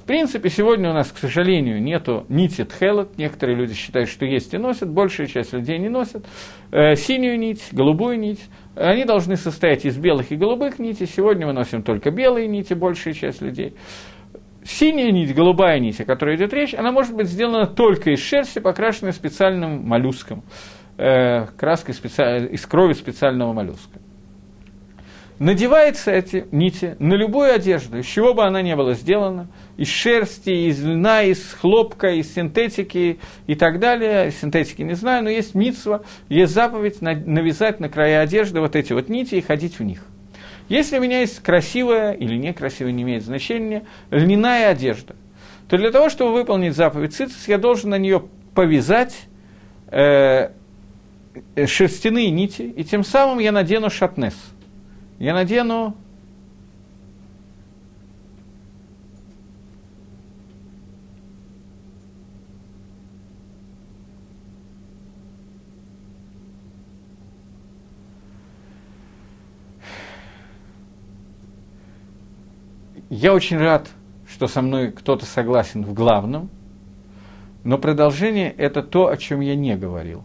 принципе, 0.08 0.48
сегодня 0.48 0.90
у 0.90 0.94
нас, 0.94 1.12
к 1.12 1.18
сожалению, 1.18 1.80
нету 1.82 2.24
нити 2.30 2.64
тхелот. 2.64 3.18
Некоторые 3.18 3.56
люди 3.58 3.74
считают, 3.74 4.08
что 4.08 4.24
есть 4.24 4.54
и 4.54 4.58
носят, 4.58 4.90
большая 4.90 5.26
часть 5.26 5.52
людей 5.52 5.78
не 5.78 5.90
носят. 5.90 6.24
Э, 6.72 6.94
синюю 6.96 7.38
нить, 7.38 7.68
голубую 7.72 8.18
нить. 8.18 8.40
Они 8.74 9.04
должны 9.04 9.36
состоять 9.36 9.84
из 9.84 9.98
белых 9.98 10.32
и 10.32 10.36
голубых 10.36 10.78
нитей. 10.78 11.06
Сегодня 11.06 11.46
мы 11.46 11.52
носим 11.52 11.82
только 11.82 12.10
белые 12.10 12.48
нити, 12.48 12.72
большая 12.72 13.12
часть 13.12 13.42
людей. 13.42 13.74
Синяя 14.64 15.12
нить, 15.12 15.34
голубая 15.34 15.78
нить, 15.78 16.00
о 16.00 16.04
которой 16.04 16.36
идет 16.36 16.52
речь, 16.52 16.74
она 16.74 16.90
может 16.90 17.14
быть 17.14 17.28
сделана 17.28 17.66
только 17.66 18.10
из 18.10 18.20
шерсти, 18.20 18.58
покрашенной 18.58 19.12
специальным 19.12 19.86
моллюском, 19.86 20.42
э, 20.96 21.46
краской 21.58 21.94
специ... 21.94 22.48
из 22.50 22.66
крови 22.66 22.94
специального 22.94 23.52
моллюска. 23.52 24.00
Надевается 25.38 26.10
эти 26.10 26.46
нити 26.50 26.96
на 26.98 27.14
любую 27.14 27.54
одежду, 27.54 27.98
из 27.98 28.06
чего 28.06 28.34
бы 28.34 28.44
она 28.44 28.60
ни 28.62 28.74
была 28.74 28.94
сделана, 28.94 29.48
из 29.76 29.88
шерсти, 29.88 30.68
из 30.68 30.82
льна, 30.82 31.22
из 31.22 31.52
хлопка, 31.52 32.08
из 32.10 32.34
синтетики 32.34 33.18
и 33.46 33.54
так 33.54 33.78
далее. 33.78 34.32
Синтетики 34.32 34.82
не 34.82 34.94
знаю, 34.94 35.24
но 35.24 35.30
есть 35.30 35.54
митсва, 35.54 36.02
есть 36.28 36.52
заповедь 36.52 37.00
навязать 37.00 37.80
на 37.80 37.88
края 37.88 38.20
одежды 38.20 38.60
вот 38.60 38.74
эти 38.74 38.92
вот 38.92 39.08
нити 39.08 39.36
и 39.36 39.40
ходить 39.40 39.78
в 39.78 39.84
них. 39.84 40.04
Если 40.68 40.98
у 40.98 41.00
меня 41.00 41.20
есть 41.20 41.40
красивая 41.40 42.12
или 42.12 42.36
некрасивая, 42.36 42.92
не 42.92 43.02
имеет 43.02 43.24
значения, 43.24 43.84
льняная 44.10 44.68
одежда, 44.68 45.16
то 45.68 45.78
для 45.78 45.90
того, 45.90 46.10
чтобы 46.10 46.32
выполнить 46.32 46.74
заповедь 46.74 47.14
цицис, 47.14 47.48
я 47.48 47.58
должен 47.58 47.90
на 47.90 47.98
нее 47.98 48.24
повязать 48.54 49.16
э, 49.86 50.50
шерстяные 51.66 52.30
нити, 52.30 52.62
и 52.62 52.84
тем 52.84 53.04
самым 53.04 53.38
я 53.38 53.52
надену 53.52 53.88
шатнес– 53.88 54.34
я 55.18 55.34
надену 55.34 55.94
Я 73.10 73.34
очень 73.34 73.56
рад, 73.56 73.88
что 74.28 74.46
со 74.46 74.62
мной 74.62 74.92
кто-то 74.92 75.26
согласен 75.26 75.82
в 75.82 75.92
главном, 75.92 76.50
но 77.64 77.76
продолжение– 77.76 78.52
это 78.56 78.80
то, 78.82 79.08
о 79.08 79.16
чем 79.16 79.40
я 79.40 79.56
не 79.56 79.76
говорил. 79.76 80.22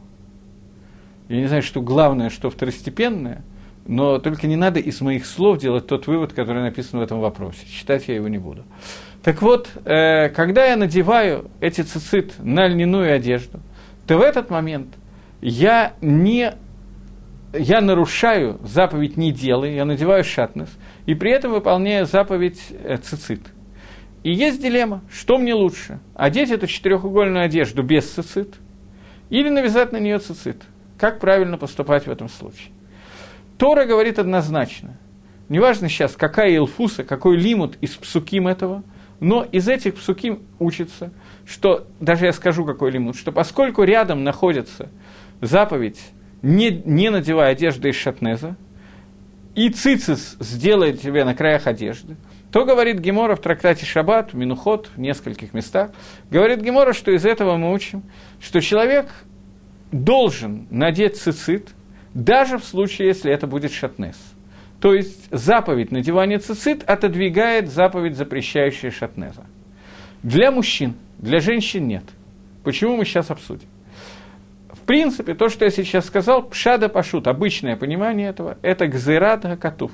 Я 1.28 1.38
не 1.38 1.48
знаю, 1.48 1.64
что 1.64 1.82
главное, 1.82 2.30
что 2.30 2.52
второстепенное– 2.52 3.42
но 3.86 4.20
только 4.20 4.48
не 4.48 4.56
надо 4.56 4.80
из 4.80 5.02
моих 5.02 5.26
слов 5.26 5.60
делать 5.60 5.88
тот 5.88 6.08
вывод, 6.08 6.34
который 6.34 6.64
написан 6.64 7.00
в 7.00 7.04
этом 7.04 7.20
вопросе. 7.20 7.66
Читать 7.68 8.08
я 8.08 8.16
его 8.16 8.28
не 8.28 8.38
буду. 8.38 8.64
Так 9.24 9.42
вот, 9.42 9.70
э, 9.86 10.30
когда 10.30 10.66
я 10.66 10.76
надеваю 10.76 11.50
эти 11.60 11.82
цицит 11.82 12.34
на 12.40 12.68
льняную 12.68 13.14
одежду, 13.14 13.60
то 14.08 14.18
в 14.18 14.22
этот 14.22 14.50
момент 14.50 14.96
я 15.42 15.94
не 16.02 16.54
я 17.54 17.82
нарушаю 17.82 18.60
заповедь 18.64 19.16
«не 19.16 19.32
делай», 19.32 19.76
я 19.76 19.86
надеваю 19.86 20.24
шатнес, 20.24 20.70
и 21.06 21.14
при 21.14 21.32
этом 21.32 21.52
выполняю 21.52 22.06
заповедь 22.06 22.60
э, 22.72 22.98
цицит. 22.98 23.42
И 24.24 24.34
есть 24.34 24.62
дилемма, 24.62 25.02
что 25.12 25.38
мне 25.38 25.54
лучше, 25.54 26.00
одеть 26.16 26.50
эту 26.50 26.66
четырехугольную 26.66 27.46
одежду 27.46 27.84
без 27.84 28.10
цицит 28.10 28.56
или 29.30 29.50
навязать 29.50 29.92
на 29.92 29.98
нее 29.98 30.18
цицит. 30.18 30.64
Как 30.98 31.20
правильно 31.20 31.58
поступать 31.58 32.08
в 32.08 32.12
этом 32.12 32.30
случае? 32.30 32.72
Тора 33.64 33.86
говорит 33.86 34.20
однозначно. 34.20 34.98
Неважно 35.48 35.88
сейчас, 35.88 36.18
какая 36.18 36.52
Илфуса, 36.52 37.06
какой 37.06 37.38
лимут 37.38 37.78
из 37.80 37.92
псуким 37.92 38.50
этого, 38.50 38.84
но 39.22 39.48
из 39.50 39.70
этих 39.70 39.96
псуким 39.96 40.42
учится, 40.60 41.14
что, 41.46 41.88
даже 42.02 42.26
я 42.26 42.34
скажу, 42.34 42.66
какой 42.66 42.92
лимут, 42.92 43.16
что 43.16 43.32
поскольку 43.32 43.84
рядом 43.84 44.26
находится 44.26 44.90
заповедь, 45.40 46.02
не, 46.42 46.72
не 46.72 47.10
надевая 47.10 47.54
одежды 47.54 47.92
из 47.92 47.96
шатнеза, 47.96 48.58
и 49.56 49.70
цицис 49.70 50.36
сделает 50.42 51.00
тебе 51.00 51.24
на 51.24 51.34
краях 51.34 51.66
одежды, 51.66 52.18
то 52.52 52.66
говорит 52.66 53.00
Гемора 53.00 53.38
в 53.38 53.40
трактате 53.40 53.86
Шаббат, 53.86 54.34
Минухот, 54.34 54.90
в 54.94 55.00
нескольких 55.00 55.54
местах, 55.54 55.92
говорит 56.30 56.60
Гемора, 56.60 56.92
что 56.92 57.12
из 57.12 57.26
этого 57.26 57.56
мы 57.56 57.72
учим, 57.72 58.04
что 58.42 58.60
человек 58.60 59.08
должен 59.94 60.68
надеть 60.70 61.16
цицит– 61.16 61.70
даже 62.14 62.58
в 62.58 62.64
случае, 62.64 63.10
если 63.10 63.32
это 63.32 63.48
будет 63.48 63.72
шатнес. 63.72 64.18
То 64.80 64.94
есть 64.94 65.28
заповедь 65.32 65.92
надевания 65.92 66.40
цицит 66.40 66.84
отодвигает 66.84 67.70
заповедь, 67.72 68.18
запрещающая 68.18 68.92
шатнеза. 68.92 69.46
Для 70.24 70.52
мужчин, 70.52 70.96
для 71.18 71.40
женщин 71.40 71.88
нет. 71.88 72.04
Почему 72.64 72.98
мы 72.98 73.06
сейчас 73.06 73.32
обсудим? 73.32 73.68
В 74.70 74.86
принципе, 74.86 75.34
то, 75.34 75.48
что 75.48 75.64
я 75.64 75.72
сейчас 75.72 76.06
сказал, 76.06 76.44
пшада 76.44 76.90
пашут, 76.90 77.28
обычное 77.28 77.78
понимание 77.78 78.30
этого, 78.30 78.58
это 78.62 78.88
гзерат 78.88 79.44
гакатув. 79.44 79.92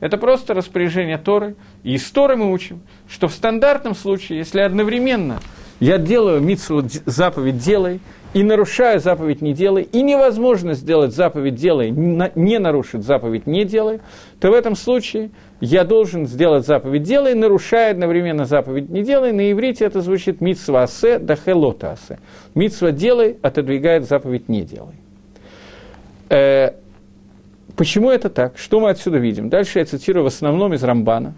Это 0.00 0.18
просто 0.18 0.52
распоряжение 0.52 1.16
Торы. 1.16 1.56
И 1.82 1.94
из 1.94 2.10
Торы 2.10 2.36
мы 2.36 2.52
учим, 2.52 2.82
что 3.08 3.28
в 3.28 3.32
стандартном 3.32 3.94
случае, 3.94 4.38
если 4.38 4.60
одновременно 4.60 5.40
я 5.80 5.96
делаю 5.96 6.40
митсу 6.42 6.86
заповедь 7.06 7.58
«делай», 7.58 8.00
и 8.36 8.42
нарушаю 8.42 9.00
заповедь 9.00 9.40
«не 9.40 9.54
делай», 9.54 9.88
и 9.90 10.02
невозможно 10.02 10.74
сделать 10.74 11.14
заповедь 11.14 11.54
«делай», 11.54 11.90
не 11.90 12.58
нарушить 12.58 13.02
заповедь 13.02 13.46
«не 13.46 13.64
делай», 13.64 14.00
то 14.40 14.50
в 14.50 14.52
этом 14.52 14.76
случае 14.76 15.30
я 15.62 15.84
должен 15.84 16.26
сделать 16.26 16.66
заповедь 16.66 17.02
«делай», 17.02 17.32
нарушая 17.32 17.92
одновременно 17.92 18.44
заповедь 18.44 18.90
«не 18.90 19.02
делай». 19.02 19.32
На 19.32 19.50
иврите 19.50 19.86
это 19.86 20.02
звучит 20.02 20.42
«митсва 20.42 20.82
асе 20.82 21.18
да 21.18 21.34
хелота 21.34 21.92
асе». 21.92 22.18
«Митсва 22.54 22.90
делай» 22.90 23.38
отодвигает 23.40 24.06
заповедь 24.06 24.50
«не 24.50 24.60
делай». 24.60 24.96
Э, 26.28 26.72
почему 27.74 28.10
это 28.10 28.28
так? 28.28 28.58
Что 28.58 28.80
мы 28.80 28.90
отсюда 28.90 29.16
видим? 29.16 29.48
Дальше 29.48 29.78
я 29.78 29.86
цитирую 29.86 30.24
в 30.24 30.26
основном 30.26 30.74
из 30.74 30.84
Рамбана. 30.84 31.32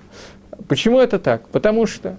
Почему 0.66 0.98
это 0.98 1.20
так? 1.20 1.46
Потому 1.50 1.86
что 1.86 2.16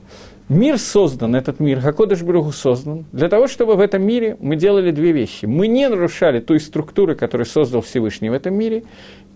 Мир 0.49 0.79
создан, 0.79 1.35
этот 1.35 1.59
мир, 1.59 1.79
Хакодыш 1.79 2.23
Бруху 2.23 2.51
создан, 2.51 3.05
для 3.11 3.29
того, 3.29 3.45
чтобы 3.45 3.75
в 3.75 3.79
этом 3.79 4.01
мире 4.01 4.35
мы 4.39 4.55
делали 4.55 4.89
две 4.89 5.11
вещи. 5.11 5.45
Мы 5.45 5.67
не 5.67 5.87
нарушали 5.87 6.39
той 6.39 6.59
структуры, 6.59 7.13
которую 7.13 7.45
создал 7.45 7.81
Всевышний 7.81 8.31
в 8.31 8.33
этом 8.33 8.55
мире, 8.55 8.83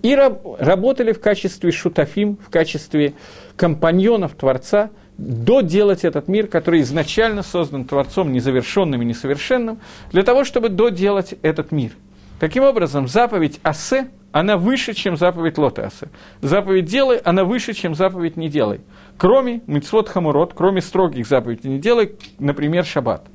и 0.02 0.16
раб- 0.16 0.42
работали 0.58 1.12
в 1.12 1.22
качестве 1.22 1.72
шутафим, 1.72 2.40
в 2.44 2.50
качестве 2.50 3.14
компаньонов 3.56 4.34
Творца, 4.34 4.90
доделать 5.20 6.04
этот 6.04 6.28
мир, 6.28 6.48
который 6.48 6.82
изначально 6.82 7.44
создан 7.44 7.86
Творцом 7.86 8.34
незавершенным 8.34 9.04
и 9.04 9.06
несовершенным, 9.06 9.82
для 10.12 10.24
того, 10.24 10.44
чтобы 10.44 10.70
доделать 10.70 11.36
этот 11.44 11.72
мир. 11.72 11.92
Таким 12.40 12.64
образом, 12.64 13.08
заповедь 13.08 13.60
Асе, 13.62 14.08
она 14.32 14.58
выше, 14.58 14.94
чем 14.94 15.16
заповедь 15.16 15.60
Лотасе. 15.60 16.10
Заповедь 16.42 16.86
«делай», 16.86 17.18
она 17.18 17.44
выше, 17.44 17.74
чем 17.74 17.94
заповедь 17.94 18.36
«не 18.36 18.50
делай» 18.50 18.82
кроме 19.18 19.62
мицвод 19.68 20.10
хамурот, 20.10 20.54
кроме 20.54 20.82
строгих 20.82 21.28
заповедей 21.28 21.70
не 21.70 21.80
делай, 21.80 22.16
например, 22.40 22.86
шаббат. 22.86 23.28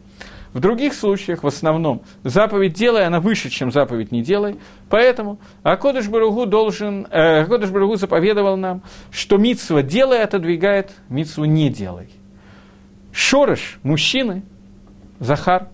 В 0.53 0.61
других 0.61 0.95
случаях, 0.95 1.43
в 1.43 1.47
основном, 1.47 2.03
заповедь 2.25 2.73
делай, 2.73 3.07
она 3.07 3.21
выше, 3.21 3.51
чем 3.51 3.71
заповедь 3.71 4.13
не 4.13 4.23
делай. 4.23 4.59
Поэтому 4.89 5.39
Акодыш 5.63 6.09
Баругу 6.09 6.47
должен, 6.47 7.07
э, 7.11 7.45
Баругу 7.45 7.97
заповедовал 7.97 8.57
нам, 8.57 8.83
что 9.11 9.37
митсва 9.37 9.83
делай 9.83 10.23
отодвигает, 10.23 10.93
митсву 11.11 11.45
не 11.45 11.69
делай. 11.69 12.09
Шорыш 13.13 13.79
мужчины, 13.83 14.43
Захар, 15.21 15.69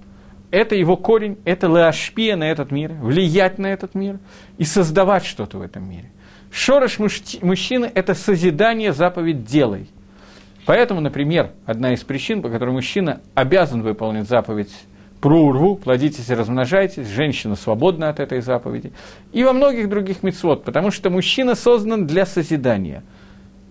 это 0.50 0.74
его 0.74 0.96
корень, 0.96 1.38
это 1.44 1.66
леашпия 1.66 2.36
на 2.36 2.44
этот 2.44 2.70
мир, 2.70 2.92
влиять 2.92 3.58
на 3.58 3.68
этот 3.68 3.94
мир 3.94 4.18
и 4.58 4.64
создавать 4.64 5.24
что-то 5.24 5.58
в 5.58 5.62
этом 5.62 5.88
мире. 5.88 6.10
Шорош 6.54 7.00
мужчины– 7.00 7.90
это 7.96 8.14
созидание 8.14 8.92
заповедь 8.92 9.44
«делай». 9.44 9.88
Поэтому, 10.66 11.00
например, 11.00 11.50
одна 11.66 11.92
из 11.94 12.04
причин, 12.04 12.42
по 12.42 12.48
которой 12.48 12.70
мужчина 12.70 13.20
обязан 13.34 13.82
выполнить 13.82 14.28
заповедь 14.28 14.72
про 15.20 15.36
урву, 15.36 15.74
плодитесь 15.74 16.30
и 16.30 16.34
размножайтесь, 16.34 17.08
женщина 17.08 17.56
свободна 17.56 18.08
от 18.08 18.20
этой 18.20 18.40
заповеди, 18.40 18.92
и 19.32 19.42
во 19.42 19.52
многих 19.52 19.88
других 19.88 20.22
мецвод, 20.22 20.62
потому 20.62 20.92
что 20.92 21.10
мужчина 21.10 21.56
создан 21.56 22.06
для 22.06 22.24
созидания. 22.24 23.02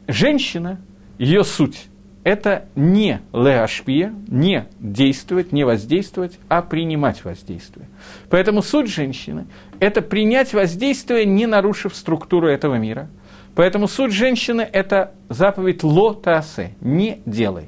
Женщина, 0.10 0.82
ее 1.18 1.46
суть, 1.46 1.86
это 2.24 2.68
не 2.76 3.22
леашпия, 3.34 4.14
не 4.28 4.68
действовать, 4.80 5.52
не 5.52 5.66
воздействовать, 5.66 6.40
а 6.48 6.62
принимать 6.62 7.24
воздействие. 7.26 7.88
Поэтому 8.30 8.62
суть 8.62 8.90
женщины– 8.90 9.46
это 9.80 10.02
принять 10.02 10.54
воздействие, 10.54 11.26
не 11.26 11.46
нарушив 11.48 11.96
структуру 11.96 12.48
этого 12.48 12.76
мира. 12.76 13.10
Поэтому 13.56 13.88
суть 13.88 14.14
женщины– 14.14 14.62
это 14.74 15.14
заповедь 15.30 15.84
ло 15.84 16.14
таасе– 16.14 16.76
не 16.82 17.22
делай. 17.26 17.68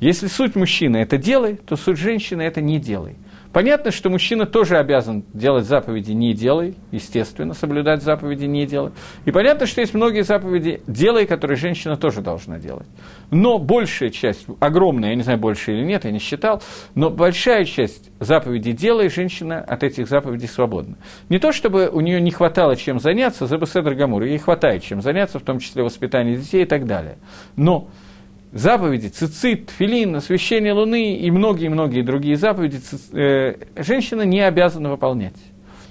Если 0.00 0.26
суть 0.26 0.56
мужчины– 0.56 0.96
это 0.98 1.16
делай, 1.16 1.54
то 1.54 1.76
суть 1.76 1.98
женщины– 1.98 2.42
это 2.42 2.60
не 2.60 2.80
делай. 2.80 3.16
Понятно, 3.52 3.90
что 3.90 4.08
мужчина 4.08 4.46
тоже 4.46 4.78
обязан 4.78 5.24
делать 5.34 5.66
заповеди 5.66 6.12
«не 6.12 6.32
делай», 6.32 6.74
естественно, 6.90 7.52
соблюдать 7.52 8.02
заповеди 8.02 8.46
«не 8.46 8.66
делай». 8.66 8.92
И 9.26 9.30
понятно, 9.30 9.66
что 9.66 9.82
есть 9.82 9.92
многие 9.92 10.22
заповеди 10.22 10.82
«делай», 10.86 11.26
которые 11.26 11.56
женщина 11.56 11.96
тоже 11.96 12.22
должна 12.22 12.58
делать. 12.58 12.86
Но 13.30 13.58
большая 13.58 14.10
часть, 14.10 14.46
огромная, 14.60 15.10
я 15.10 15.16
не 15.16 15.22
знаю, 15.22 15.38
больше 15.38 15.72
или 15.72 15.84
нет, 15.84 16.04
я 16.04 16.10
не 16.10 16.18
считал, 16.18 16.62
но 16.94 17.10
большая 17.10 17.64
часть 17.66 18.10
заповедей 18.20 18.72
«делай» 18.72 19.10
женщина 19.10 19.60
от 19.60 19.82
этих 19.82 20.08
заповедей 20.08 20.48
свободна. 20.48 20.96
Не 21.28 21.38
то, 21.38 21.52
чтобы 21.52 21.88
у 21.88 22.00
нее 22.00 22.20
не 22.20 22.30
хватало 22.30 22.74
чем 22.76 23.00
заняться, 23.00 23.46
за 23.46 23.58
Беседр 23.58 23.94
Гамур, 23.94 24.22
ей 24.22 24.38
хватает 24.38 24.82
чем 24.82 25.02
заняться, 25.02 25.38
в 25.38 25.42
том 25.42 25.58
числе 25.58 25.82
воспитание 25.82 26.36
детей 26.36 26.62
и 26.62 26.66
так 26.66 26.86
далее. 26.86 27.18
Но 27.56 27.88
заповеди, 28.52 29.08
цицит, 29.08 29.70
филин, 29.70 30.16
освящение 30.16 30.72
Луны 30.72 31.16
и 31.16 31.30
многие-многие 31.30 32.02
другие 32.02 32.36
заповеди 32.36 32.80
э, 33.12 33.54
женщина 33.76 34.22
не 34.22 34.40
обязана 34.40 34.90
выполнять. 34.90 35.36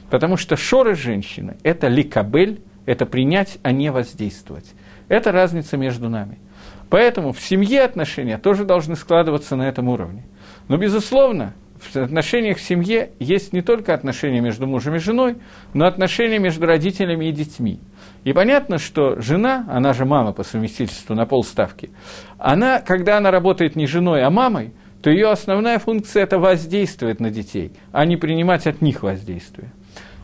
Потому 0.10 0.38
что 0.38 0.56
шоры 0.56 0.96
женщины– 0.96 1.58
это 1.64 1.88
ликабель, 1.88 2.62
это 2.86 3.06
принять, 3.06 3.60
а 3.64 3.72
не 3.72 3.92
воздействовать. 3.92 4.74
Это 5.08 5.32
разница 5.32 5.78
между 5.78 6.10
нами. 6.10 6.38
Поэтому 6.90 7.32
в 7.32 7.40
семье 7.40 7.84
отношения 7.84 8.38
тоже 8.38 8.66
должны 8.66 8.96
складываться 8.96 9.56
на 9.56 9.68
этом 9.68 9.88
уровне. 9.88 10.24
Но, 10.68 10.78
безусловно, 10.78 11.54
в 11.80 11.96
отношениях 11.96 12.58
в 12.58 12.62
семье 12.62 13.12
есть 13.20 13.54
не 13.54 13.62
только 13.62 13.94
отношения 13.94 14.42
между 14.42 14.68
мужем 14.68 14.96
и 14.96 15.00
женой, 15.00 15.38
но 15.74 15.86
отношения 15.86 16.38
между 16.38 16.66
родителями 16.66 17.26
и 17.26 17.32
детьми. 17.32 17.80
И 18.24 18.34
понятно, 18.34 18.78
что 18.78 19.20
жена, 19.20 19.66
она 19.68 19.94
же 19.94 20.06
мама 20.06 20.32
по 20.32 20.44
совместительству 20.44 21.16
на 21.16 21.26
полставки, 21.26 21.90
она, 22.38 22.80
когда 22.80 23.18
она 23.18 23.32
работает 23.32 23.76
не 23.76 23.88
женой, 23.88 24.24
а 24.24 24.30
мамой, 24.30 24.74
то 25.02 25.10
ее 25.10 25.30
основная 25.30 25.80
функция– 25.80 26.24
это 26.24 26.38
воздействовать 26.38 27.20
на 27.20 27.32
детей, 27.32 27.72
а 27.92 28.06
не 28.06 28.18
принимать 28.18 28.68
от 28.68 28.82
них 28.82 29.02
воздействие. 29.02 29.72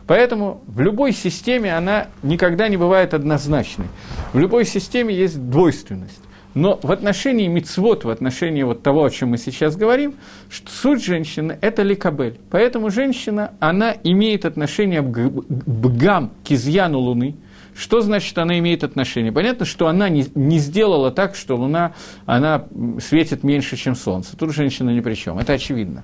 Поэтому 0.06 0.62
в 0.66 0.80
любой 0.80 1.12
системе 1.12 1.76
она 1.76 2.06
никогда 2.22 2.68
не 2.68 2.76
бывает 2.76 3.12
однозначной. 3.14 3.86
В 4.32 4.38
любой 4.38 4.64
системе 4.64 5.14
есть 5.14 5.50
двойственность. 5.50 6.22
Но 6.54 6.78
в 6.82 6.90
отношении 6.90 7.46
мицвод, 7.46 8.04
в 8.04 8.10
отношении 8.10 8.62
вот 8.62 8.82
того, 8.82 9.04
о 9.04 9.10
чем 9.10 9.30
мы 9.30 9.38
сейчас 9.38 9.76
говорим, 9.76 10.14
что 10.48 10.70
суть 10.70 11.04
женщины– 11.04 11.58
это 11.60 11.82
ликабель. 11.82 12.38
Поэтому 12.50 12.90
женщина, 12.90 13.52
она 13.60 13.94
имеет 14.02 14.46
отношение 14.46 15.02
к 15.02 15.18
бгам, 15.48 16.30
к 16.46 16.52
изъяну 16.52 17.00
Луны– 17.00 17.34
что 17.78 18.00
значит 18.00 18.36
она 18.38 18.58
имеет 18.58 18.82
отношение? 18.82 19.30
Понятно, 19.30 19.64
что 19.64 19.86
она 19.86 20.08
не, 20.08 20.26
не 20.34 20.58
сделала 20.58 21.12
так, 21.12 21.36
что 21.36 21.56
Луна 21.56 21.94
она 22.26 22.66
светит 23.00 23.44
меньше, 23.44 23.76
чем 23.76 23.94
Солнце. 23.94 24.36
Тут 24.36 24.52
женщина 24.52 24.90
ни 24.90 25.00
при 25.00 25.14
чем, 25.14 25.38
это 25.38 25.52
очевидно. 25.52 26.02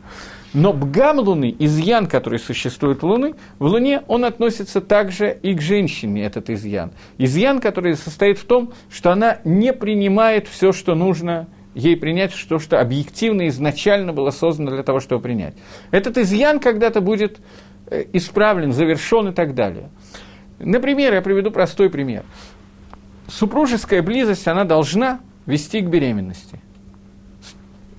Но 0.52 0.72
бгам 0.72 1.18
Луны, 1.18 1.54
изъян, 1.58 2.06
который 2.06 2.38
существует 2.38 3.02
в 3.02 3.06
Луны, 3.06 3.34
в 3.58 3.64
Луне 3.64 4.02
он 4.06 4.24
относится 4.24 4.80
также 4.80 5.36
и 5.42 5.52
к 5.54 5.60
женщине, 5.60 6.24
этот 6.24 6.48
изъян. 6.48 6.92
Изъян, 7.18 7.60
который 7.60 7.96
состоит 7.96 8.38
в 8.38 8.44
том, 8.44 8.72
что 8.88 9.10
она 9.10 9.38
не 9.44 9.72
принимает 9.72 10.46
все, 10.46 10.72
что 10.72 10.94
нужно 10.94 11.48
ей 11.74 11.96
принять, 11.96 12.32
что, 12.32 12.60
что 12.60 12.80
объективно 12.80 13.48
изначально 13.48 14.12
было 14.12 14.30
создано 14.30 14.70
для 14.70 14.84
того, 14.84 15.00
чтобы 15.00 15.22
принять. 15.22 15.54
Этот 15.90 16.18
изъян 16.18 16.60
когда-то 16.60 17.00
будет 17.00 17.40
э, 17.88 18.04
исправлен, 18.12 18.72
завершен 18.72 19.30
и 19.30 19.32
так 19.32 19.56
далее. 19.56 19.90
Например, 20.64 21.14
я 21.14 21.22
приведу 21.22 21.50
простой 21.50 21.90
пример. 21.90 22.24
Супружеская 23.28 24.02
близость, 24.02 24.46
она 24.48 24.64
должна 24.64 25.20
вести 25.46 25.80
к 25.80 25.86
беременности. 25.86 26.60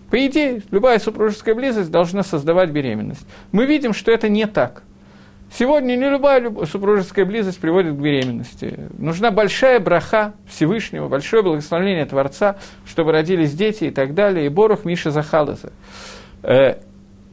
По 0.09 0.25
идее, 0.25 0.61
любая 0.71 0.99
супружеская 0.99 1.55
близость 1.55 1.91
должна 1.91 2.23
создавать 2.23 2.69
беременность. 2.69 3.27
Мы 3.51 3.65
видим, 3.65 3.93
что 3.93 4.11
это 4.11 4.29
не 4.29 4.45
так. 4.45 4.83
Сегодня 5.51 5.95
не 5.95 6.09
любая 6.09 6.51
супружеская 6.65 7.25
близость 7.25 7.59
приводит 7.59 7.93
к 7.93 7.99
беременности. 7.99 8.89
Нужна 8.97 9.31
большая 9.31 9.79
браха 9.79 10.33
Всевышнего, 10.47 11.07
большое 11.07 11.43
благословение 11.43 12.05
Творца, 12.05 12.57
чтобы 12.85 13.11
родились 13.11 13.53
дети 13.53 13.85
и 13.85 13.91
так 13.91 14.13
далее. 14.13 14.47
И 14.47 14.49
Борух 14.49 14.85
Миша 14.85 15.11
Захалаза. 15.11 15.71
Э, 16.43 16.75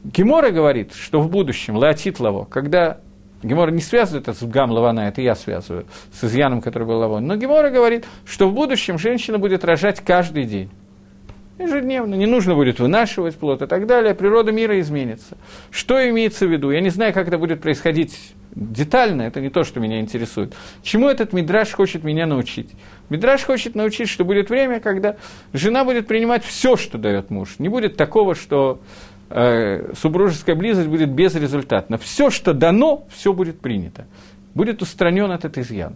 Гемора 0.03 0.51
говорит, 0.51 0.93
что 0.93 1.21
в 1.21 1.29
будущем, 1.29 1.81
Леотит 1.81 2.19
Лаво, 2.19 2.45
когда 2.45 2.99
Гемора 3.43 3.71
не 3.71 3.81
связывает 3.81 4.27
это 4.27 4.37
с 4.37 4.43
Гам 4.43 4.71
Лавана, 4.71 5.01
это 5.01 5.21
я 5.21 5.35
связываю, 5.35 5.85
с 6.11 6.23
изъяном, 6.23 6.61
который 6.61 6.87
был 6.87 6.97
Лавон. 6.97 7.27
Но 7.27 7.35
Гемора 7.35 7.69
говорит, 7.69 8.05
что 8.25 8.47
в 8.47 8.53
будущем 8.53 8.97
женщина 8.97 9.37
будет 9.37 9.63
рожать 9.63 9.99
каждый 9.99 10.45
день. 10.45 10.69
Ежедневно, 11.59 12.15
не 12.15 12.25
нужно 12.25 12.55
будет 12.55 12.79
вынашивать 12.79 13.35
плод 13.35 13.61
и 13.61 13.67
так 13.67 13.85
далее, 13.85 14.15
природа 14.15 14.51
мира 14.51 14.79
изменится. 14.79 15.37
Что 15.69 16.09
имеется 16.09 16.47
в 16.47 16.51
виду? 16.51 16.71
Я 16.71 16.81
не 16.81 16.89
знаю, 16.89 17.13
как 17.13 17.27
это 17.27 17.37
будет 17.37 17.61
происходить 17.61 18.33
детально, 18.55 19.23
это 19.23 19.39
не 19.39 19.49
то, 19.49 19.63
что 19.63 19.79
меня 19.79 19.99
интересует. 19.99 20.55
Чему 20.81 21.07
этот 21.09 21.31
Мидраш 21.31 21.71
хочет 21.71 22.03
меня 22.03 22.25
научить? 22.25 22.71
Мидраш 23.09 23.43
хочет 23.43 23.75
научить, 23.75 24.09
что 24.09 24.25
будет 24.25 24.49
время, 24.49 24.79
когда 24.79 25.17
жена 25.53 25.85
будет 25.85 26.07
принимать 26.07 26.43
все, 26.43 26.75
что 26.75 26.97
дает 26.97 27.29
муж. 27.29 27.55
Не 27.59 27.69
будет 27.69 27.97
такого, 27.97 28.33
что 28.33 28.81
супружеская 29.33 30.55
близость 30.55 30.87
будет 30.87 31.09
безрезультатна. 31.09 31.97
Все, 31.97 32.29
что 32.29 32.53
дано, 32.53 33.05
все 33.09 33.33
будет 33.33 33.59
принято. 33.59 34.05
Будет 34.53 34.81
устранен 34.83 35.31
этот 35.31 35.57
изъян. 35.57 35.95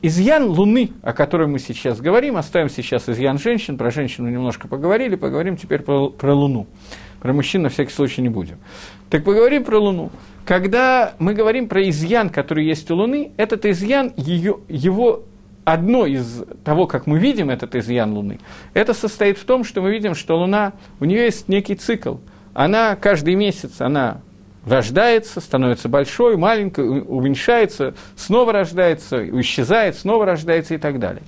Изъян 0.00 0.46
Луны, 0.46 0.90
о 1.02 1.12
которой 1.12 1.46
мы 1.46 1.58
сейчас 1.58 2.00
говорим, 2.00 2.36
оставим 2.36 2.70
сейчас 2.70 3.08
изъян 3.08 3.38
женщин, 3.38 3.76
про 3.76 3.90
женщину 3.90 4.28
немножко 4.30 4.68
поговорили, 4.68 5.16
поговорим 5.16 5.56
теперь 5.56 5.82
про, 5.82 6.08
про 6.08 6.34
Луну. 6.34 6.66
Про 7.20 7.34
мужчин 7.34 7.62
на 7.62 7.68
всякий 7.68 7.92
случай 7.92 8.22
не 8.22 8.30
будем. 8.30 8.56
Так 9.10 9.22
поговорим 9.22 9.64
про 9.64 9.78
Луну. 9.78 10.10
Когда 10.46 11.12
мы 11.18 11.34
говорим 11.34 11.68
про 11.68 11.88
изъян, 11.88 12.30
который 12.30 12.64
есть 12.64 12.90
у 12.90 12.96
Луны, 12.96 13.32
этот 13.36 13.66
изъян, 13.66 14.12
ее, 14.16 14.58
его 14.68 15.22
одно 15.64 16.06
из 16.06 16.42
того, 16.64 16.86
как 16.86 17.06
мы 17.06 17.18
видим 17.18 17.50
этот 17.50 17.76
изъян 17.76 18.12
Луны, 18.12 18.40
это 18.74 18.94
состоит 18.94 19.38
в 19.38 19.44
том, 19.44 19.62
что 19.62 19.82
мы 19.82 19.92
видим, 19.92 20.14
что 20.14 20.36
Луна, 20.36 20.72
у 20.98 21.04
нее 21.04 21.24
есть 21.24 21.48
некий 21.48 21.74
цикл– 21.74 22.16
она 22.54 22.96
каждый 22.96 23.34
месяц, 23.34 23.80
она 23.80 24.20
рождается, 24.66 25.40
становится 25.40 25.88
большой, 25.88 26.36
маленькой, 26.36 27.00
уменьшается, 27.00 27.94
снова 28.16 28.52
рождается, 28.52 29.28
исчезает, 29.40 29.96
снова 29.96 30.24
рождается 30.26 30.74
и 30.74 30.78
так 30.78 30.98
далее. 30.98 31.22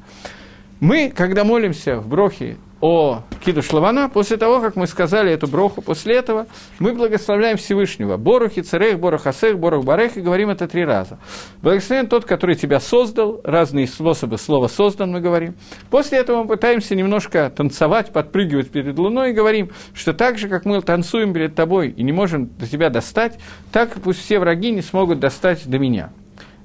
Мы, 0.85 1.09
когда 1.09 1.45
молимся 1.45 1.97
в 1.97 2.07
Брохе 2.09 2.59
о 2.83 3.23
Кидуш 3.43 3.73
Лавана, 3.73 4.11
после 4.11 4.37
того, 4.37 4.61
как 4.61 4.77
мы 4.77 4.87
сказали 4.87 5.33
эту 5.33 5.47
броху, 5.47 5.81
после 5.81 6.15
этого 6.15 6.47
мы 6.79 6.93
благословляем 6.93 7.57
Всевышнего. 7.57 8.19
Борухи, 8.19 8.61
Царех, 8.61 9.01
Борух 9.01 9.27
Асех, 9.27 9.59
Борух 9.59 9.83
Барех, 9.83 10.19
и 10.19 10.21
говорим 10.21 10.51
это 10.51 10.69
три 10.69 10.85
раза. 10.85 11.19
Благословен 11.63 12.07
тот, 12.07 12.27
который 12.27 12.55
тебя 12.55 12.81
создал, 12.81 13.41
разные 13.45 13.87
способы 13.87 14.37
слова 14.37 14.67
«создан» 14.67 15.11
мы 15.11 15.23
говорим. 15.23 15.55
После 15.89 16.19
этого 16.19 16.43
мы 16.43 16.49
пытаемся 16.49 16.95
немножко 16.95 17.49
танцевать, 17.49 18.13
подпрыгивать 18.13 18.71
перед 18.71 18.99
Луной 18.99 19.31
и 19.31 19.33
говорим, 19.33 19.71
что 19.95 20.13
так 20.13 20.37
же, 20.37 20.51
как 20.51 20.67
мы 20.67 20.83
танцуем 20.83 21.33
перед 21.33 21.55
тобой 21.55 21.93
и 21.97 22.03
не 22.03 22.13
можем 22.13 22.51
до 22.59 22.67
тебя 22.67 22.91
достать, 22.91 23.39
так 23.73 23.95
пусть 24.03 24.21
все 24.21 24.39
враги 24.39 24.71
не 24.71 24.83
смогут 24.83 25.19
достать 25.19 25.67
до 25.67 25.79
меня, 25.79 26.13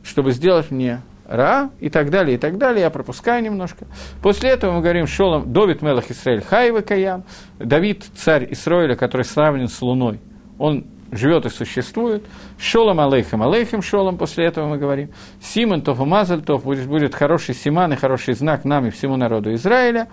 чтобы 0.03 0.33
сделать 0.33 0.71
мне 0.71 1.03
Ра 1.29 1.69
и 1.79 1.89
так 1.89 2.09
далее, 2.09 2.35
и 2.35 2.39
так 2.39 2.57
далее. 2.57 2.81
Я 2.81 2.89
пропускаю 2.89 3.43
немножко. 3.43 3.85
После 4.21 4.49
этого 4.49 4.73
мы 4.73 4.81
говорим 4.81 5.05
Шолом, 5.05 5.53
Довид 5.53 5.83
Мелах 5.83 6.09
Исраиль 6.09 6.41
Хайва 6.41 6.81
Каям, 6.81 7.23
Давид, 7.59 8.03
царь 8.15 8.47
Исраиля, 8.49 8.95
который 8.95 9.25
сравнен 9.25 9.67
с 9.67 9.79
Луной, 9.79 10.19
он 10.57 10.87
живет 11.11 11.45
и 11.45 11.49
существует. 11.49 12.25
Шолом 12.57 12.99
алейхем, 12.99 13.43
алейхем 13.43 13.83
шолом, 13.83 14.17
после 14.17 14.45
этого 14.45 14.67
мы 14.67 14.79
говорим. 14.79 15.11
Симон 15.39 15.83
тов 15.83 15.99
умазаль 15.99 16.41
тов, 16.41 16.63
будет, 16.63 16.87
будет 16.87 17.13
хороший 17.13 17.53
симан 17.53 17.93
и 17.93 17.95
хороший 17.95 18.33
знак 18.33 18.65
нам 18.65 18.87
и 18.87 18.89
всему 18.89 19.15
народу 19.15 19.53
Израиля. 19.53 20.07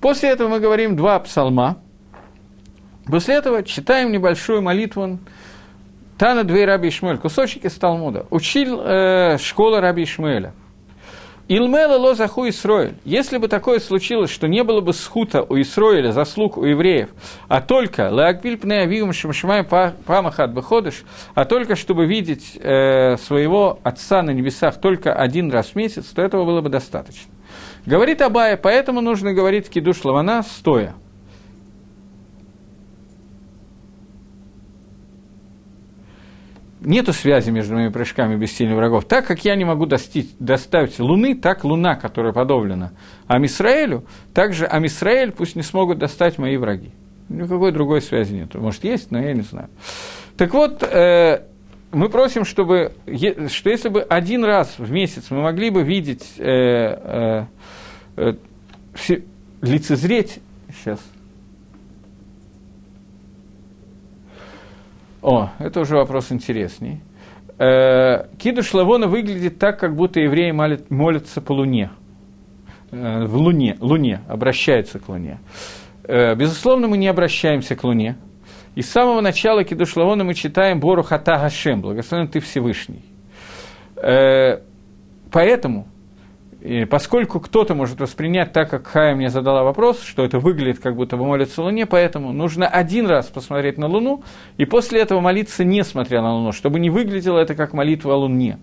После 0.00 0.30
этого 0.30 0.48
мы 0.48 0.60
говорим 0.60 0.96
два 0.96 1.20
псалма. 1.20 1.82
После 3.04 3.34
этого 3.34 3.62
читаем 3.62 4.10
небольшую 4.10 4.62
молитву 4.62 5.18
Тана 6.18 6.44
Двей 6.44 6.64
Раби 6.64 6.88
Ишмуэль, 6.88 7.18
кусочек 7.18 7.64
из 7.64 7.74
Талмуда, 7.74 8.26
учил 8.30 8.80
э, 8.82 9.36
школа 9.38 9.80
Раби 9.80 10.04
Ишмуэля. 10.04 10.54
Илмела 11.48 11.96
ло 11.96 12.14
заху 12.14 12.48
Исроэль. 12.48 12.94
Если 13.04 13.38
бы 13.38 13.46
такое 13.46 13.78
случилось, 13.78 14.30
что 14.30 14.48
не 14.48 14.64
было 14.64 14.80
бы 14.80 14.92
схута 14.92 15.44
у 15.44 15.60
Исроэля, 15.60 16.10
заслуг 16.10 16.56
у 16.56 16.64
евреев, 16.64 17.10
а 17.46 17.60
только 17.60 18.08
лааквиль 18.10 18.56
пне 18.56 18.80
авигам 18.80 19.12
шамшамай 19.12 19.62
памахат 19.62 20.50
беходыш, 20.50 21.04
а 21.34 21.44
только 21.44 21.76
чтобы 21.76 22.06
видеть 22.06 22.58
э, 22.60 23.16
своего 23.18 23.78
отца 23.84 24.22
на 24.22 24.30
небесах 24.30 24.80
только 24.80 25.14
один 25.14 25.52
раз 25.52 25.68
в 25.68 25.76
месяц, 25.76 26.06
то 26.06 26.20
этого 26.20 26.44
было 26.44 26.62
бы 26.62 26.68
достаточно. 26.68 27.30
Говорит 27.84 28.22
Абая, 28.22 28.56
поэтому 28.56 29.00
нужно 29.00 29.32
говорить 29.32 29.68
кидуш 29.68 30.04
лавана 30.04 30.42
стоя– 30.42 30.94
нету 36.86 37.12
связи 37.12 37.50
между 37.50 37.74
моими 37.74 37.90
прыжками 37.90 38.36
без 38.36 38.52
сильных 38.52 38.76
врагов. 38.76 39.04
Так 39.04 39.26
как 39.26 39.44
я 39.44 39.56
не 39.56 39.64
могу 39.64 39.86
достичь, 39.86 40.28
доставить 40.38 40.98
Луны, 40.98 41.34
так 41.34 41.64
Луна, 41.64 41.96
которая 41.96 42.32
подоблена 42.32 42.92
Амисраэлю, 43.26 44.04
также 44.32 44.66
Амисраэль 44.66 45.32
пусть 45.32 45.56
не 45.56 45.62
смогут 45.62 45.98
достать 45.98 46.38
мои 46.38 46.56
враги. 46.56 46.92
Никакой 47.28 47.72
другой 47.72 48.00
связи 48.00 48.34
нет. 48.34 48.54
Может, 48.54 48.84
есть, 48.84 49.10
но 49.10 49.20
я 49.20 49.32
не 49.32 49.42
знаю. 49.42 49.68
Так 50.36 50.54
вот, 50.54 50.82
э, 50.84 51.42
мы 51.90 52.08
просим, 52.08 52.44
чтобы, 52.44 52.92
что 53.48 53.70
если 53.70 53.88
бы 53.88 54.02
один 54.02 54.44
раз 54.44 54.78
в 54.78 54.90
месяц 54.90 55.26
мы 55.30 55.42
могли 55.42 55.70
бы 55.70 55.82
видеть, 55.82 56.34
э, 56.38 57.46
э, 58.16 58.34
э, 59.08 59.18
лицезреть, 59.60 60.38
сейчас– 60.70 61.00
О, 65.26 65.50
это 65.58 65.80
уже 65.80 65.96
вопрос 65.96 66.30
интересней. 66.30 67.00
Э, 67.58 68.28
Кидуш 68.38 68.72
Лавона 68.72 69.08
выглядит 69.08 69.58
так, 69.58 69.80
как 69.80 69.96
будто 69.96 70.20
евреи 70.20 70.52
молят, 70.52 70.88
молятся 70.88 71.40
по 71.40 71.50
Луне. 71.50 71.90
Э, 72.92 73.24
в 73.24 73.34
Луне, 73.34 73.76
Луне, 73.80 74.20
обращаются 74.28 75.00
к 75.00 75.08
Луне. 75.08 75.40
Э, 76.04 76.36
безусловно, 76.36 76.86
мы 76.86 76.96
не 76.96 77.08
обращаемся 77.08 77.74
к 77.74 77.82
Луне. 77.82 78.14
И 78.76 78.82
с 78.82 78.88
самого 78.88 79.20
начала 79.20 79.64
Кидуш 79.64 79.96
Лавона 79.96 80.22
мы 80.22 80.32
читаем 80.32 80.78
Бору 80.78 81.02
Хата 81.02 81.38
Гашем, 81.38 81.80
благословен 81.80 82.28
ты 82.28 82.38
Всевышний. 82.38 83.04
поэтому 85.32 85.88
и 86.60 86.84
поскольку 86.84 87.38
кто-то 87.38 87.74
может 87.74 88.00
воспринять 88.00 88.52
так, 88.52 88.70
как 88.70 88.86
Хая 88.86 89.14
мне 89.14 89.28
задала 89.28 89.62
вопрос, 89.62 90.02
что 90.02 90.24
это 90.24 90.38
выглядит, 90.38 90.78
как 90.78 90.96
будто 90.96 91.16
бы 91.16 91.24
молится 91.24 91.62
Луне, 91.62 91.86
поэтому 91.86 92.32
нужно 92.32 92.66
один 92.66 93.06
раз 93.06 93.26
посмотреть 93.26 93.78
на 93.78 93.86
Луну, 93.86 94.22
и 94.56 94.64
после 94.64 95.00
этого 95.00 95.20
молиться, 95.20 95.64
не 95.64 95.84
смотря 95.84 96.22
на 96.22 96.34
Луну, 96.34 96.52
чтобы 96.52 96.80
не 96.80 96.90
выглядело 96.90 97.38
это 97.38 97.54
как 97.54 97.72
молитва 97.72 98.14
о 98.14 98.16
Луне. 98.16 98.58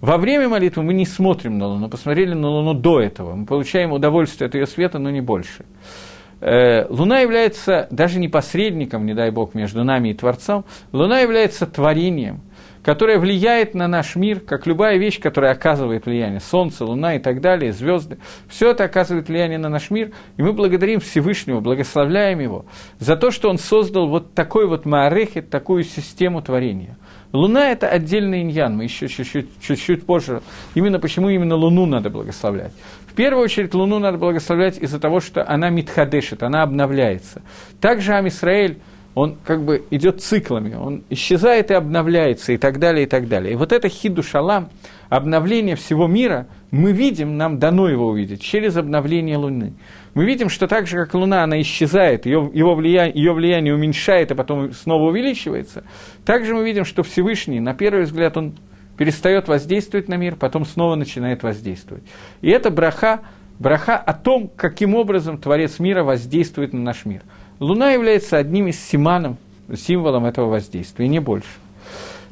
Во 0.00 0.18
время 0.18 0.48
молитвы 0.48 0.82
мы 0.82 0.94
не 0.94 1.06
смотрим 1.06 1.58
на 1.58 1.66
Луну, 1.66 1.88
посмотрели 1.88 2.34
на 2.34 2.48
Луну 2.48 2.74
до 2.74 3.00
этого. 3.00 3.34
Мы 3.34 3.46
получаем 3.46 3.92
удовольствие 3.92 4.46
от 4.46 4.54
ее 4.54 4.66
света, 4.66 4.98
но 4.98 5.10
не 5.10 5.20
больше. 5.20 5.64
Э, 6.40 6.86
Луна 6.88 7.20
является 7.20 7.88
даже 7.90 8.20
не 8.20 8.28
посредником, 8.28 9.06
не 9.06 9.14
дай 9.14 9.30
Бог, 9.30 9.54
между 9.54 9.82
нами 9.84 10.10
и 10.10 10.14
Творцом. 10.14 10.64
Луна 10.92 11.20
является 11.20 11.66
творением, 11.66 12.42
которая 12.88 13.18
влияет 13.18 13.74
на 13.74 13.86
наш 13.86 14.16
мир, 14.16 14.40
как 14.40 14.66
любая 14.66 14.96
вещь, 14.96 15.20
которая 15.20 15.52
оказывает 15.52 16.06
влияние. 16.06 16.40
Солнце, 16.40 16.86
Луна 16.86 17.16
и 17.16 17.18
так 17.18 17.42
далее, 17.42 17.70
звезды. 17.70 18.16
Все 18.48 18.70
это 18.70 18.84
оказывает 18.84 19.28
влияние 19.28 19.58
на 19.58 19.68
наш 19.68 19.90
мир, 19.90 20.12
и 20.38 20.42
мы 20.42 20.54
благодарим 20.54 20.98
Всевышнего, 21.00 21.60
благословляем 21.60 22.40
Его 22.40 22.64
за 22.98 23.16
то, 23.16 23.30
что 23.30 23.50
Он 23.50 23.58
создал 23.58 24.08
вот 24.08 24.32
такой 24.32 24.66
вот 24.66 24.86
маарехет, 24.86 25.50
такую 25.50 25.82
систему 25.82 26.40
творения. 26.40 26.96
Луна– 27.34 27.70
это 27.72 27.88
отдельный 27.88 28.40
иньян, 28.40 28.74
мы 28.74 28.84
еще 28.84 29.06
чуть-чуть, 29.06 29.50
чуть-чуть 29.60 30.06
позже. 30.06 30.40
Именно 30.74 30.98
почему 30.98 31.28
именно 31.28 31.56
Луну 31.56 31.84
надо 31.84 32.08
благословлять. 32.08 32.72
В 33.06 33.12
первую 33.12 33.44
очередь 33.44 33.74
Луну 33.74 33.98
надо 33.98 34.16
благословлять 34.16 34.78
из-за 34.78 34.98
того, 34.98 35.20
что 35.20 35.46
она 35.46 35.68
митхадешит, 35.68 36.42
она 36.42 36.62
обновляется. 36.62 37.42
Также 37.82 38.14
Амисраэль 38.14 38.78
он 39.18 39.36
как 39.44 39.64
бы 39.64 39.84
идет 39.90 40.22
циклами, 40.22 40.76
он 40.76 41.02
исчезает 41.10 41.72
и 41.72 41.74
обновляется, 41.74 42.52
и 42.52 42.56
так 42.56 42.78
далее, 42.78 43.02
и 43.02 43.08
так 43.08 43.26
далее. 43.26 43.54
И 43.54 43.56
вот 43.56 43.72
это 43.72 43.88
хиду 43.88 44.22
шалам, 44.22 44.68
обновление 45.08 45.74
всего 45.74 46.06
мира, 46.06 46.46
мы 46.70 46.92
видим, 46.92 47.36
нам 47.36 47.58
дано 47.58 47.88
его 47.88 48.06
увидеть, 48.06 48.40
через 48.40 48.76
обновление 48.76 49.36
Луны. 49.36 49.72
Мы 50.14 50.24
видим, 50.24 50.48
что 50.48 50.68
так 50.68 50.86
же, 50.86 50.96
как 50.98 51.14
Луна, 51.14 51.42
она 51.42 51.60
исчезает, 51.60 52.26
ее, 52.26 52.48
его, 52.54 52.76
влияние, 52.76 53.16
ее 53.16 53.32
влияние 53.32 53.74
уменьшает, 53.74 54.30
а 54.30 54.36
потом 54.36 54.72
снова 54.72 55.08
увеличивается, 55.08 55.82
также 56.24 56.54
мы 56.54 56.64
видим, 56.64 56.84
что 56.84 57.02
Всевышний, 57.02 57.58
на 57.58 57.74
первый 57.74 58.04
взгляд, 58.04 58.36
он 58.36 58.54
перестает 58.96 59.48
воздействовать 59.48 60.08
на 60.08 60.14
мир, 60.14 60.36
потом 60.36 60.64
снова 60.64 60.94
начинает 60.94 61.42
воздействовать. 61.42 62.04
И 62.40 62.50
это 62.50 62.70
браха, 62.70 63.22
браха 63.58 63.96
о 63.96 64.12
том, 64.12 64.48
каким 64.54 64.94
образом 64.94 65.38
Творец 65.38 65.80
мира 65.80 66.04
воздействует 66.04 66.72
на 66.72 66.80
наш 66.80 67.04
мир– 67.04 67.22
Луна 67.60 67.90
является 67.90 68.36
одним 68.36 68.68
из 68.68 68.80
симаном, 68.80 69.36
символом 69.74 70.24
этого 70.26 70.48
воздействия, 70.48 71.08
не 71.08 71.20
больше. 71.20 71.48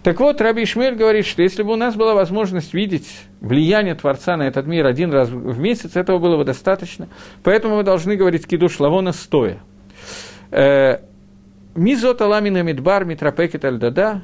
Так 0.02 0.20
вот, 0.20 0.40
Раби 0.40 0.62
Ишмель 0.62 0.94
говорит, 0.94 1.26
что 1.26 1.42
если 1.42 1.64
бы 1.64 1.72
у 1.72 1.76
нас 1.76 1.96
была 1.96 2.14
возможность 2.14 2.72
видеть 2.72 3.08
влияние 3.40 3.96
Творца 3.96 4.36
на 4.36 4.46
этот 4.46 4.66
мир 4.66 4.86
один 4.86 5.12
раз 5.12 5.28
в 5.28 5.58
месяц, 5.58 5.96
этого 5.96 6.18
было 6.18 6.36
бы 6.36 6.44
достаточно. 6.44 7.08
Поэтому 7.42 7.76
мы 7.76 7.82
должны 7.82 8.14
говорить 8.14 8.46
кидуш 8.46 8.78
лавона 8.78 9.12
стоя. 9.12 9.58
Э, 10.52 10.98
Мизот 11.74 12.22
аламина 12.22 12.62
мидбар 12.62 13.04
митропекет 13.04 13.64
альдада, 13.64 14.22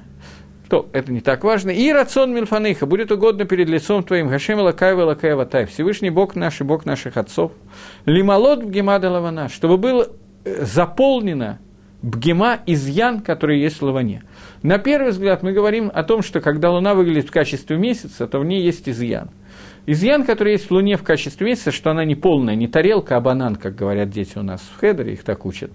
то 0.71 0.89
это 0.93 1.13
не 1.13 1.21
так 1.21 1.45
важно. 1.45 1.71
И 1.71 1.93
рацион 1.93 2.33
мильфаныха, 2.33 2.87
будет 2.87 3.13
угодно 3.13 3.45
перед 3.45 3.69
лицом 3.69 4.05
твоим, 4.05 4.29
Гашем 4.29 4.61
Лакай 4.61 4.95
Лакай 4.95 5.35
Ватай, 5.35 5.67
Всевышний 5.67 6.11
Бог 6.11 6.35
наш 6.35 6.61
и 6.61 6.65
Бог 6.65 6.87
наших 6.87 7.17
отцов, 7.17 7.53
Лималот 8.07 8.63
Гемада 8.63 9.11
Лавана, 9.11 9.51
чтобы 9.51 9.77
был 9.77 10.07
заполнена 10.45 11.59
бгема, 12.03 12.59
изъян, 12.67 13.21
который 13.21 13.61
есть 13.61 13.81
в 13.81 13.83
Лаване. 13.83 14.23
На 14.63 14.79
первый 14.79 15.11
взгляд 15.11 15.43
мы 15.43 15.53
говорим 15.53 15.91
о 15.93 16.03
том, 16.03 16.23
что 16.23 16.41
когда 16.41 16.71
Луна 16.71 16.95
выглядит 16.95 17.29
в 17.29 17.33
качестве 17.33 17.77
месяца, 17.79 18.27
то 18.27 18.41
в 18.41 18.45
ней 18.45 18.63
есть 18.63 18.89
изъян. 18.89 19.31
Изъян, 19.87 20.25
который 20.25 20.53
есть 20.53 20.69
в 20.69 20.71
Луне 20.71 20.97
в 20.97 21.03
качестве 21.03 21.47
месяца, 21.47 21.73
что 21.73 21.91
она 21.91 22.05
не 22.05 22.15
полная, 22.15 22.55
не 22.55 22.69
тарелка, 22.69 23.17
а 23.17 23.21
банан, 23.21 23.57
как 23.57 23.75
говорят 23.75 24.11
дети 24.11 24.39
у 24.39 24.43
нас 24.43 24.61
в 24.61 24.79
Хедере, 24.79 25.15
их 25.15 25.25
так 25.25 25.45
учат, 25.45 25.73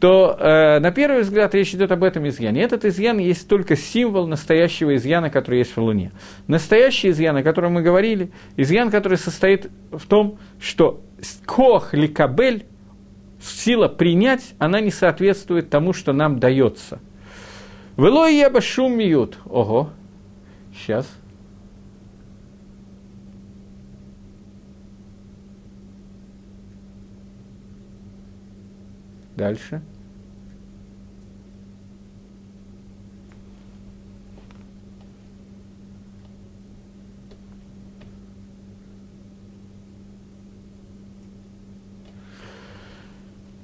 то 0.00 0.36
э, 0.38 0.80
на 0.80 0.90
первый 0.90 1.20
взгляд 1.22 1.54
речь 1.54 1.74
идет 1.74 1.92
об 1.92 2.02
этом 2.02 2.26
изъяне. 2.26 2.62
Этот 2.62 2.84
изъян 2.84 3.18
есть 3.18 3.46
только 3.48 3.76
символ 3.76 4.26
настоящего 4.26 4.96
изъяна, 4.96 5.30
который 5.30 5.58
есть 5.58 5.76
в 5.76 5.80
Луне. 5.80 6.10
Настоящий 6.48 7.10
изъян, 7.10 7.36
о 7.36 7.42
котором 7.42 7.74
мы 7.74 7.82
говорили, 7.82 8.32
изъян, 8.56 8.90
который 8.90 9.18
состоит 9.18 9.70
в 9.92 10.06
том, 10.06 10.38
что 10.58 11.02
кох 11.46 11.92
ликабель, 11.92 12.64
сила 13.40 13.88
принять, 13.88 14.54
она 14.58 14.80
не 14.80 14.90
соответствует 14.90 15.70
тому, 15.70 15.92
что 15.92 16.12
нам 16.12 16.38
дается. 16.38 17.00
Велой 17.96 18.36
еба 18.36 18.60
шум 18.60 18.96
миют. 18.98 19.38
Ого, 19.46 19.90
сейчас. 20.74 21.06
Дальше. 29.36 29.82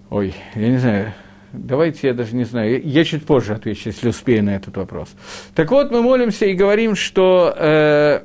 Ой, 0.09 0.35
я 0.55 0.69
не 0.69 0.79
знаю, 0.79 1.13
давайте 1.53 2.07
я 2.09 2.15
даже 2.15 2.37
не 2.37 2.45
знаю, 2.45 2.81
я 2.85 3.05
чуть 3.05 3.27
позже 3.27 3.55
отвечу, 3.55 3.89
если 3.89 4.09
успею 4.09 4.45
на 4.45 4.55
этот 4.55 4.77
вопрос. 4.77 5.09
Так 5.55 5.71
вот, 5.73 5.91
мы 5.91 6.01
молимся 6.01 6.47
и 6.47 6.55
говорим, 6.55 6.95
что, 6.95 7.53
э, 7.57 8.21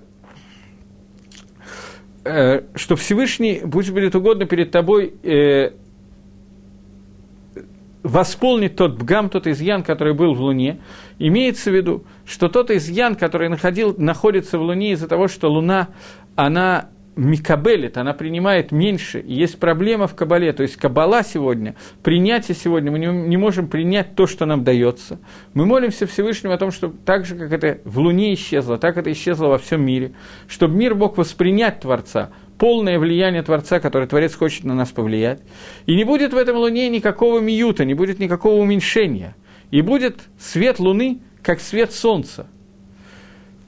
э, 2.24 2.62
что 2.76 2.96
Всевышний, 2.96 3.62
будь 3.64 3.90
будет 3.90 4.16
угодно 4.16 4.46
перед 4.46 4.70
тобой, 4.70 5.16
э, 5.24 5.72
восполнит 8.04 8.76
тот 8.76 8.98
бгам, 8.98 9.30
тот 9.30 9.48
изъян, 9.48 9.82
который 9.84 10.14
был 10.14 10.36
в 10.36 10.42
Луне. 10.42 10.82
Имеется 11.18 11.72
в 11.72 11.76
виду, 11.76 12.06
что 12.26 12.48
тот 12.48 12.70
изъян, 12.70 13.16
который 13.16 13.50
находил, 13.50 13.96
находится 13.98 14.60
в 14.60 14.62
Луне 14.62 14.92
из-за 14.92 15.08
того, 15.08 15.28
что 15.28 15.52
Луна, 15.52 15.90
она 16.36 16.90
микабелит, 17.16 17.98
она 17.98 18.14
принимает 18.14 18.72
меньше, 18.72 19.20
и 19.20 19.34
есть 19.34 19.60
проблема 19.60 20.08
в 20.08 20.16
кабале, 20.16 20.54
то 20.54 20.64
есть 20.64 20.78
кабала 20.78 21.24
сегодня, 21.24 21.76
принятие 22.04 22.56
сегодня, 22.56 22.92
мы 22.92 23.00
не, 23.00 23.38
можем 23.38 23.68
принять 23.68 24.16
то, 24.16 24.28
что 24.28 24.46
нам 24.46 24.64
дается. 24.64 25.20
Мы 25.54 25.66
молимся 25.66 26.08
Всевышнему 26.08 26.54
о 26.54 26.58
том, 26.58 26.72
что 26.72 26.94
так 27.06 27.26
же, 27.26 27.36
как 27.36 27.52
это 27.52 27.80
в 27.84 28.00
Луне 28.00 28.34
исчезло, 28.34 28.78
так 28.78 28.98
это 28.98 29.12
исчезло 29.12 29.48
во 29.48 29.58
всем 29.58 29.84
мире, 29.84 30.14
чтобы 30.48 30.76
мир 30.76 30.96
мог 30.96 31.18
воспринять 31.18 31.82
Творца, 31.82 32.32
полное 32.58 32.98
влияние 32.98 33.44
Творца, 33.44 33.80
который 33.80 34.08
Творец 34.08 34.36
хочет 34.36 34.64
на 34.64 34.74
нас 34.74 34.90
повлиять. 34.90 35.42
И 35.86 35.96
не 35.96 36.06
будет 36.06 36.34
в 36.34 36.38
этом 36.38 36.58
Луне 36.58 36.90
никакого 36.90 37.40
миюта, 37.40 37.84
не 37.84 37.94
будет 37.94 38.20
никакого 38.20 38.62
уменьшения. 38.62 39.36
И 39.70 39.82
будет 39.82 40.22
свет 40.40 40.80
Луны, 40.80 41.22
как 41.42 41.60
свет 41.60 41.92
Солнца– 41.92 42.48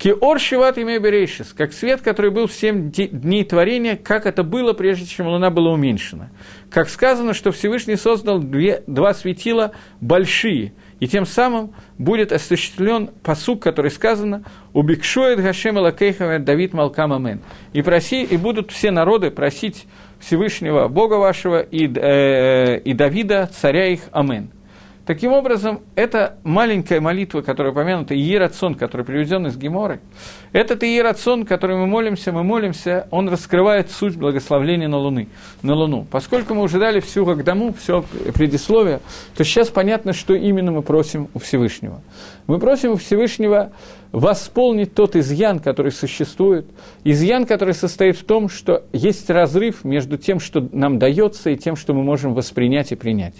Киор 0.03 0.37
Шиват 0.37 0.77
имя 0.77 0.99
Берейшис, 0.99 1.53
как 1.53 1.71
свет, 1.71 2.01
который 2.01 2.29
был 2.29 2.47
в 2.47 2.51
семь 2.51 2.91
дней 2.91 3.45
творения, 3.45 3.95
как 3.95 4.25
это 4.25 4.43
было, 4.43 4.73
прежде 4.73 5.05
чем 5.05 5.27
луна 5.27 5.49
была 5.49 5.71
уменьшена. 5.71 6.29
Как 6.69 6.89
сказано, 6.89 7.33
что 7.33 7.53
Всевышний 7.53 7.95
создал 7.95 8.39
две, 8.39 8.83
два 8.85 9.13
светила 9.13 9.71
большие, 10.01 10.73
и 10.99 11.07
тем 11.07 11.25
самым 11.25 11.73
будет 11.97 12.33
осуществлен 12.33 13.11
посук, 13.23 13.63
который 13.63 13.91
сказано 13.91 14.43
«Убикшует 14.73 15.39
Гашем 15.39 15.77
Лакейхам 15.77 16.43
Давид 16.43 16.73
Малкам 16.73 17.13
Амен». 17.13 17.39
И, 17.71 17.81
проси, 17.81 18.23
и 18.23 18.35
будут 18.35 18.71
все 18.71 18.91
народы 18.91 19.31
просить 19.31 19.85
Всевышнего 20.19 20.89
Бога 20.89 21.13
вашего 21.13 21.61
и, 21.61 21.87
э, 21.87 22.79
и 22.79 22.93
Давида, 22.93 23.49
царя 23.53 23.87
их, 23.87 24.01
Амен. 24.11 24.49
Таким 25.05 25.33
образом, 25.33 25.81
эта 25.95 26.37
маленькая 26.45 27.01
молитва, 27.01 27.41
которая 27.41 27.73
упомянута, 27.73 28.15
Иерацон, 28.15 28.75
который 28.75 29.05
приведен 29.05 29.45
из 29.47 29.57
Геморы, 29.57 29.99
этот 30.53 30.81
Иерацон, 30.83 31.45
который 31.45 31.75
мы 31.75 31.87
молимся, 31.87 32.31
мы 32.31 32.43
молимся, 32.43 33.07
он 33.11 33.27
раскрывает 33.27 33.91
суть 33.91 34.15
благословления 34.15 34.87
на, 34.87 34.97
Луны, 34.97 35.27
на 35.61 35.73
Луну. 35.73 36.07
Поскольку 36.09 36.53
мы 36.53 36.61
уже 36.61 36.79
дали 36.79 37.01
всю 37.01 37.25
Гагдаму, 37.25 37.73
все 37.73 38.05
предисловие, 38.33 39.01
то 39.35 39.43
сейчас 39.43 39.67
понятно, 39.67 40.13
что 40.13 40.35
именно 40.35 40.71
мы 40.71 40.81
просим 40.81 41.27
у 41.33 41.39
Всевышнего. 41.39 42.01
Мы 42.47 42.59
просим 42.59 42.97
Всевышнего 42.97 43.71
восполнить 44.11 44.93
тот 44.93 45.15
изъян, 45.15 45.59
который 45.59 45.91
существует, 45.91 46.65
изъян, 47.03 47.45
который 47.45 47.73
состоит 47.73 48.17
в 48.17 48.25
том, 48.25 48.49
что 48.49 48.83
есть 48.91 49.29
разрыв 49.29 49.83
между 49.83 50.17
тем, 50.17 50.39
что 50.39 50.67
нам 50.71 50.99
дается, 50.99 51.49
и 51.49 51.57
тем, 51.57 51.75
что 51.75 51.93
мы 51.93 52.03
можем 52.03 52.33
воспринять 52.33 52.91
и 52.91 52.95
принять. 52.95 53.35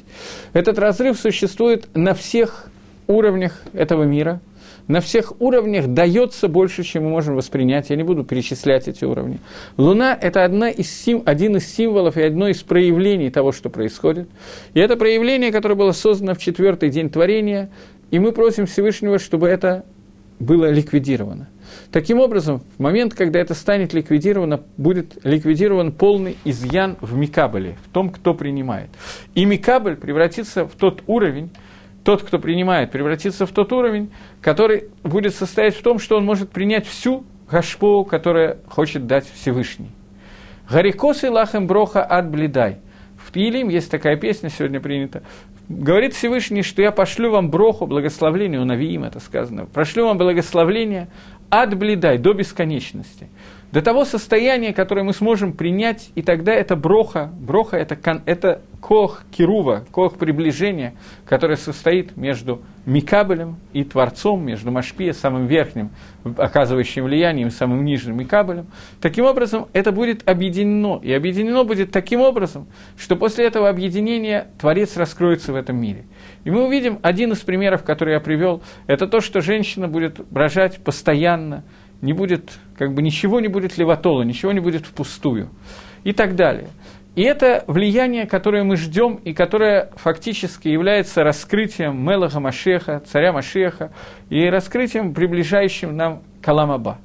Этот 0.54 0.80
разрыв 0.80 1.20
существует 1.20 1.88
на 1.93 2.14
всех 2.14 2.70
уровнях 3.08 3.62
этого 3.74 4.04
мира, 4.04 4.41
на 4.88 4.99
всех 4.99 5.39
уровнях 5.39 5.88
дается 5.88 6.49
больше, 6.49 6.84
чем 6.84 7.06
мы 7.06 7.10
можем 7.10 7.36
воспринять. 7.36 7.89
Я 7.89 7.95
не 7.95 8.04
буду 8.04 8.26
перечислять 8.26 8.88
эти 8.89 9.06
уровни. 9.06 9.39
Луна– 9.78 10.18
это 10.22 10.43
одна 10.43 10.70
из 10.70 10.91
сим, 10.91 11.24
один 11.26 11.56
из 11.56 11.74
символов 11.74 12.18
и 12.18 12.22
одно 12.22 12.49
из 12.49 12.62
проявлений 12.64 13.30
того, 13.30 13.54
что 13.54 13.70
происходит. 13.70 14.28
И 14.74 14.82
это 14.82 14.97
проявление, 14.97 15.54
которое 15.54 15.76
было 15.76 15.93
создано 15.93 16.34
в 16.34 16.39
четвертый 16.39 16.89
день 16.89 17.10
творения, 17.10 17.70
и 18.14 18.20
мы 18.20 18.32
просим 18.32 18.68
Всевышнего, 18.68 19.18
чтобы 19.18 19.47
это 19.47 19.86
было 20.38 20.70
ликвидировано. 20.70 21.49
Таким 21.91 22.20
образом, 22.20 22.61
в 22.78 22.80
момент, 22.80 23.16
когда 23.16 23.39
это 23.39 23.55
станет 23.55 23.91
ликвидировано, 23.91 24.61
будет 24.78 25.18
ликвидирован 25.26 25.91
полный 25.91 26.38
изъян 26.45 26.95
в 27.01 27.16
Микабеле, 27.16 27.76
в 27.84 27.91
том, 27.91 28.11
кто 28.11 28.36
принимает. 28.36 28.91
И 29.34 29.45
Микабель 29.45 29.95
превратится 29.95 30.68
в 30.68 30.74
тот 30.76 31.01
уровень, 31.07 31.49
тот, 32.03 32.22
кто 32.22 32.38
принимает, 32.38 32.91
превратится 32.91 33.47
в 33.47 33.51
тот 33.51 33.74
уровень, 33.74 34.11
который 34.41 34.89
будет 35.01 35.34
состоять 35.34 35.76
в 35.76 35.82
том, 35.82 35.97
что 35.97 36.16
он 36.16 36.24
может 36.24 36.51
принять 36.51 36.86
всю 36.86 37.26
гашпу, 37.49 38.05
которую 38.05 38.59
хочет 38.68 39.07
дать 39.07 39.26
Всевышний. 39.28 39.89
Гарикос 40.70 41.24
и 41.24 41.30
лахем 41.30 41.66
броха 41.66 42.03
от 42.03 42.30
блидай. 42.30 42.78
В 43.34 43.36
Тилим 43.36 43.69
есть 43.69 43.89
такая 43.89 44.15
песня, 44.15 44.49
сегодня 44.49 44.79
принята. 44.79 45.23
Говорит 45.67 46.13
Всевышний, 46.13 46.61
что 46.61 46.84
я 46.84 46.91
пошлю 46.91 47.31
вам 47.31 47.49
броху, 47.49 47.88
благословление, 47.88 48.61
у 48.61 48.63
Навиим 48.63 49.03
это 49.03 49.19
сказано, 49.19 49.65
прошлю 49.65 50.05
вам 50.05 50.19
благословление 50.19 51.07
от 51.49 51.75
блидай, 51.75 52.19
до 52.19 52.34
бесконечности 52.34 53.29
до 53.74 53.82
того 53.82 54.05
состояния, 54.05 54.71
которое 54.71 55.01
мы 55.01 55.13
сможем 55.13 55.51
принять, 55.51 56.11
и 56.13 56.21
тогда 56.21 56.53
это 56.53 56.76
броха, 56.76 57.32
броха 57.39 57.76
это, 57.76 57.97
это 58.28 58.61
кох 58.80 59.24
кирува, 59.32 59.84
кох 59.89 60.19
приближения, 60.19 60.93
которое 61.26 61.55
состоит 61.55 62.15
между 62.15 62.61
Микабелем 62.86 63.55
и 63.71 63.84
Творцом, 63.84 64.45
между 64.45 64.69
Машпия, 64.69 65.11
самым 65.13 65.47
верхним, 65.47 65.89
оказывающим 66.38 67.05
влиянием, 67.05 67.49
самым 67.49 67.84
нижним 67.84 68.17
Микабелем. 68.17 68.67
Таким 69.01 69.26
образом, 69.26 69.67
это 69.74 69.91
будет 69.91 70.30
объединено. 70.30 70.99
И 71.01 71.11
объединено 71.11 71.63
будет 71.63 71.91
таким 71.91 72.21
образом, 72.21 72.67
что 72.95 73.15
после 73.15 73.47
этого 73.47 73.69
объединения 73.69 74.49
Творец 74.59 74.97
раскроется 74.97 75.51
в 75.51 75.55
этом 75.55 75.78
мире. 75.78 76.05
И 76.43 76.51
мы 76.51 76.67
увидим 76.67 76.99
один 77.01 77.32
из 77.32 77.39
примеров, 77.39 77.84
который 77.84 78.13
я 78.13 78.19
привел, 78.19 78.61
это 78.86 79.07
то, 79.07 79.19
что 79.19 79.41
женщина 79.41 79.88
будет 79.88 80.19
рожать 80.32 80.78
постоянно, 80.84 81.63
не 82.04 82.12
будет, 82.12 82.51
как 82.78 82.93
бы 82.93 83.01
ничего 83.01 83.39
не 83.39 83.47
будет 83.47 83.78
леватола, 83.78 84.24
ничего 84.24 84.51
не 84.51 84.60
будет 84.60 84.86
впустую 84.86 85.49
и 86.04 86.12
так 86.12 86.36
далее. 86.36 86.68
И 87.16 87.22
это 87.22 87.64
влияние, 87.68 88.26
которое 88.26 88.64
мы 88.64 88.76
ждем, 88.76 89.16
и 89.24 89.34
которое 89.34 89.89
фактически 89.95 90.68
является 90.68 91.24
раскрытием 91.24 91.95
Мелаха 91.95 92.39
Машеха, 92.39 93.01
царя 93.06 93.32
Машеха, 93.32 93.91
и 94.30 94.45
раскрытием, 94.49 95.14
приближающим 95.14 95.95
нам 95.95 96.24
к 96.41 96.47
Аламаба. 96.47 96.97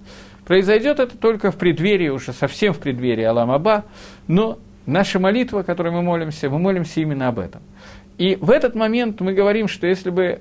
Произойдет 0.46 0.98
это 0.98 1.16
только 1.16 1.52
в 1.52 1.56
преддверии, 1.56 2.08
уже 2.08 2.32
совсем 2.32 2.72
в 2.72 2.78
преддверии 2.78 3.24
Аламаба, 3.24 3.84
но 4.26 4.58
наша 4.86 5.20
молитва, 5.20 5.62
которой 5.62 5.92
мы 5.92 6.02
молимся, 6.02 6.50
мы 6.50 6.58
молимся 6.58 7.00
именно 7.00 7.28
об 7.28 7.38
этом. 7.38 7.60
И 8.16 8.36
в 8.40 8.50
этот 8.50 8.74
момент 8.74 9.20
мы 9.20 9.32
говорим, 9.32 9.68
что 9.68 9.86
если 9.86 10.10
бы 10.10 10.40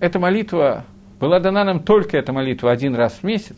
эта 0.00 0.18
молитва 0.18 0.84
была 1.20 1.38
дана 1.38 1.64
нам 1.64 1.80
только 1.80 2.18
эта 2.18 2.32
молитва 2.32 2.72
один 2.72 2.94
раз 2.94 3.20
в 3.20 3.22
месяц, 3.22 3.56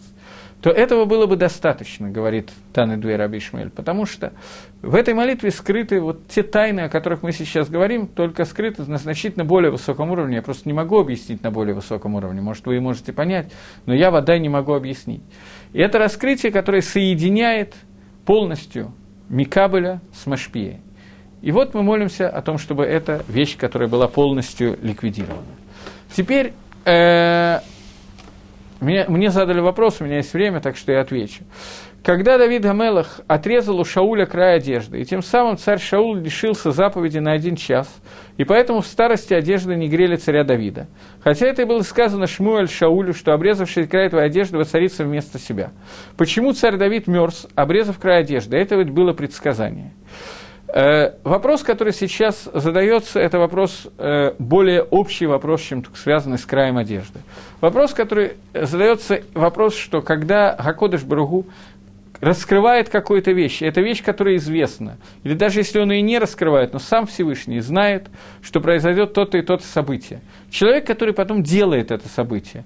то 0.62 0.70
этого 0.70 1.06
было 1.06 1.26
бы 1.26 1.36
достаточно, 1.36 2.08
говорит 2.08 2.50
Таны 2.72 2.96
Дуэр 2.96 3.20
Абишмель, 3.20 3.70
потому 3.70 4.06
что 4.06 4.32
в 4.80 4.94
этой 4.94 5.12
молитве 5.12 5.50
скрыты 5.50 6.00
вот 6.00 6.28
те 6.28 6.44
тайны, 6.44 6.82
о 6.82 6.88
которых 6.88 7.24
мы 7.24 7.32
сейчас 7.32 7.68
говорим, 7.68 8.06
только 8.06 8.44
скрыты 8.44 8.84
на 8.84 8.98
значительно 8.98 9.44
более 9.44 9.72
высоком 9.72 10.12
уровне. 10.12 10.36
Я 10.36 10.42
просто 10.42 10.68
не 10.68 10.72
могу 10.72 11.00
объяснить 11.00 11.42
на 11.42 11.50
более 11.50 11.74
высоком 11.74 12.14
уровне, 12.14 12.40
может, 12.40 12.64
вы 12.66 12.76
и 12.76 12.80
можете 12.80 13.12
понять, 13.12 13.52
но 13.86 13.94
я 13.94 14.12
вода 14.12 14.38
не 14.38 14.48
могу 14.48 14.72
объяснить. 14.74 15.22
И 15.72 15.80
это 15.80 15.98
раскрытие, 15.98 16.52
которое 16.52 16.80
соединяет 16.80 17.74
полностью 18.24 18.92
Микабеля 19.28 20.00
с 20.12 20.26
Машпией. 20.26 20.80
И 21.40 21.50
вот 21.50 21.74
мы 21.74 21.82
молимся 21.82 22.28
о 22.28 22.40
том, 22.40 22.58
чтобы 22.58 22.84
эта 22.84 23.24
вещь, 23.26 23.56
которая 23.56 23.88
была 23.88 24.06
полностью 24.06 24.78
ликвидирована. 24.80 25.42
Теперь 26.14 26.52
э, 26.84 27.58
мне, 28.82 29.04
мне 29.06 29.30
задали 29.30 29.60
вопрос, 29.60 30.00
у 30.00 30.04
меня 30.04 30.16
есть 30.16 30.34
время, 30.34 30.60
так 30.60 30.76
что 30.76 30.90
я 30.90 31.00
отвечу. 31.00 31.44
Когда 32.02 32.36
Давид 32.36 32.62
Гамелах 32.62 33.20
отрезал 33.28 33.78
у 33.78 33.84
Шауля 33.84 34.26
край 34.26 34.56
одежды, 34.56 35.00
и 35.00 35.04
тем 35.04 35.22
самым 35.22 35.56
царь 35.56 35.78
Шаул 35.78 36.16
лишился 36.16 36.72
заповеди 36.72 37.18
на 37.18 37.30
один 37.30 37.54
час, 37.54 37.88
и 38.38 38.44
поэтому 38.44 38.80
в 38.80 38.86
старости 38.88 39.34
одежды 39.34 39.76
не 39.76 39.88
грели 39.88 40.16
царя 40.16 40.42
Давида. 40.42 40.88
Хотя 41.20 41.46
это 41.46 41.62
и 41.62 41.64
было 41.64 41.82
сказано 41.82 42.26
Шмуэль 42.26 42.68
Шаулю, 42.68 43.14
что 43.14 43.32
обрезавший 43.32 43.86
край 43.86 44.08
твоей 44.08 44.26
одежды 44.26 44.58
воцарится 44.58 45.04
вместо 45.04 45.38
себя. 45.38 45.70
Почему 46.16 46.52
царь 46.52 46.76
Давид 46.76 47.06
мерз, 47.06 47.46
обрезав 47.54 48.00
край 48.00 48.22
одежды? 48.22 48.56
Это 48.56 48.74
ведь 48.74 48.90
было 48.90 49.12
предсказание. 49.12 49.92
Э, 50.74 51.16
вопрос, 51.22 51.62
который 51.62 51.92
сейчас 51.92 52.48
задается, 52.54 53.20
это 53.20 53.38
вопрос, 53.38 53.88
э, 53.98 54.32
более 54.38 54.82
общий 54.82 55.26
вопрос, 55.26 55.60
чем 55.60 55.84
связанный 55.94 56.38
с 56.38 56.46
краем 56.46 56.78
одежды. 56.78 57.20
Вопрос, 57.60 57.92
который 57.92 58.32
задается, 58.54 59.20
вопрос, 59.34 59.76
что 59.76 60.00
когда 60.00 60.56
Гакодыш 60.56 61.02
Баругу 61.02 61.44
раскрывает 62.22 62.88
какую-то 62.88 63.32
вещь, 63.32 63.60
это 63.60 63.82
вещь, 63.82 64.02
которая 64.02 64.36
известна, 64.36 64.96
или 65.24 65.34
даже 65.34 65.60
если 65.60 65.78
он 65.78 65.92
ее 65.92 66.00
не 66.00 66.18
раскрывает, 66.18 66.72
но 66.72 66.78
сам 66.78 67.06
Всевышний 67.06 67.60
знает, 67.60 68.06
что 68.40 68.60
произойдет 68.60 69.12
то-то 69.12 69.36
и 69.36 69.42
то-то 69.42 69.66
событие. 69.66 70.20
Человек, 70.50 70.86
который 70.86 71.12
потом 71.12 71.42
делает 71.42 71.90
это 71.90 72.08
событие, 72.08 72.64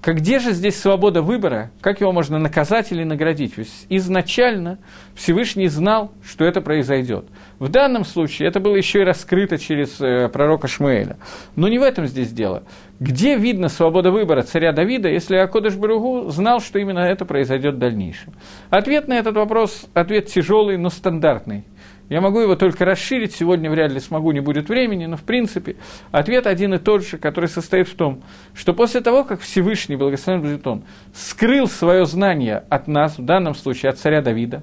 как 0.00 0.18
где 0.18 0.38
же 0.38 0.52
здесь 0.52 0.78
свобода 0.78 1.20
выбора, 1.20 1.70
как 1.80 2.00
его 2.00 2.12
можно 2.12 2.38
наказать 2.38 2.92
или 2.92 3.02
наградить? 3.02 3.56
Ведь 3.56 3.70
изначально 3.88 4.78
Всевышний 5.14 5.66
знал, 5.68 6.12
что 6.24 6.44
это 6.44 6.60
произойдет. 6.60 7.26
В 7.58 7.68
данном 7.68 8.04
случае 8.04 8.48
это 8.48 8.60
было 8.60 8.76
еще 8.76 9.00
и 9.00 9.04
раскрыто 9.04 9.58
через 9.58 10.00
э, 10.00 10.28
пророка 10.28 10.68
Шмуэля. 10.68 11.16
Но 11.56 11.68
не 11.68 11.78
в 11.78 11.82
этом 11.82 12.06
здесь 12.06 12.30
дело. 12.30 12.62
Где 13.00 13.36
видно 13.36 13.68
свобода 13.68 14.10
выбора 14.10 14.42
царя 14.42 14.72
Давида, 14.72 15.08
если 15.08 15.36
Акодыш 15.36 15.74
Баругу 15.74 16.30
знал, 16.30 16.60
что 16.60 16.78
именно 16.78 17.00
это 17.00 17.24
произойдет 17.24 17.74
в 17.74 17.78
дальнейшем? 17.78 18.32
Ответ 18.70 19.08
на 19.08 19.14
этот 19.14 19.36
вопрос, 19.36 19.86
ответ 19.92 20.26
тяжелый, 20.26 20.76
но 20.76 20.88
стандартный. 20.88 21.64
Я 22.08 22.20
могу 22.20 22.38
его 22.38 22.54
только 22.54 22.84
расширить, 22.84 23.34
сегодня 23.34 23.68
вряд 23.70 23.90
ли 23.90 23.98
смогу, 23.98 24.30
не 24.30 24.40
будет 24.40 24.68
времени, 24.68 25.06
но 25.06 25.16
в 25.16 25.22
принципе 25.22 25.76
ответ 26.12 26.46
один 26.46 26.74
и 26.74 26.78
тот 26.78 27.04
же, 27.04 27.18
который 27.18 27.48
состоит 27.48 27.88
в 27.88 27.96
том, 27.96 28.22
что 28.54 28.74
после 28.74 29.00
того, 29.00 29.24
как 29.24 29.40
Всевышний, 29.40 29.96
благословен 29.96 30.40
будет 30.40 30.66
он, 30.66 30.84
скрыл 31.12 31.66
свое 31.66 32.06
знание 32.06 32.62
от 32.68 32.86
нас, 32.86 33.18
в 33.18 33.24
данном 33.24 33.56
случае 33.56 33.90
от 33.90 33.98
царя 33.98 34.22
Давида, 34.22 34.62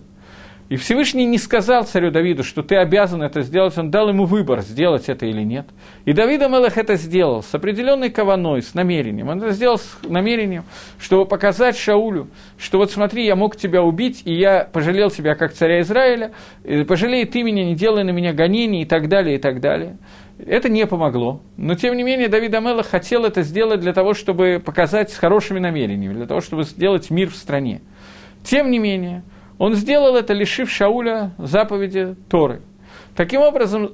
и 0.74 0.76
Всевышний 0.76 1.28
не 1.28 1.38
сказал 1.38 1.84
царю 1.84 2.10
Давиду, 2.10 2.44
что 2.44 2.64
ты 2.64 2.78
обязан 2.78 3.22
это 3.22 3.44
сделать, 3.44 3.78
он 3.78 3.92
дал 3.92 4.10
ему 4.10 4.26
выбор, 4.26 4.62
сделать 4.62 5.08
это 5.08 5.28
или 5.28 5.44
нет. 5.44 5.68
И 6.06 6.14
Давид 6.14 6.42
Амелах 6.42 6.80
это 6.80 6.96
сделал 6.96 7.44
с 7.44 7.54
определенной 7.54 8.10
кованой, 8.10 8.64
с 8.64 8.74
намерением. 8.74 9.30
Он 9.30 9.38
это 9.38 9.52
сделал 9.52 9.78
с 9.78 10.00
намерением, 10.02 10.64
чтобы 10.98 11.28
показать 11.28 11.78
Шаулю, 11.78 12.28
что 12.58 12.80
вот 12.80 12.92
смотри, 12.92 13.24
я 13.24 13.36
мог 13.36 13.56
тебя 13.56 13.84
убить, 13.84 14.24
и 14.26 14.34
я 14.34 14.64
пожалел 14.64 15.12
тебя 15.12 15.36
как 15.36 15.54
царя 15.54 15.80
Израиля, 15.82 16.32
пожалей 16.88 17.26
ты 17.26 17.44
меня, 17.44 17.64
не 17.64 17.76
делай 17.76 18.04
на 18.04 18.10
меня 18.10 18.34
гонений 18.34 18.82
и 18.82 18.86
так 18.86 19.10
далее, 19.10 19.36
и 19.36 19.40
так 19.40 19.60
далее. 19.62 20.00
Это 20.44 20.70
не 20.70 20.88
помогло. 20.88 21.40
Но, 21.56 21.76
тем 21.76 21.96
не 21.96 22.02
менее, 22.02 22.30
Давид 22.30 22.52
Амелах 22.56 22.88
хотел 22.88 23.26
это 23.26 23.44
сделать 23.44 23.82
для 23.82 23.94
того, 23.94 24.16
чтобы 24.16 24.60
показать 24.60 25.12
с 25.12 25.20
хорошими 25.20 25.60
намерениями, 25.60 26.16
для 26.16 26.26
того, 26.26 26.42
чтобы 26.42 26.64
сделать 26.64 27.12
мир 27.12 27.30
в 27.30 27.36
стране. 27.36 27.82
Тем 28.44 28.72
не 28.72 28.80
менее, 28.80 29.24
он 29.58 29.76
сделал 29.76 30.16
это, 30.16 30.34
лишив 30.34 30.70
Шауля 30.70 31.32
заповеди 31.38 32.16
Торы. 32.30 32.62
Таким 33.16 33.42
образом, 33.42 33.92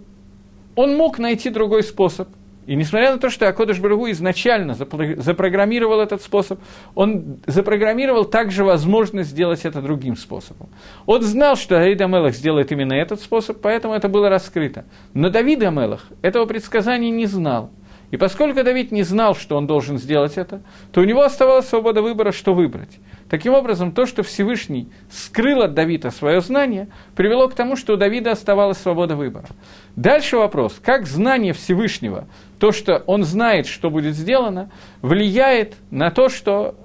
он 0.76 0.96
мог 0.96 1.20
найти 1.20 1.50
другой 1.50 1.84
способ. 1.84 2.30
И 2.66 2.76
несмотря 2.76 3.12
на 3.12 3.18
то, 3.18 3.32
что 3.32 3.48
Акодыш 3.48 3.80
Барагу 3.80 4.12
изначально 4.12 4.76
запрограммировал 4.76 6.02
этот 6.02 6.22
способ, 6.22 6.60
он 6.94 7.38
запрограммировал 7.48 8.26
также 8.26 8.64
возможность 8.64 9.32
сделать 9.32 9.66
это 9.66 9.82
другим 9.82 10.16
способом. 10.16 10.70
Он 11.08 11.24
знал, 11.24 11.56
что 11.56 11.80
Давид 11.80 12.00
Амелах 12.00 12.36
сделает 12.36 12.72
именно 12.72 12.94
этот 12.94 13.22
способ, 13.22 13.60
поэтому 13.60 13.96
это 13.96 14.08
было 14.08 14.30
раскрыто. 14.30 14.86
Но 15.16 15.32
Давид 15.32 15.64
Амелах 15.64 16.06
этого 16.22 16.46
предсказания 16.46 17.10
не 17.10 17.26
знал. 17.26 17.72
И 18.12 18.18
поскольку 18.18 18.64
Давид 18.64 18.92
не 18.92 19.02
знал, 19.02 19.36
что 19.36 19.58
он 19.58 19.66
должен 19.66 19.98
сделать 19.98 20.38
это, 20.38 20.62
то 20.92 21.02
у 21.02 21.06
него 21.06 21.24
оставалась 21.24 21.68
свобода 21.68 22.04
выбора, 22.04 22.32
что 22.32 22.54
выбрать. 22.54 23.00
Таким 23.30 23.54
образом, 23.54 23.92
то, 23.92 24.08
что 24.08 24.24
Всевышний 24.24 24.90
скрыл 25.12 25.62
от 25.62 25.76
Давида 25.76 26.10
свое 26.10 26.42
знание, 26.42 26.88
привело 27.16 27.48
к 27.48 27.54
тому, 27.54 27.76
что 27.76 27.94
у 27.94 27.96
Давида 27.96 28.32
оставалась 28.32 28.80
свобода 28.80 29.16
выбора. 29.16 29.48
Дальше 29.96 30.38
вопрос, 30.38 30.80
как 30.84 31.06
знание 31.06 31.54
Всевышнего, 31.54 32.28
то, 32.58 32.72
что 32.72 33.04
он 33.06 33.24
знает, 33.24 33.68
что 33.68 33.92
будет 33.92 34.16
сделано, 34.16 34.72
влияет 35.04 35.76
на 35.92 36.10
то, 36.10 36.30
что 36.30 36.76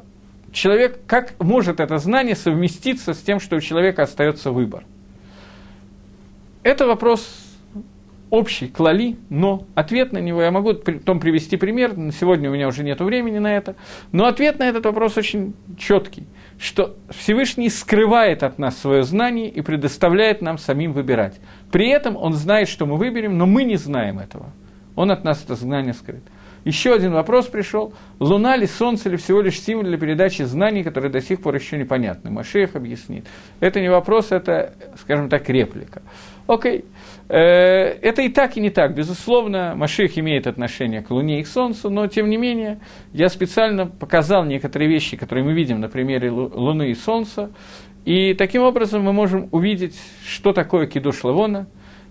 человек, 0.53 1.01
как 1.07 1.33
может 1.41 1.81
это 1.81 1.97
знание 1.97 2.37
совместиться 2.37 3.15
с 3.15 3.19
тем, 3.23 3.41
что 3.41 3.57
у 3.57 3.61
человека 3.61 4.03
остается 4.03 4.51
выбор. 4.51 4.85
Это 6.63 6.87
вопрос 6.87 7.27
общий, 8.35 8.69
клали, 8.69 9.17
но 9.31 9.67
ответ 9.75 10.13
на 10.13 10.19
него, 10.19 10.43
я 10.43 10.51
могу 10.51 10.75
потом 10.75 11.21
привести 11.21 11.57
пример, 11.57 11.95
сегодня 12.19 12.51
у 12.51 12.53
меня 12.53 12.69
уже 12.69 12.85
нет 12.85 13.01
времени 13.01 13.39
на 13.39 13.57
это, 13.57 13.77
но 14.13 14.27
ответ 14.27 14.59
на 14.59 14.65
этот 14.65 14.85
вопрос 14.85 15.17
очень 15.17 15.55
четкий, 15.79 16.25
что 16.59 16.97
Всевышний 17.11 17.71
скрывает 17.71 18.43
от 18.43 18.59
нас 18.59 18.77
свое 18.79 19.03
знание 19.03 19.49
и 19.49 19.61
предоставляет 19.61 20.43
нам 20.43 20.59
самим 20.59 20.93
выбирать. 20.93 21.41
При 21.71 21.89
этом 21.89 22.17
он 22.17 22.35
знает, 22.35 22.69
что 22.69 22.87
мы 22.87 22.97
выберем, 22.97 23.39
но 23.39 23.47
мы 23.47 23.65
не 23.65 23.77
знаем 23.77 24.19
этого. 24.19 24.47
Он 24.97 25.11
от 25.11 25.25
нас 25.25 25.43
это 25.43 25.55
знание 25.55 25.95
скрыт. 25.95 26.23
Еще 26.65 26.95
один 26.95 27.13
вопрос 27.13 27.47
пришел. 27.47 27.93
Луна 28.21 28.57
ли, 28.57 28.67
Солнце 28.67 29.11
ли 29.11 29.17
всего 29.19 29.43
лишь 29.43 29.61
символ 29.61 29.85
для 29.85 29.99
передачи 29.99 30.43
знаний, 30.43 30.83
которые 30.83 31.11
до 31.11 31.21
сих 31.21 31.43
пор 31.43 31.55
еще 31.55 31.77
непонятны? 31.77 32.31
Машех 32.31 32.75
объяснит. 32.75 33.27
Это 33.61 33.81
не 33.81 33.91
вопрос, 33.91 34.33
это, 34.33 34.73
скажем 34.99 35.29
так, 35.29 35.49
реплика. 35.51 36.03
Окей. 36.47 36.87
Э, 37.29 37.97
это 38.03 38.23
и 38.23 38.29
так, 38.29 38.57
и 38.57 38.61
не 38.61 38.71
так. 38.71 38.95
Безусловно, 38.95 39.75
Маших 39.75 40.19
имеет 40.19 40.47
отношение 40.47 41.03
к 41.03 41.11
Луне 41.11 41.41
и 41.41 41.43
к 41.43 41.47
Солнцу, 41.47 41.91
но, 41.91 42.07
тем 42.07 42.29
не 42.29 42.37
менее, 42.37 42.81
я 43.13 43.29
специально 43.29 43.87
показал 43.87 44.45
некоторые 44.45 44.89
вещи, 44.89 45.17
которые 45.17 45.45
мы 45.45 45.55
видим 45.55 45.81
на 45.81 45.89
примере 45.89 46.31
Луны 46.31 46.91
и 46.91 46.95
Солнца, 46.95 47.51
и 48.05 48.35
таким 48.35 48.63
образом 48.63 49.03
мы 49.03 49.13
можем 49.13 49.49
увидеть, 49.53 49.99
что 50.27 50.53
такое 50.53 50.87
кидуш 50.87 51.25
Лавона, 51.25 51.67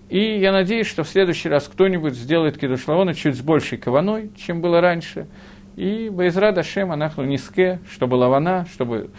и 0.10 0.40
я 0.40 0.52
надеюсь, 0.52 0.88
что 0.88 1.04
в 1.04 1.08
следующий 1.08 1.50
раз 1.50 1.68
кто-нибудь 1.68 2.16
сделает 2.16 2.58
кидуш 2.58 2.88
Лавона 2.88 3.14
чуть 3.14 3.36
с 3.36 3.42
большей 3.42 3.78
каваной, 3.78 4.32
чем 4.36 4.62
было 4.62 4.82
раньше, 4.82 5.28
и 5.76 6.10
Байзра 6.10 6.52
Дашем 6.52 6.92
Анахну 6.92 7.26
Ниске, 7.26 7.80
чтобы 7.92 8.16
Лавана, 8.16 8.66
чтобы 8.74 9.12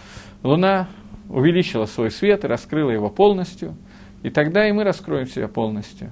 Луна 0.42 0.88
увеличила 1.28 1.86
свой 1.86 2.10
свет 2.10 2.44
и 2.44 2.48
раскрыла 2.48 2.90
его 2.90 3.08
полностью, 3.08 3.76
и 4.24 4.30
тогда 4.30 4.66
и 4.66 4.72
мы 4.72 4.84
раскроем 4.84 5.26
себя 5.26 5.48
полностью. 5.48 6.10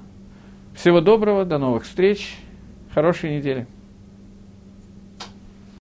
Всего 0.75 1.01
доброго, 1.01 1.47
до 1.47 1.57
новых 1.57 1.85
встреч, 1.85 2.37
хорошей 2.95 3.39
недели. 3.39 3.67